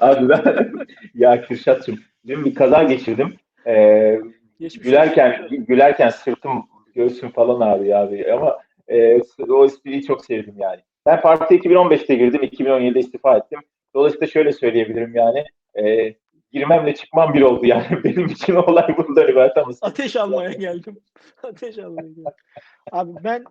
Abi 0.00 0.28
ben 0.28 0.70
ya 1.14 1.42
Kürşat'cığım 1.42 1.98
dün 2.26 2.44
bir 2.44 2.54
kaza 2.54 2.82
geçirdim. 2.82 3.36
Ee, 3.66 4.18
Geçmiş 4.60 4.84
gülerken 4.86 5.42
olsun. 5.42 5.64
gülerken 5.66 6.08
sırtım 6.08 6.64
göğsüm 6.94 7.30
falan 7.30 7.60
ağrıyor 7.60 7.98
abi 8.00 8.32
ama 8.32 8.58
e, 8.88 9.20
o 9.48 9.64
espriyi 9.64 10.02
çok 10.02 10.24
sevdim 10.24 10.54
yani. 10.58 10.80
Ben 11.06 11.20
partiye 11.20 11.60
2015'te 11.60 12.14
girdim, 12.14 12.42
2017'de 12.42 13.00
istifa 13.00 13.36
ettim. 13.36 13.60
Dolayısıyla 13.94 14.26
şöyle 14.26 14.52
söyleyebilirim 14.52 15.14
yani. 15.14 15.44
E, 15.78 16.14
girmemle 16.56 16.94
çıkmam 16.94 17.34
bir 17.34 17.42
oldu 17.42 17.66
yani. 17.66 17.86
Benim 18.04 18.26
için 18.26 18.54
olay 18.54 18.96
bundan 18.98 19.28
ibaret 19.28 19.56
ama. 19.56 19.72
Ateş 19.82 20.16
almaya 20.16 20.52
geldim. 20.52 20.98
Ateş 21.42 21.78
almaya 21.78 22.08
geldim. 22.08 22.24
Abi 22.92 23.12
ben 23.24 23.44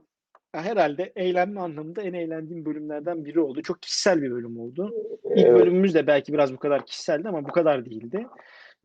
herhalde 0.54 1.14
eğlenme 1.16 1.62
anlamında 1.62 2.02
en 2.02 2.14
eğlendiğim 2.14 2.66
bölümlerden 2.66 3.26
biri 3.26 3.40
oldu. 3.40 3.62
Çok 3.62 3.82
kişisel 3.82 4.22
bir 4.22 4.32
bölüm 4.32 4.60
oldu. 4.60 4.94
İlk 5.36 5.46
Evet. 5.46 5.60
bölümümüz 5.60 5.96
de 5.96 6.08
belki 6.08 6.34
biraz 6.34 6.54
bu 6.54 6.58
kadar 6.58 6.86
kişiseldi 6.86 7.30
ama 7.30 7.44
bu 7.46 7.52
kadar 7.52 7.86
değildi. 7.86 8.28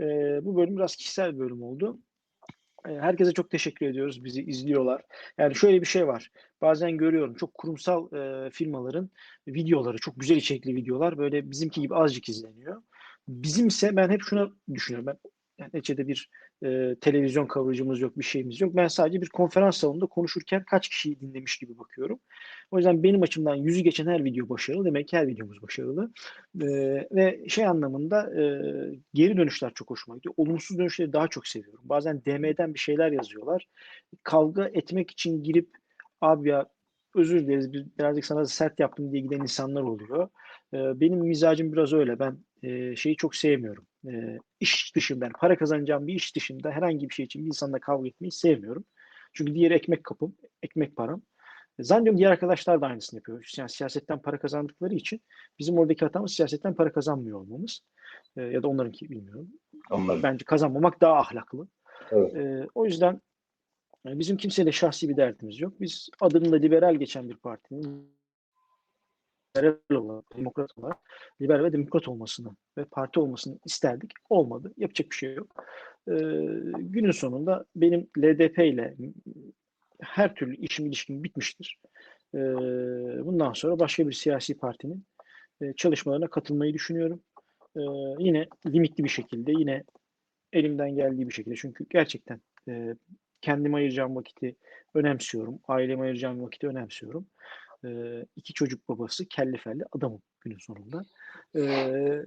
Ee, 0.01 0.05
bu 0.43 0.57
bölüm 0.57 0.77
biraz 0.77 0.97
kişisel 0.97 1.35
bir 1.35 1.39
bölüm 1.39 1.63
oldu. 1.63 1.99
Ee, 2.89 2.93
herkese 2.93 3.33
çok 3.33 3.51
teşekkür 3.51 3.87
ediyoruz. 3.87 4.25
Bizi 4.25 4.43
izliyorlar. 4.43 5.03
Yani 5.39 5.55
şöyle 5.55 5.81
bir 5.81 5.87
şey 5.87 6.07
var. 6.07 6.31
Bazen 6.61 6.97
görüyorum 6.97 7.35
çok 7.35 7.55
kurumsal 7.55 8.13
e, 8.13 8.51
firmaların 8.51 9.11
videoları, 9.49 9.99
çok 9.99 10.21
güzel 10.21 10.37
içerikli 10.37 10.75
videolar 10.75 11.19
böyle 11.19 11.51
bizimki 11.51 11.81
gibi 11.81 11.95
azıcık 11.95 12.29
izleniyor. 12.29 12.83
Bizimse 13.29 13.97
ben 13.97 14.11
hep 14.11 14.23
şuna 14.23 14.51
düşünüyorum. 14.75 15.07
Ben 15.07 15.31
Yani 15.59 15.71
neticede 15.75 16.09
bir 16.09 16.31
e, 16.65 16.97
televizyon 17.01 17.49
coveragımız 17.49 18.01
yok, 18.01 18.19
bir 18.19 18.25
şeyimiz 18.25 18.61
yok. 18.61 18.77
Ben 18.77 18.87
sadece 18.89 19.21
bir 19.21 19.29
konferans 19.29 19.77
salonunda 19.77 20.07
konuşurken 20.07 20.65
kaç 20.71 20.89
kişiyi 20.89 21.21
dinlemiş 21.21 21.59
gibi 21.59 21.79
bakıyorum. 21.79 22.21
O 22.71 22.77
yüzden 22.79 23.03
benim 23.03 23.23
açımdan 23.23 23.55
yüzü 23.55 23.81
geçen 23.81 24.07
her 24.07 24.25
video 24.25 24.49
başarılı. 24.49 24.85
Demek 24.85 25.09
ki 25.09 25.17
her 25.17 25.27
videomuz 25.27 25.63
başarılı. 25.63 26.13
E, 26.61 26.67
ve 27.13 27.49
şey 27.49 27.67
anlamında 27.67 28.41
e, 28.41 28.43
geri 29.15 29.37
dönüşler 29.37 29.73
çok 29.75 29.91
hoşuma 29.91 30.17
gidiyor. 30.17 30.35
Olumsuz 30.37 30.79
dönüşleri 30.79 31.13
daha 31.13 31.29
çok 31.29 31.47
seviyorum. 31.47 31.81
Bazen 31.85 32.25
DM'den 32.25 32.75
bir 32.75 32.79
şeyler 32.79 33.13
yazıyorlar. 33.13 33.69
Kavga 34.23 34.65
etmek 34.75 35.11
için 35.11 35.43
girip 35.43 35.71
abi 36.21 36.49
ya 36.49 36.67
özür 37.15 37.41
dileriz 37.41 37.73
bir- 37.73 37.87
birazcık 37.99 38.25
sana 38.25 38.45
sert 38.47 38.81
yaptım 38.81 39.13
diye 39.13 39.23
giden 39.23 39.41
insanlar 39.41 39.83
oluyor. 39.83 40.29
E, 40.75 41.01
benim 41.01 41.19
mizacım 41.19 41.73
biraz 41.73 41.93
öyle. 41.93 42.19
Ben 42.19 42.39
e, 42.63 42.97
şeyi 42.97 43.17
çok 43.17 43.37
sevmiyorum. 43.37 43.87
E, 44.09 44.39
iş 44.61 44.97
dışında, 44.97 45.25
yani 45.25 45.35
para 45.41 45.59
kazanacağım 45.59 46.07
bir 46.07 46.15
iş 46.15 46.37
dışında 46.37 46.71
herhangi 46.71 47.09
bir 47.09 47.15
şey 47.15 47.25
için 47.25 47.43
bir 47.43 47.47
insanla 47.47 47.79
kavga 47.79 48.09
etmeyi 48.09 48.33
sevmiyorum. 48.33 48.85
Çünkü 49.33 49.55
diğeri 49.55 49.75
ekmek 49.75 50.05
kapım, 50.05 50.37
ekmek 50.63 50.97
param. 50.97 51.23
Zannediyorum 51.81 52.19
diğer 52.19 52.31
arkadaşlar 52.31 52.81
da 52.81 52.87
aynısını 52.87 53.19
yapıyor. 53.19 53.53
Yani 53.59 53.71
siyasetten 53.71 54.23
para 54.23 54.39
kazandıkları 54.39 54.95
için 54.95 55.21
bizim 55.59 55.79
oradaki 55.79 56.05
hatamız 56.05 56.33
siyasetten 56.33 56.75
para 56.75 56.93
kazanmıyor 56.93 57.41
olmamız. 57.41 57.81
E, 58.37 58.43
ya 58.43 58.63
da 58.63 58.69
onlarınki 58.69 59.11
bilmiyorum. 59.11 59.49
Onları. 59.91 60.23
Bence 60.23 60.45
kazanmamak 60.45 61.01
daha 61.01 61.17
ahlaklı. 61.17 61.69
Evet. 62.11 62.35
E, 62.35 62.67
o 62.75 62.85
yüzden 62.85 63.21
e, 64.07 64.19
bizim 64.19 64.37
kimseyle 64.37 64.73
şahsi 64.73 65.09
bir 65.09 65.17
derdimiz 65.17 65.61
yok. 65.61 65.81
Biz 65.81 66.09
adının 66.21 66.53
da 66.53 66.57
liberal 66.57 66.95
geçen 66.95 67.29
bir 67.29 67.37
partinin 67.37 68.20
liberal 69.57 70.03
olarak, 70.05 70.37
demokrat 70.37 70.79
olarak 70.79 70.99
liberal 71.41 71.65
ve 71.65 71.73
demokrat 71.73 72.09
olmasını 72.09 72.57
ve 72.79 72.85
parti 72.85 73.21
olmasını 73.21 73.59
isterdik. 73.65 74.13
Olmadı. 74.31 74.73
Yapacak 74.77 75.11
bir 75.11 75.17
şey 75.17 75.35
yok. 75.35 75.65
Ee, 76.09 76.15
günün 76.79 77.11
sonunda 77.11 77.65
benim 77.77 78.09
LDP 78.19 78.59
ile 78.59 78.97
her 80.01 80.35
türlü 80.35 80.57
işim 80.57 80.87
ilişkim 80.87 81.25
bitmiştir. 81.25 81.79
Ee, 82.35 82.39
bundan 83.25 83.53
sonra 83.53 83.79
başka 83.79 84.09
bir 84.09 84.13
siyasi 84.13 84.59
partinin 84.59 85.05
e, 85.63 85.73
çalışmalarına 85.73 86.27
katılmayı 86.27 86.75
düşünüyorum. 86.75 87.23
Ee, 87.77 87.81
yine 88.19 88.47
limitli 88.67 89.05
bir 89.05 89.09
şekilde, 89.09 89.53
yine 89.53 89.85
elimden 90.53 90.95
geldiği 90.95 91.29
bir 91.29 91.33
şekilde. 91.33 91.55
Çünkü 91.57 91.87
gerçekten 91.91 92.41
e, 92.69 92.95
kendime 93.41 93.77
ayıracağım 93.77 94.17
vakiti 94.17 94.57
önemsiyorum. 94.95 95.59
Aileme 95.69 96.03
ayıracağım 96.03 96.43
vakiti 96.43 96.67
önemsiyorum. 96.69 97.27
Ee, 97.85 98.27
iki 98.37 98.53
çocuk 98.53 98.89
babası, 98.89 99.27
kelli 99.29 99.57
felli 99.57 99.85
adamım 99.93 100.23
günün 100.41 100.59
sonunda. 100.59 101.03
Ee, 101.55 101.61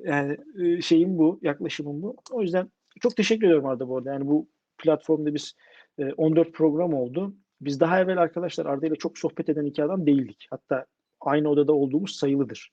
yani 0.05 0.37
e, 0.61 0.81
şeyim 0.81 1.17
bu, 1.17 1.39
yaklaşımım 1.41 2.01
bu. 2.01 2.15
O 2.31 2.41
yüzden 2.41 2.71
çok 3.01 3.15
teşekkür 3.15 3.45
ediyorum 3.45 3.65
Arda 3.65 3.89
bu 3.89 3.97
arada. 3.97 4.13
Yani 4.13 4.27
bu 4.27 4.47
platformda 4.77 5.33
biz 5.33 5.55
e, 5.99 6.13
14 6.13 6.53
program 6.53 6.93
oldu. 6.93 7.33
Biz 7.61 7.79
daha 7.79 7.99
evvel 7.99 8.17
arkadaşlar 8.17 8.65
Arda 8.65 8.87
ile 8.87 8.95
çok 8.95 9.17
sohbet 9.17 9.49
eden 9.49 9.65
iki 9.65 9.83
adam 9.83 10.05
değildik. 10.05 10.47
Hatta 10.49 10.85
aynı 11.21 11.49
odada 11.49 11.73
olduğumuz 11.73 12.15
sayılıdır. 12.15 12.69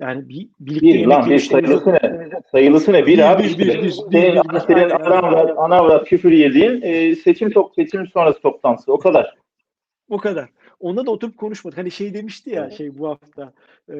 Yani 0.00 0.28
bir 0.28 0.48
birlikte 0.60 0.86
Bir 0.86 1.06
lan 1.06 1.30
bir 1.30 1.38
sayılısı 1.38 1.92
ne? 1.92 2.30
Sayılısı 2.50 2.92
ne? 2.92 3.06
Bir, 3.06 3.12
Bir, 3.12 3.32
abi 3.32 3.42
bir, 3.42 3.58
bir, 3.58 3.68
bir, 3.68 3.82
bir, 3.82 3.90
Senin, 3.90 4.42
bir, 4.52 4.60
senin 4.60 4.90
anavrat, 4.90 5.58
anavrat 5.58 6.08
küfür 6.08 6.32
yediğin 6.32 6.82
e, 6.82 7.16
seçim 7.16 7.50
top 7.50 7.74
seçim 7.74 8.06
sonrası 8.06 8.40
toplantısı. 8.40 8.92
O 8.92 8.98
kadar. 8.98 9.34
O 10.08 10.18
kadar. 10.18 10.48
Onda 10.80 11.06
da 11.06 11.10
oturup 11.10 11.38
konuşmadık. 11.38 11.78
Hani 11.78 11.90
şey 11.90 12.14
demişti 12.14 12.50
ya 12.50 12.70
şey 12.70 12.98
bu 12.98 13.08
hafta 13.08 13.52
e, 13.90 13.94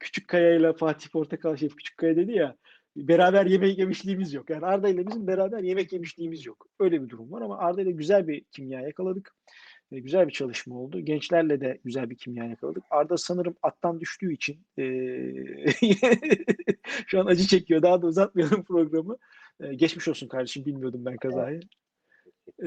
Küçük 0.00 0.28
Kaya 0.28 0.56
ile 0.56 0.72
Fatih 0.72 1.08
Portakal 1.08 1.56
şey 1.56 1.68
Küçük 1.68 1.96
Kaya 1.96 2.16
dedi 2.16 2.32
ya 2.32 2.56
beraber 2.96 3.46
yemek 3.46 3.78
yemişliğimiz 3.78 4.34
yok. 4.34 4.50
Yani 4.50 4.66
Arda 4.66 4.88
ile 4.88 5.06
bizim 5.06 5.26
beraber 5.26 5.58
yemek 5.58 5.92
yemişliğimiz 5.92 6.46
yok. 6.46 6.66
Öyle 6.80 7.02
bir 7.02 7.08
durum 7.08 7.32
var 7.32 7.42
ama 7.42 7.58
Arda 7.58 7.82
ile 7.82 7.90
güzel 7.90 8.28
bir 8.28 8.44
kimya 8.44 8.80
yakaladık. 8.80 9.34
E, 9.92 10.00
güzel 10.00 10.26
bir 10.26 10.32
çalışma 10.32 10.78
oldu. 10.78 11.00
Gençlerle 11.00 11.60
de 11.60 11.80
güzel 11.84 12.10
bir 12.10 12.16
kimya 12.16 12.44
yakaladık. 12.44 12.84
Arda 12.90 13.16
sanırım 13.16 13.56
attan 13.62 14.00
düştüğü 14.00 14.32
için 14.32 14.60
e, 14.78 14.84
şu 17.06 17.20
an 17.20 17.26
acı 17.26 17.46
çekiyor. 17.46 17.82
Daha 17.82 18.02
da 18.02 18.06
uzatmayalım 18.06 18.64
programı. 18.64 19.16
E, 19.60 19.74
geçmiş 19.74 20.08
olsun 20.08 20.28
kardeşim. 20.28 20.64
Bilmiyordum 20.64 21.04
ben 21.04 21.16
kazayı. 21.16 21.60
E, 22.62 22.66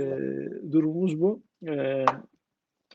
durumumuz 0.71 1.21
bu. 1.21 1.43
E, 1.67 2.05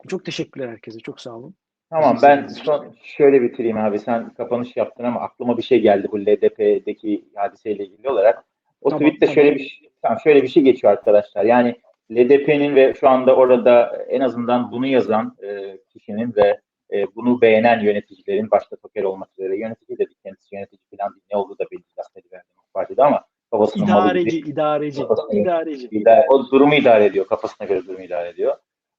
çok 0.08 0.24
teşekkürler 0.24 0.68
herkese. 0.68 0.98
Çok 0.98 1.20
sağ 1.20 1.36
olun. 1.36 1.54
Tamam 1.90 2.18
ben 2.22 2.46
son 2.46 2.94
şöyle 3.02 3.42
bitireyim 3.42 3.78
abi. 3.78 3.98
Sen 3.98 4.34
kapanış 4.34 4.76
yaptın 4.76 5.04
ama 5.04 5.20
aklıma 5.20 5.58
bir 5.58 5.62
şey 5.62 5.80
geldi 5.80 6.08
bu 6.12 6.20
LDP'deki 6.20 7.24
hadiseyle 7.34 7.86
ilgili 7.86 8.08
olarak. 8.08 8.44
O 8.80 8.90
Tamam, 8.90 8.98
tweette 8.98 9.26
tamam. 9.26 9.34
şöyle 9.34 9.54
bir 9.54 9.68
şey, 9.68 9.90
tamam, 10.02 10.18
şöyle 10.24 10.42
bir 10.42 10.48
şey 10.48 10.62
geçiyor 10.62 10.92
arkadaşlar. 10.92 11.44
Yani 11.44 11.76
LDP'nin 12.12 12.74
ve 12.74 12.94
şu 12.94 13.08
anda 13.08 13.36
orada 13.36 14.04
en 14.08 14.20
azından 14.20 14.72
bunu 14.72 14.86
yazan 14.86 15.36
e, 15.42 15.78
kişinin 15.92 16.34
ve 16.36 16.60
e, 16.92 17.14
bunu 17.14 17.40
beğenen 17.40 17.80
yöneticilerin 17.80 18.50
başta 18.50 18.76
Toker 18.76 19.02
olmak 19.02 19.28
üzere 19.38 19.58
yönetici 19.58 19.98
dedik 19.98 20.22
kendisi 20.22 20.54
yönetici 20.54 20.80
falan 20.98 21.12
değil. 21.12 21.22
Ne 21.32 21.36
olduğu 21.36 21.58
da 21.58 21.64
belli 21.70 21.80
Liberal 21.80 22.42
Demokrat 22.48 22.74
Parti'de 22.74 23.04
ama 23.04 23.24
kafasının 23.50 23.90
malı 23.90 24.18
gibi. 24.18 24.30
İdareci, 24.30 24.38
idareci, 24.38 25.02
idareci. 25.32 25.88
İdare- 25.88 26.26
o 26.28 26.50
durumu 26.50 26.74
idare 26.74 27.04
ediyor. 27.04 27.26
Kafasına 27.26 27.66
göre 27.66 27.86
durumu 27.86 28.04
idare 28.04 28.28
ediyor. 28.28 28.56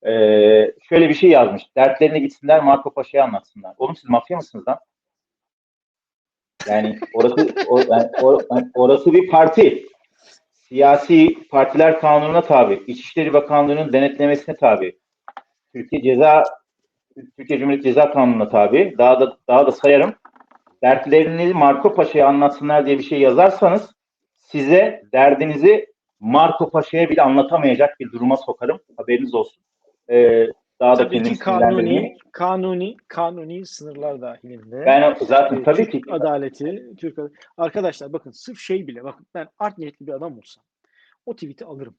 Ee, 0.08 0.72
şöyle 0.90 1.10
bir 1.10 1.14
şey 1.14 1.30
yazmış. 1.30 1.64
Dertlerine 1.78 2.20
gitsinler 2.20 2.64
Marco 2.64 2.94
Paşa'ya 2.94 3.24
anlatsınlar. 3.24 3.76
Oğlum 3.78 3.96
siz 3.96 4.10
mafya 4.10 4.38
mısınız 4.38 4.68
lan? 4.68 4.80
Yani 6.70 7.00
orası 7.14 7.36
o, 7.70 7.80
yani 7.80 8.10
o- 8.22 8.42
yani 8.52 8.70
orası 8.74 9.14
bir 9.14 9.28
parti. 9.30 9.86
Siyasi 10.54 11.48
partiler 11.50 12.00
kanununa 12.00 12.42
tabi. 12.42 12.84
İçişleri 12.88 13.34
Bakanlığı'nın 13.34 13.94
denetlemesine 13.94 14.56
tabi. 14.56 15.00
Türkiye 15.74 16.02
Ceza 16.02 16.44
Türkiye 17.38 17.60
Cumhuriyeti 17.60 17.84
Ceza 17.88 18.12
Kanunu'na 18.12 18.50
tabi. 18.50 18.96
Daha 18.98 19.20
da 19.20 19.38
daha 19.48 19.68
da 19.68 19.72
sayarım. 19.72 20.14
Dertlerini 20.84 21.54
Marco 21.54 21.96
Paşa'ya 21.96 22.28
anlatsınlar 22.28 22.86
diye 22.86 22.98
bir 22.98 23.04
şey 23.04 23.20
yazarsanız 23.20 23.96
size 24.38 25.04
derdinizi 25.14 25.86
Marco 26.20 26.70
Paşa'ya 26.70 27.10
bile 27.10 27.22
anlatamayacak 27.22 28.00
bir 28.00 28.12
duruma 28.12 28.38
sokarım. 28.38 28.80
Haberiniz 28.98 29.34
olsun. 29.34 29.64
Ee, 30.12 30.48
daha 30.80 30.98
da 30.98 31.04
Tabii 31.04 31.16
kendimi 31.16 31.34
ki 31.34 31.40
kanuni, 31.40 32.18
kanuni, 32.32 32.98
kanuni 33.08 33.66
sınırlar 33.66 34.22
dahilinde. 34.22 34.84
Ben 34.86 35.16
zaten 35.26 35.58
e, 35.58 35.64
tabii 35.64 35.90
Türk 35.90 35.92
ki 35.92 36.12
adaleti, 36.12 36.96
Türk 36.98 37.20
ad- 37.20 37.32
arkadaşlar 37.58 38.14
bakın 38.14 38.32
sırf 38.32 38.60
şey 38.60 38.88
bile 38.88 39.04
bakın 39.04 39.26
ben 39.34 39.48
art 39.60 39.78
niyetli 39.78 40.08
bir 40.08 40.12
adam 40.12 40.38
olsam 40.38 40.64
o 41.26 41.34
tweet'i 41.34 41.66
alırım. 41.66 41.96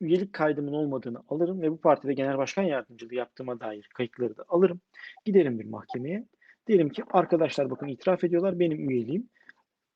Üyelik 0.00 0.32
kaydımın 0.32 0.72
olmadığını 0.72 1.22
alırım 1.28 1.62
ve 1.62 1.70
bu 1.70 1.80
partide 1.80 2.12
genel 2.12 2.38
başkan 2.38 2.62
yardımcılığı 2.62 3.14
yaptığıma 3.14 3.60
dair 3.60 3.88
kayıtları 3.94 4.36
da 4.36 4.44
alırım. 4.48 4.80
Giderim 5.24 5.58
bir 5.58 5.64
mahkemeye. 5.64 6.26
Derim 6.68 6.88
ki 6.88 7.02
arkadaşlar 7.10 7.70
bakın 7.70 7.88
itiraf 7.88 8.24
ediyorlar 8.24 8.58
benim 8.58 8.90
üyeliğim. 8.90 9.28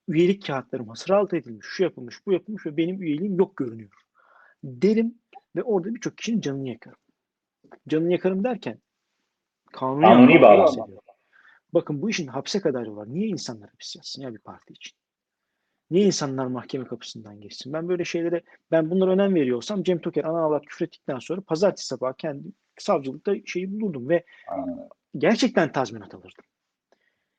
Üyelik 0.09 0.47
kağıtlarım 0.47 0.89
hasır 0.89 1.11
altı 1.11 1.37
edilmiş, 1.37 1.67
şu 1.69 1.83
yapılmış, 1.83 2.27
bu 2.27 2.33
yapılmış 2.33 2.67
ve 2.67 2.77
benim 2.77 3.03
üyeliğim 3.03 3.39
yok 3.39 3.57
görünüyor. 3.57 3.91
Derim 4.65 5.15
ve 5.57 5.63
orada 5.63 5.95
birçok 5.95 6.19
kişinin 6.19 6.41
canını 6.41 6.69
yakarım. 6.69 6.99
Canını 7.89 8.13
yakarım 8.13 8.45
derken 8.45 8.79
kanuni, 9.73 10.03
Kanuni 10.03 10.43
bağlamda. 10.43 10.87
Bakın 11.75 12.03
bu 12.03 12.11
işin 12.11 12.27
hapse 12.27 12.61
kadar 12.61 12.87
yolu 12.87 12.97
var. 12.97 13.09
Niye 13.09 13.29
insanlar 13.29 13.71
hapis 13.71 13.97
yatsın 13.97 14.23
ya 14.23 14.35
bir 14.35 14.39
parti 14.39 14.73
için? 14.73 14.93
Niye 15.91 16.07
insanlar 16.07 16.47
mahkeme 16.47 16.85
kapısından 16.85 17.41
geçsin? 17.41 17.73
Ben 17.73 17.89
böyle 17.89 18.05
şeylere, 18.05 18.43
ben 18.71 18.91
bunlara 18.91 19.11
önem 19.11 19.35
veriyorsam 19.35 19.83
Cem 19.83 20.01
Toker 20.01 20.25
ana 20.25 20.45
avrat 20.45 20.67
küfür 20.67 20.87
ettikten 20.87 21.19
sonra 21.19 21.41
pazartesi 21.41 21.87
sabahı 21.87 22.17
kendi 22.17 22.49
savcılıkta 22.79 23.35
şeyi 23.47 23.73
bulurdum 23.73 24.09
ve 24.09 24.25
Aynen. 24.49 24.89
gerçekten 25.19 25.73
tazminat 25.73 26.15
alırdım. 26.15 26.45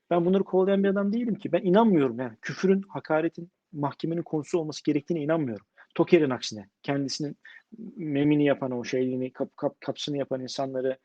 Ben 0.10 0.26
bunları 0.26 0.44
kovalayan 0.44 0.84
bir 0.84 0.90
adam 0.90 1.14
değilim 1.14 1.36
ki. 1.36 1.52
Ben 1.52 1.62
inanmıyorum 1.62 2.20
yani 2.20 2.38
küfürün, 2.42 2.82
hakaretin 2.82 3.52
mahkemenin 3.74 4.22
konusu 4.22 4.60
olması 4.60 4.84
gerektiğine 4.84 5.24
inanmıyorum. 5.24 5.66
Toker'in 5.96 6.30
aksine 6.30 6.70
kendisinin 6.84 7.38
memini 7.96 8.46
yapan 8.46 8.72
o 8.72 8.84
şeyliğini, 8.84 9.34
kap, 9.34 9.58
kap, 9.58 9.82
kapsını 9.82 10.18
yapan 10.18 10.42
insanları 10.42 10.98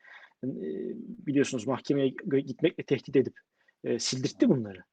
e, 0.43 0.49
biliyorsunuz 1.27 1.67
mahkemeye 1.67 2.09
gitmekle 2.39 2.83
tehdit 2.83 3.15
edip 3.15 3.39
e, 3.83 3.99
sildirtti 3.99 4.49
bunları. 4.49 4.83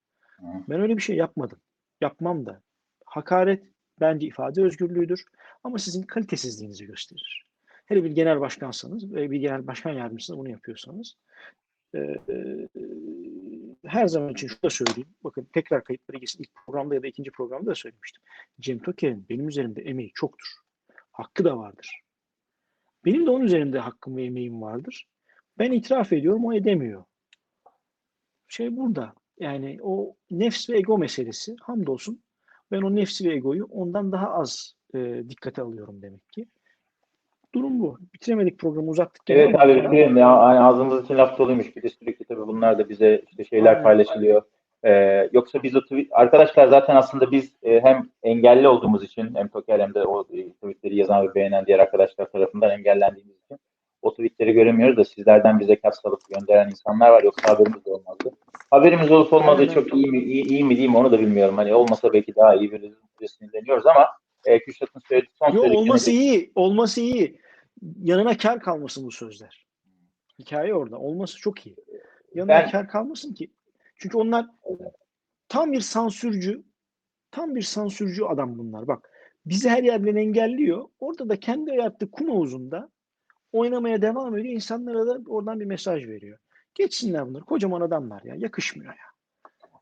Ben 0.69 0.81
öyle 0.81 0.97
bir 0.97 1.03
şey 1.03 1.17
yapmadım. 1.17 1.59
Yapmam 2.01 2.47
da. 2.47 2.63
Hakaret 3.05 3.65
bence 4.01 4.27
ifade 4.27 4.63
özgürlüğüdür 4.63 5.25
ama 5.65 5.79
sizin 5.79 6.03
kalitesizliğinizi 6.03 6.87
gösterir. 6.87 7.45
Hele 7.87 8.05
bir 8.05 8.11
genel 8.11 8.41
başkansanız 8.41 9.13
ve 9.13 9.31
bir 9.31 9.41
genel 9.41 9.67
başkan 9.67 9.93
yardımcısınız 9.93 10.39
bunu 10.39 10.51
yapıyorsanız 10.51 11.17
e, 11.95 11.99
e, 11.99 12.69
her 13.87 14.07
zaman 14.07 14.33
için 14.33 14.49
şunu 14.49 14.63
da 14.63 14.71
söyleyeyim. 14.71 15.09
Bakın 15.25 15.49
tekrar 15.53 15.85
kayıtlara 15.85 16.19
geçsin. 16.19 16.43
İlk 16.43 16.55
programda 16.67 16.95
ya 16.95 17.03
da 17.03 17.07
ikinci 17.07 17.31
programda 17.31 17.71
da 17.71 17.75
söylemiştim. 17.75 18.23
Cem 18.61 18.79
Toker'in 18.79 19.27
benim 19.29 19.49
üzerimde 19.49 19.83
emeği 19.83 20.13
çoktur. 20.15 20.49
Hakkı 21.13 21.45
da 21.45 21.59
vardır. 21.59 22.01
Benim 23.05 23.27
de 23.27 23.31
onun 23.31 23.45
üzerinde 23.45 23.79
hakkım 23.79 24.17
ve 24.17 24.25
emeğim 24.25 24.63
vardır. 24.63 25.09
Ben 25.59 25.73
itiraf 25.73 26.13
ediyorum, 26.13 26.45
o 26.45 26.53
edemiyor. 26.53 27.05
Şey 28.49 28.77
burada. 28.77 29.15
Yani 29.39 29.79
o 29.83 30.17
nefs 30.31 30.71
ve 30.71 30.79
ego 30.79 30.99
meselesi 30.99 31.57
hamdolsun 31.61 32.23
Ben 32.71 32.83
o 32.83 32.97
nefsi 32.97 33.29
ve 33.29 33.35
egoyu 33.35 33.65
ondan 33.65 34.13
daha 34.13 34.29
az 34.29 34.75
e, 34.95 35.23
dikkate 35.29 35.63
alıyorum 35.63 36.03
demek 36.03 36.29
ki. 36.29 36.49
Durum 37.59 37.81
bu. 37.81 37.99
Bitiremedik 38.15 38.59
programı 38.59 38.91
uzattık. 38.91 39.31
Evet 39.31 39.61
abi 39.61 39.75
bitirelim 39.75 40.17
ya. 40.17 40.29
Ağzımız 40.29 41.05
için 41.05 41.19
laf 41.19 41.39
doluymuş. 41.39 41.77
Bir 41.77 41.83
de 41.83 41.89
sürekli 41.89 42.25
tabii 42.25 42.47
bunlar 42.47 42.79
da 42.79 42.89
bize 42.89 43.23
işte 43.31 43.45
şeyler 43.45 43.71
Aynen. 43.71 43.83
paylaşılıyor. 43.83 44.43
Ee, 44.85 45.29
yoksa 45.33 45.63
biz 45.63 45.77
o 45.77 45.81
tweet, 45.81 46.09
arkadaşlar 46.11 46.69
zaten 46.69 46.97
aslında 46.97 47.31
biz 47.31 47.53
e, 47.63 47.81
hem 47.81 48.09
engelli 48.23 48.69
olduğumuz 48.69 49.05
için 49.05 49.35
hem 49.35 49.49
Toker 49.49 49.81
hem 49.81 49.95
de 49.95 50.03
o 50.03 50.27
e, 50.33 50.51
tweetleri 50.51 50.97
yazan 50.97 51.29
ve 51.29 51.35
beğenen 51.35 51.67
diğer 51.67 51.79
arkadaşlar 51.79 52.31
tarafından 52.31 52.71
engellendiğimiz 52.71 53.37
için 53.45 53.59
o 54.03 54.11
tweetleri 54.11 54.53
göremiyoruz 54.53 54.97
da 54.97 55.05
sizlerden 55.05 55.61
bize 55.61 55.77
kaç 55.77 55.95
salıp 55.95 56.21
gönderen 56.29 56.69
insanlar 56.69 57.11
var. 57.11 57.23
Yoksa 57.23 57.53
haberimiz 57.53 57.85
de 57.85 57.91
olmazdı. 57.91 58.31
Haberimiz 58.71 59.11
olup 59.11 59.33
olmadığı 59.33 59.61
Aynen. 59.61 59.75
çok 59.75 59.95
iyi 59.95 60.11
mi, 60.11 60.19
iyi, 60.19 60.45
iyi 60.45 60.65
mi 60.65 60.77
değil 60.77 60.89
mi 60.89 60.97
onu 60.97 61.13
da 61.13 61.21
bilmiyorum. 61.21 61.57
Hani 61.57 61.75
olmasa 61.75 62.13
belki 62.13 62.37
daha 62.37 62.55
iyi 62.55 62.73
bir 62.73 63.29
sinirleniyoruz 63.29 63.87
ama 63.87 64.09
e, 64.47 64.59
Kürşat'ın 64.59 65.01
söylediği 65.09 65.33
son 65.39 65.53
Yo 65.53 65.63
olması 65.63 66.11
iyi. 66.11 66.53
Olması 66.55 67.01
iyi. 67.01 67.39
Yanına 68.03 68.37
kar 68.37 68.61
kalmasın 68.61 69.07
bu 69.07 69.11
sözler. 69.11 69.67
Hikaye 70.39 70.75
orada. 70.75 70.99
Olması 70.99 71.39
çok 71.39 71.67
iyi. 71.67 71.77
Yanına 72.35 72.49
Ben- 72.53 72.71
kar 72.71 72.89
kalmasın 72.89 73.35
ki. 73.35 73.51
Çünkü 73.97 74.17
onlar 74.17 74.47
tam 75.49 75.73
bir 75.73 75.81
sansürcü, 75.81 76.63
tam 77.31 77.55
bir 77.55 77.63
sansürcü 77.63 78.25
adam 78.25 78.59
bunlar. 78.59 78.89
Bak 78.89 79.11
bizi 79.47 79.69
her 79.69 79.83
yerden 79.83 80.17
engelliyor. 80.17 80.85
Orada 81.01 81.29
da 81.29 81.41
kendi 81.41 81.71
yarattığı 81.71 82.11
kum 82.11 82.29
havuzunda 82.29 82.89
oynamaya 83.53 84.03
devam 84.03 84.39
ediyor. 84.39 84.55
İnsanlara 84.55 85.07
da 85.07 85.19
oradan 85.29 85.61
bir 85.61 85.65
mesaj 85.65 86.07
veriyor. 86.09 86.39
Geçsinler 86.75 87.27
bunlar. 87.29 87.43
Kocaman 87.45 87.81
adamlar 87.81 88.23
ya. 88.23 88.35
Yakışmıyor 88.39 88.93
ya. 88.93 89.05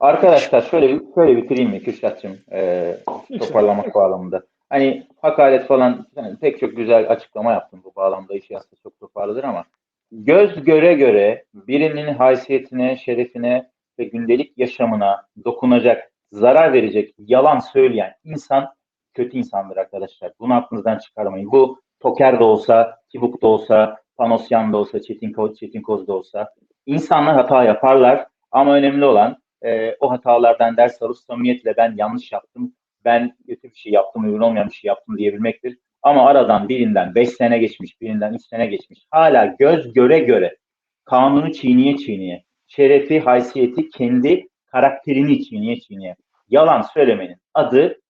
Arkadaşlar 0.01 0.63
şöyle 0.63 0.89
bir 0.89 1.15
şöyle 1.15 1.37
bitireyim 1.43 1.71
mi 1.71 1.83
Kürşat'cığım 1.83 2.39
e, 2.53 2.91
Lütfen. 3.31 3.39
toparlamak 3.49 3.95
bağlamında. 3.95 4.47
Hani 4.69 5.07
hakaret 5.23 5.67
falan 5.67 6.07
yani 6.17 6.37
pek 6.37 6.61
çok 6.61 6.77
güzel 6.77 7.11
açıklama 7.11 7.53
yaptım 7.53 7.81
bu 7.85 7.93
bağlamda 7.97 8.35
işi 8.35 8.59
aslında 8.59 8.77
çok 8.83 9.01
toparladır 9.01 9.45
ama 9.45 9.65
göz 10.11 10.65
göre 10.65 10.95
göre 10.95 11.45
birinin 11.55 12.15
haysiyetine, 12.15 12.97
şerefine 12.97 13.71
ve 13.99 14.05
gündelik 14.05 14.59
yaşamına 14.59 15.27
dokunacak, 15.45 16.13
zarar 16.33 16.73
verecek, 16.73 17.15
yalan 17.19 17.59
söyleyen 17.59 18.15
insan 18.25 18.75
kötü 19.15 19.39
insandır 19.39 19.77
arkadaşlar. 19.77 20.33
Bunu 20.41 20.55
aklınızdan 20.55 20.99
çıkarmayın. 20.99 21.53
Bu 21.53 21.81
Toker 22.01 22.41
de 22.41 22.45
olsa, 22.45 22.99
Tibuk 23.13 23.43
da 23.43 23.47
olsa, 23.47 23.97
Panosyan 24.17 24.73
da 24.73 24.77
olsa, 24.77 25.03
Çetin, 25.03 25.33
Ko 25.33 25.55
Çetin 25.55 25.83
Koz 25.83 26.07
da 26.07 26.13
olsa 26.13 26.55
insanlar 26.87 27.35
hata 27.35 27.65
yaparlar 27.65 28.27
ama 28.51 28.75
önemli 28.75 29.05
olan 29.05 29.37
e, 29.65 29.97
o 30.01 30.11
hatalardan 30.11 30.77
ders 30.77 31.03
alıp 31.03 31.17
samimiyetle 31.17 31.77
ben 31.77 31.95
yanlış 31.97 32.33
yaptım, 32.33 32.73
ben 33.07 33.37
kötü 33.47 33.71
bir 33.71 33.77
şey 33.77 33.93
yaptım, 33.93 34.25
uygun 34.25 34.41
olmayan 34.41 34.69
bir 34.69 34.75
şey 34.75 34.89
yaptım 34.89 35.19
diyebilmektir. 35.19 35.79
Ama 36.03 36.27
aradan 36.27 36.69
birinden 36.69 37.15
5 37.15 37.29
sene 37.29 37.59
geçmiş, 37.59 38.01
birinden 38.01 38.35
3 38.35 38.43
sene 38.43 38.67
geçmiş. 38.67 39.07
Hala 39.11 39.47
göz 39.59 39.93
göre 39.93 40.19
göre, 40.19 40.57
kanunu 41.05 41.53
çiğniye 41.53 41.97
çiğniye, 41.97 42.45
şerefi, 42.67 43.21
haysiyeti, 43.21 43.91
kendi 43.91 44.49
karakterini 44.67 45.45
çiğniye 45.45 45.81
çiğniye. 45.81 46.17
Yalan 46.49 46.83
söylemenin 46.83 47.37
adı 47.55 48.01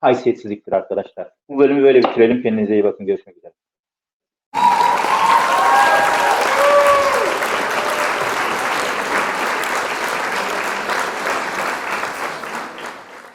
haysiyetsizliktir 0.00 0.72
arkadaşlar. 0.72 1.30
Bu 1.48 1.58
bölümü 1.58 1.82
böyle 1.82 1.98
bitirelim. 1.98 2.42
Kendinize 2.42 2.74
iyi 2.74 2.84
bakın. 2.84 3.06
Görüşmek 3.06 3.36
üzere. 3.36 3.52